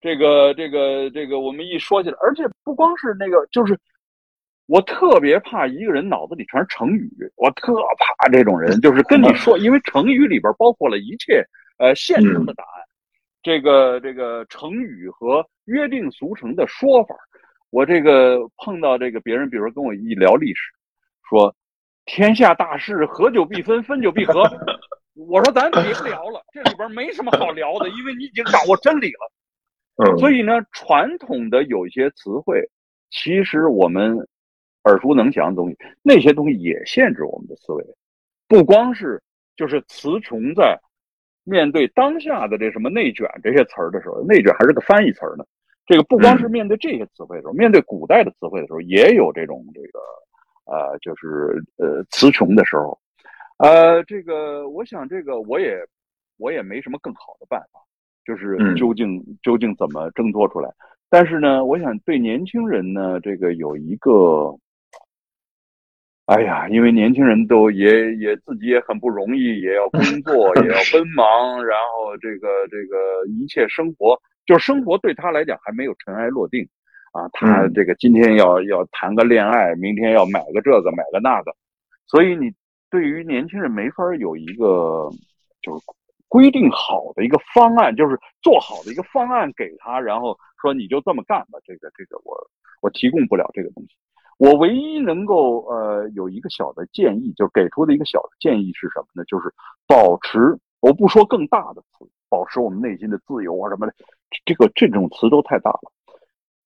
[0.00, 3.78] 这个这个这个，我们一说起来，而且不光是那个，就是
[4.66, 11.44] 我特别怕一个人脑子里全是成语，我特怕这种人，就是跟你说，因为成语里边包括了一切
[11.78, 12.82] 呃现成的答案。
[13.42, 17.14] 这个这个成语和约定俗成的说法，
[17.70, 20.60] 我这个碰到这个别人，比如跟我一聊历史，
[21.28, 21.54] 说
[22.04, 24.44] 天下大事，合久必分，分久必合。
[25.14, 29.32] 我说咱别聊了，这里边没什么好聊的，因为你已经掌握真理了。
[29.96, 32.62] 嗯，所以呢，传统的有一些词汇，
[33.10, 34.16] 其实我们
[34.84, 37.84] 耳熟能详的东西，那些东西也限制我们的思维，
[38.48, 39.22] 不光是
[39.56, 40.78] 就是词穷在。
[41.44, 45.44] 面对当下的这什么内卷这些词儿的时候，内卷还是个翻译词儿呢。
[45.86, 49.98] 这个不光是面对这些词汇的时候，面对古代的词汇的时候，也有这种这个
[50.66, 52.96] 呃，就是呃词穷的时候。
[53.58, 55.76] 呃，这个我想，这个我也
[56.36, 57.80] 我也没什么更好的办法，
[58.24, 60.72] 就是究竟究竟怎么挣脱出来。
[61.10, 64.56] 但是呢，我想对年轻人呢，这个有一个。
[66.26, 74.16] 哎呀，因为年轻人都也也自己也很不容易，也要工作， 也要奔忙，然后这个这个一切生活，
[74.46, 76.66] 就是生活对他来讲还没有尘埃落定，
[77.12, 81.52] 啊，他这个今天要要谈个恋爱，明天要买个这个买个那个，
[82.06, 82.52] 所以你
[82.88, 85.10] 对于年轻人没法有一个
[85.60, 85.84] 就是
[86.28, 92.38] 规定好的一个方案，就是做好的一个方案给他，然后说你就这么干吧，这个这个我
[92.80, 93.96] 我提供不了这个东西。
[94.38, 99.24] 我唯一能够呃有一个小的建议，就给出的一个小的建议是什么呢？
[99.26, 99.52] 就是
[99.86, 103.94] 保持，我不说更大的词，保持我们内心的自由啊什么的，
[104.44, 105.92] 这个这种词都太大了。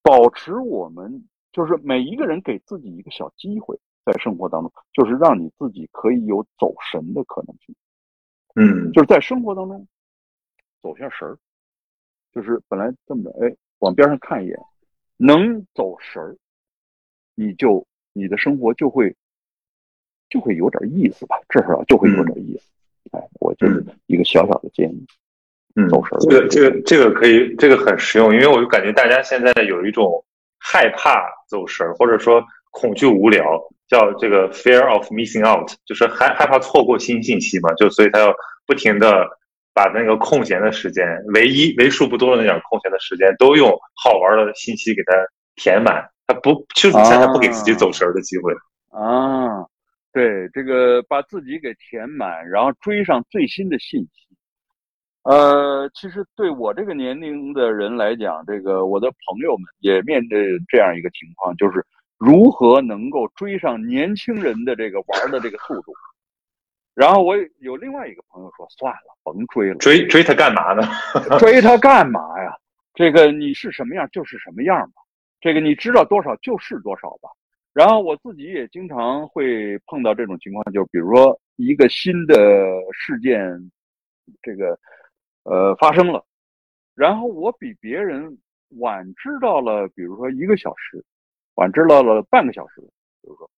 [0.01, 7.75] 保持我们就是每一个人给自己一个小机会，在生活当中，就是让你自己可以有走神的可能性。
[8.55, 9.85] 嗯，就是在生活当中
[10.81, 11.37] 走下神儿，
[12.33, 14.57] 就是本来这么着，哎，往边上看一眼，
[15.17, 16.35] 能走神儿。
[17.39, 19.15] 你就你的生活就会
[20.27, 22.67] 就会有点意思吧，至少就会有点意思。
[23.11, 25.05] 哎，我就是一个小小的建议。
[25.75, 26.17] 嗯，走神。
[26.21, 30.25] 这个这个这个可以，这个很实用，因为我就感觉大家现在有一种
[30.57, 33.43] 害怕走神，或者说恐惧无聊，
[33.87, 38.33] 叫这个 fear of missing out，就是害害怕错过新信息嘛，就所以他要
[38.65, 39.27] 不停的
[39.73, 41.05] 把那个空闲的时间，
[41.35, 43.69] 唯一为数不多的那点空闲的时间，都用
[44.03, 45.13] 好玩的信息给它
[45.55, 48.53] 填满，他不就是恰恰不给自己走神儿的机会
[48.91, 49.65] 啊。
[50.11, 54.09] 对，这个把自己给填满，然后追上最新的信息。
[55.23, 61.85] 呃，其实对我这个年龄的人来讲，这个我的朋友们也面对这样一个情况，就是
[62.17, 65.93] 如何能够追上年轻人的这个玩的这个速度。
[66.93, 70.81] 然后我有另外一个朋友说：“算了，甭追了，追追他干嘛呢？
[71.37, 72.57] 追他干嘛呀？
[72.95, 75.01] 这个你是什么样就是什么样吧，
[75.39, 77.29] 这个你知道多少就是多少吧。”
[77.73, 82.35] 然后我自己也经常会碰到这种情况，就比如说一个新的
[82.93, 83.71] 事件，
[84.41, 84.77] 这个。
[85.49, 86.25] 呃，发生了，
[86.93, 88.37] 然后我比别人
[88.79, 91.01] 晚知道了，比如说一个小时，
[91.55, 92.81] 晚知道了半个小时，
[93.21, 93.49] 比如说，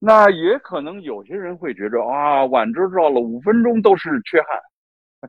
[0.00, 4.58] 那也可能有些人会觉着啊，晚知道了五分钟都是缺憾。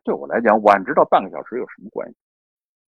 [0.03, 2.15] 对我来讲，晚知道半个小时有什么关系？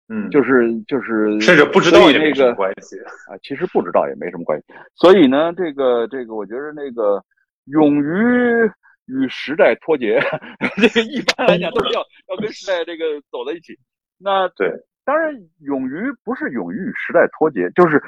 [0.09, 2.99] 嗯，就是就是，甚至不知道也没什么关系
[3.29, 3.37] 啊。
[3.43, 4.67] 其实不知道也没什么关系。
[4.95, 7.25] 所以呢，这个这个，我觉得那个
[7.67, 8.71] 勇于。
[9.07, 10.19] 与时代脱节，
[10.81, 12.01] 这个一般来讲都是要
[12.31, 13.79] 要跟时代这个走在一起。
[14.17, 14.73] 那对，
[15.05, 18.03] 当然勇于不是勇于与时代脱节，就是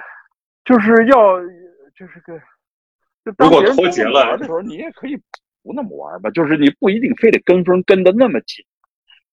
[0.64, 1.38] 就是要
[1.94, 2.40] 就是个，
[3.26, 5.14] 就当别人不玩的时候，你也可以
[5.62, 6.30] 不那么玩吧。
[6.30, 8.64] 就是你不一定非得跟风跟的那么紧。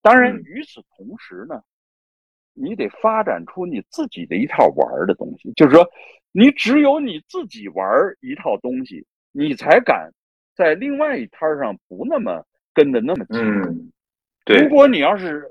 [0.02, 1.62] 当然，与此同时呢，
[2.54, 5.52] 你得发展出你自己的一套玩的东西。
[5.56, 5.86] 就是说，
[6.32, 7.86] 你只有你自己玩
[8.20, 10.10] 一套东西，你才敢。
[10.56, 13.92] 在另外一摊上不那么跟的那么紧，
[14.44, 14.62] 对。
[14.62, 15.50] 如果你要是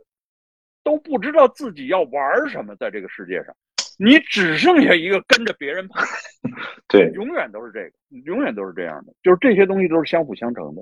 [0.81, 3.53] 都不知道自己要玩什么，在这个世界上，
[3.99, 5.99] 你只剩下一个跟着别人跑，
[6.88, 7.91] 对，永远都是这个，
[8.23, 10.81] 永远都是这样的，就是这些东西都是相辅相成的，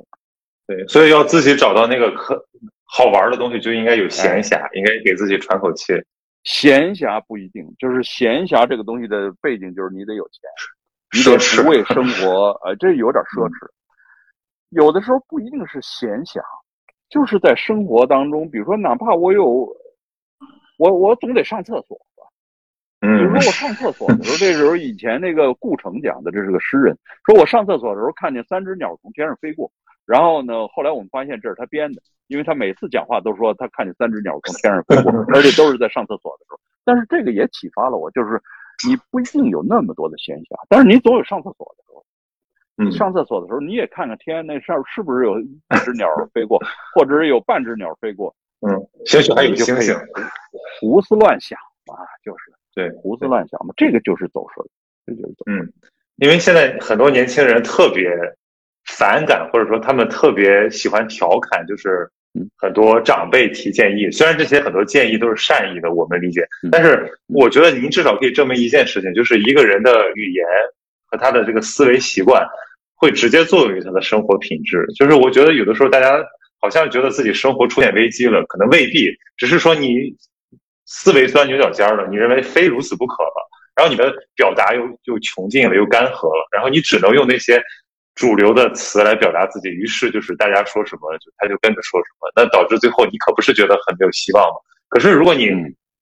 [0.67, 0.85] 对。
[0.87, 2.45] 所以要自己找到那个可
[2.93, 5.93] 好玩的东西，就应该有闲暇，应该给自己喘口气。
[6.43, 10.41] 闲暇不一定，就是闲暇这个东西的背景就是你得有钱，
[11.15, 13.69] 你得不为生活，呃，这有点奢侈。
[14.71, 16.41] 有的时候不一定是闲暇，
[17.09, 19.73] 就是在生活当中，比如说，哪怕我有，
[20.77, 22.27] 我我总得上厕所吧。
[23.07, 23.17] 嗯。
[23.19, 29.71] 比如说我上厕所的时候， 这时候以前那个顾城讲的，这是个诗人，说我上厕所的时候看见三只鸟从天上飞过，
[30.11, 36.59] 然后呢，后来我们发现这是他编的，因为他每次讲话都说他看见三只鸟从天上飞过， 而且都是在上厕所的时候。
[36.83, 38.41] 但是这个也启发了我，就是
[38.87, 42.03] 你不一定有那么多的闲暇，但是你总有上厕所的时候。
[42.77, 46.59] 你上厕所的时候，你也看看天，那上是不是有一只鸟飞过，
[46.95, 48.33] 或者是有半只鸟飞过？
[48.61, 49.95] 嗯，兴许还有星星。
[50.79, 51.93] 胡思乱想啊，
[52.23, 54.65] 就是对，胡思乱想嘛，这个就是走神，
[55.05, 55.43] 这就是走。
[55.45, 55.71] 嗯，
[56.15, 58.09] 因为现在很多年轻人特别
[59.01, 62.07] 反感，或者说他们特别喜欢调侃，就是
[62.55, 70.45] 很多长辈提建议，虽然这些很多建议都是善意的，我们理解，但是我觉得您至少可以证明一件事情，就是一个人的语言
[71.07, 72.45] 和他的这个思维习惯。
[73.01, 74.85] 会直接作用于他的生活品质。
[74.95, 76.23] 就是我觉得有的时候大家
[76.59, 80.15] 好像觉得自己生活出现危机了，可能未必，只是说你
[80.85, 87.59] 思维钻牛角尖了，你认为非如此不可了，然后你的表达又又穷尽了，又干涸了，然后你只能用那些
[88.15, 94.55] 主流的词来表达自己，于是就是大家说什么就他就跟着说什么，那导致最后你可不是觉得很没有希望吗？
[94.89, 95.49] 可是如果你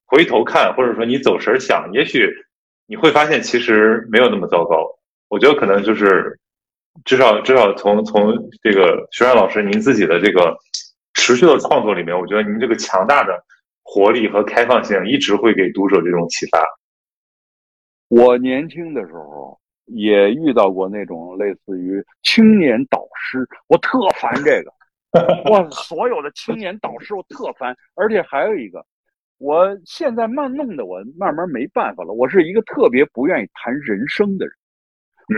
[0.06, 2.30] 回头看，或者说你走神想，也许
[2.88, 4.86] 你会发现其实没有那么糟糕。
[5.28, 6.40] 我觉得可能就是。
[7.06, 10.58] 至少，至少从从这个徐冉老师您自己的这个
[11.14, 13.42] 持续的创作里面，我觉得您这个强大的
[13.84, 16.62] 活力和开放性一直会给读者这种启发。
[18.10, 19.58] 我年轻的时候
[19.90, 24.74] 也遇到过那种类似于青年导师，我特烦这个。
[25.50, 28.86] 我所有的青年导师我特烦，而且还有一个，
[29.40, 32.14] 我现在慢弄的我慢慢没办法了。
[32.14, 34.54] 我是一个特别不愿意谈人生的人。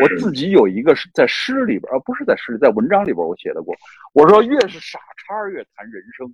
[0.02, 3.74] 我自己有一个是在诗里边，而不是在诗里，在文章里边我写的过。
[4.14, 6.28] 我说越是傻叉越谈人生。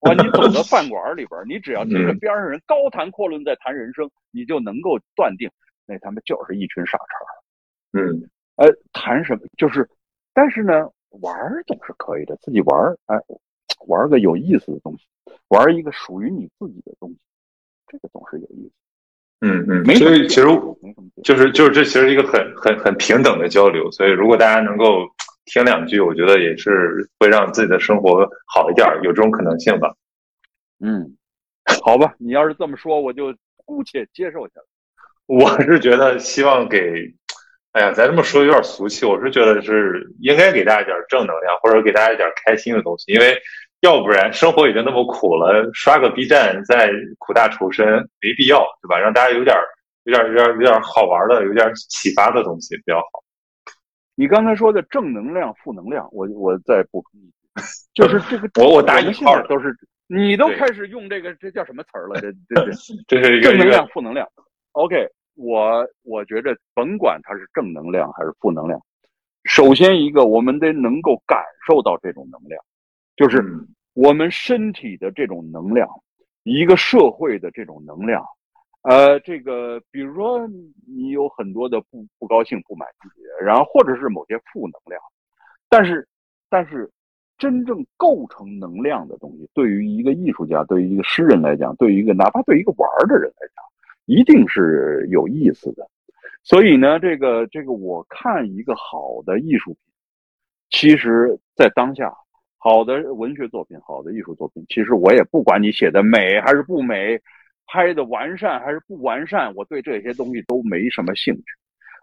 [0.00, 5.50] 哇，你走到饭馆里边，你只要听着边上人高谈阔论在谈人生，你就能够断定
[5.84, 7.41] 那他们就是一群傻叉。
[7.92, 9.88] 嗯，呃，谈什么就是，
[10.32, 10.88] 但是呢，
[11.20, 11.32] 玩
[11.66, 13.16] 总是可以的，自己玩哎，
[13.86, 15.04] 玩个有意思的东西，
[15.48, 17.18] 玩一个属于你自己的东西，
[17.86, 18.72] 这个总是有意思。
[19.44, 20.46] 嗯嗯，所以其实
[21.24, 25.06] 就是就是这其实一个很很很平等的交流，所以如果大家能够
[25.46, 29.94] 听两句，我觉得也是会让自己的生活好一点，有这种可能性吧。
[30.78, 31.16] 嗯，
[31.82, 34.62] 好吧，你要是这么说，我就姑且接受下来。
[35.26, 37.12] 我是觉得希望给
[37.72, 43.34] 哎呀，咱这么说有点俗气，我是觉得是应该给大家一点正能量，或者给大家一点开心的东西，因为
[43.80, 47.86] 要不然生活已经那么苦了，刷个 B 站再苦大仇深
[48.20, 48.98] 没必要，对吧？
[48.98, 49.56] 让大家有点
[50.04, 53.06] 有点有点有点好玩的，有点启发的东西比较好。
[54.14, 57.32] 你刚才说的正能量、负能量，我我再补充一句，
[57.94, 59.74] 就是这个 我我打一号都是
[60.08, 62.20] 你都开始用这个这叫什么词儿了？
[62.20, 62.70] 这这
[63.08, 64.28] 这是正能量、负能量。
[64.72, 65.08] OK。
[65.34, 68.80] 我我觉着，甭管它是正能量还是负能量，
[69.44, 72.62] 首先一个，我们得能够感受到这种能量，
[73.16, 73.42] 就是
[73.94, 75.88] 我们身体的这种能量，
[76.42, 78.24] 一个社会的这种能量。
[78.82, 80.46] 呃，这个比如说
[80.86, 85.00] 你有很多的不不高兴、不满意，然后或者是某些负能量，
[85.68, 86.06] 但是
[86.50, 86.90] 但是
[87.38, 93.64] 真正构成能量的东西，对于一个艺术家、对于一个诗人来讲，对于一个哪怕对于一个玩的人来讲。
[94.06, 95.88] 一定是有意思的，
[96.42, 99.78] 所以呢，这个这个，我看一个好的艺术品，
[100.70, 102.12] 其实，在当下，
[102.58, 107.20] 好的文学作品、好的艺术作品，其实我也不管你写的美还是不美，
[107.66, 111.44] 拍的完善还是不完善，我对这些东西都没什么兴趣。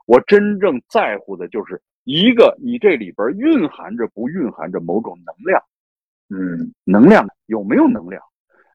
[0.05, 5.61] 我真正在乎的就是一个，你这里边蕴含着不蕴含着某种能量，
[6.29, 8.23] 嗯，能量有没有能量？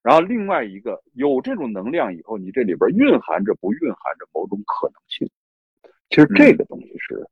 [0.05, 5.27] 然后另外一个有这种能量以后，你这里边蕴含着不蕴含着某种可能性？
[6.11, 7.27] 其实这个东西是，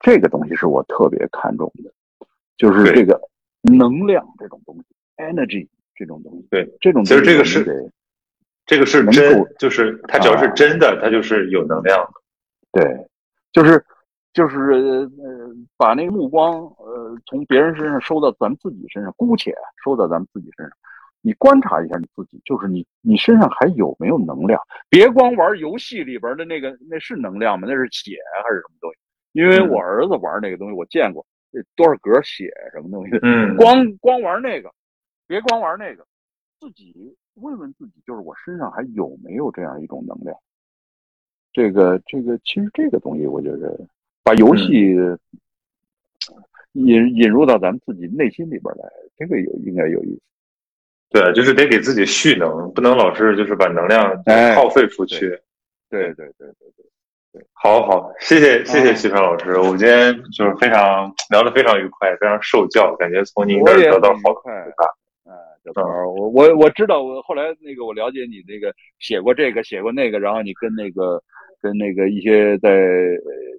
[0.00, 1.92] 这个东西是我特别看重的，
[2.56, 3.20] 就是这个
[3.60, 4.82] 能量这种东西
[5.22, 6.48] ，energy 这种东西。
[6.50, 7.92] 对，这种其实这个是，
[8.64, 12.12] 这个是真，就是它只要是真的，它就是有能量的。
[12.72, 13.06] 对，
[13.52, 13.84] 就是
[14.32, 14.58] 就是
[15.18, 19.54] 呃，把那个目光呃从别人身上收到咱们自己身上，姑且
[19.84, 20.74] 收到咱们自己身上。
[21.20, 24.60] 你观察一下你自己，就是你，你身上还有没有能量？
[24.88, 27.66] 别光玩游戏里边的那个，那是能量吗？
[27.68, 28.98] 那是血还是什么东西？
[29.32, 33.18] 因为我儿子玩那个东西，我见过，这多少格血什么东西？
[33.22, 34.72] 嗯，光光玩那个，
[35.26, 36.06] 别光玩那个，
[36.60, 40.36] 自己问问自己，就是我身上还有没有这样一种能量？
[41.52, 43.78] 这个，这个，其实这个东西，我觉得
[44.22, 44.96] 把游戏
[46.72, 50.22] 引引入到咱们自己内心里边来，这个有应该有意思。
[51.10, 54.22] 对，就是得给自己蓄能，不能老是就是把能量
[54.54, 55.28] 耗费出去。
[55.90, 56.84] 对对对对对
[57.32, 64.84] 对，好好，谢谢谢谢西川老师，我们今天就是非常聊得非常愉快，非常受教，感觉从您这儿得到好快啊！
[66.06, 71.22] 我我我知道，我后来那个我了解你那个写过这个写过那个，然后你跟那个
[71.62, 72.70] 跟那个一些在，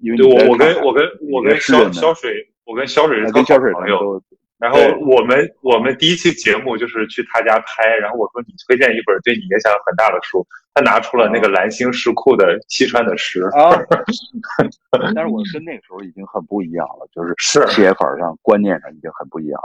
[0.01, 4.21] 因为我我跟我跟我跟肖肖水，我跟肖水是跟肖水朋友。
[4.59, 13.71] 然后我们我们第一期节目就是去他家拍，然后我说你推荐一本对你影响很大的书，他拿出了那个蓝星石库的西川的诗啊，
[15.15, 17.65] 但是我跟那个时候已经很不一样了，就是是。
[17.67, 19.61] 写法上观念上已经很不一样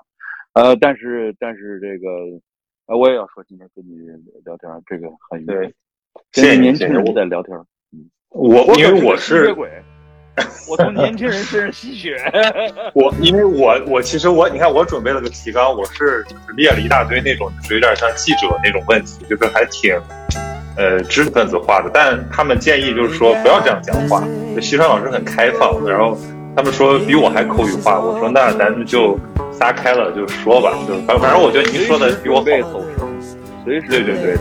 [0.55, 2.09] 了，呃，但是但是这个
[2.87, 3.99] 呃我也要说今天跟你
[4.45, 5.73] 聊天这个很愉快，
[6.33, 7.59] 跟年轻人在聊天，
[7.93, 9.53] 嗯，我因为我是。
[10.69, 12.17] 我从年轻人身上吸血。
[12.95, 19.95] 我因为我我其实我你看我准备了个提纲，我是就是列了一大堆那种就是有点像记者那种问题，就是还挺
[20.77, 21.91] 呃知识分子化的。
[21.93, 24.25] 但他们建议就是说不要这样讲话。
[24.61, 26.19] 西川老师很开放，然后
[26.57, 28.01] 他们说比我还口语化。
[28.01, 29.19] 我说那咱们就
[29.53, 32.81] 撒开了就说吧，就反反正我觉得您说的比我好。
[33.65, 34.37] 随时对对对，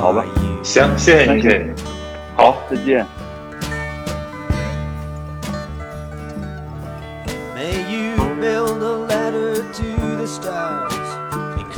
[0.00, 0.24] 好吧，
[0.62, 1.74] 行，谢谢您，谢谢您，
[2.34, 3.06] 好，再见。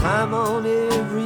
[0.00, 1.17] I'm on every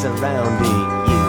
[0.00, 1.26] surrounding you.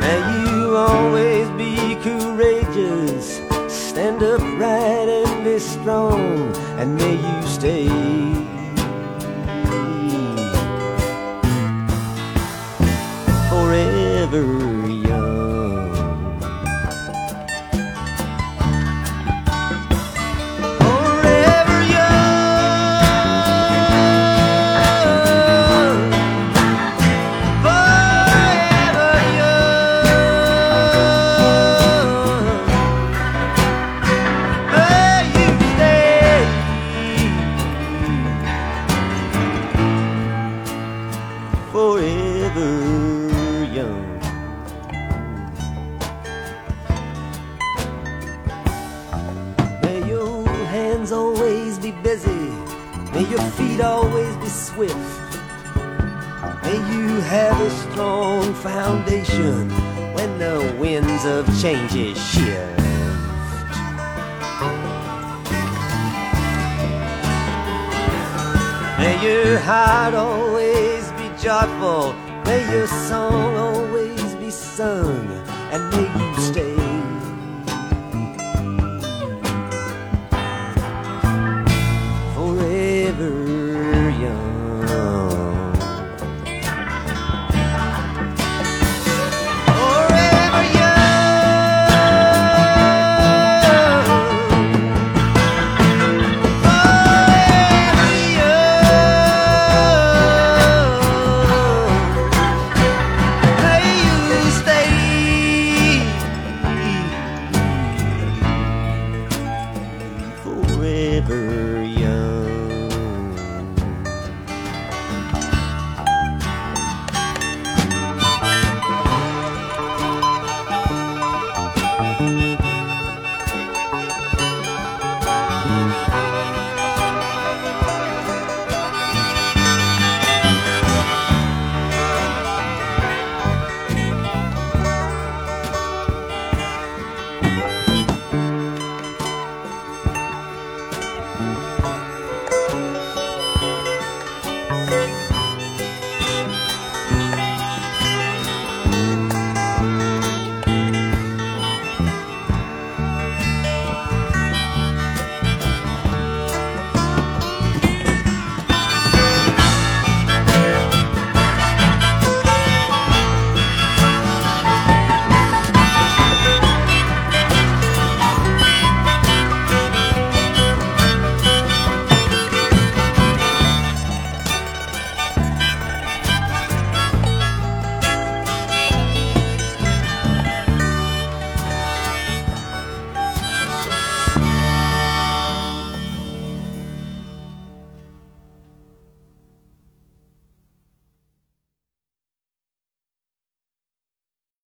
[0.00, 3.40] May you always be courageous.
[3.68, 8.27] Stand upright and be strong, and may you stay.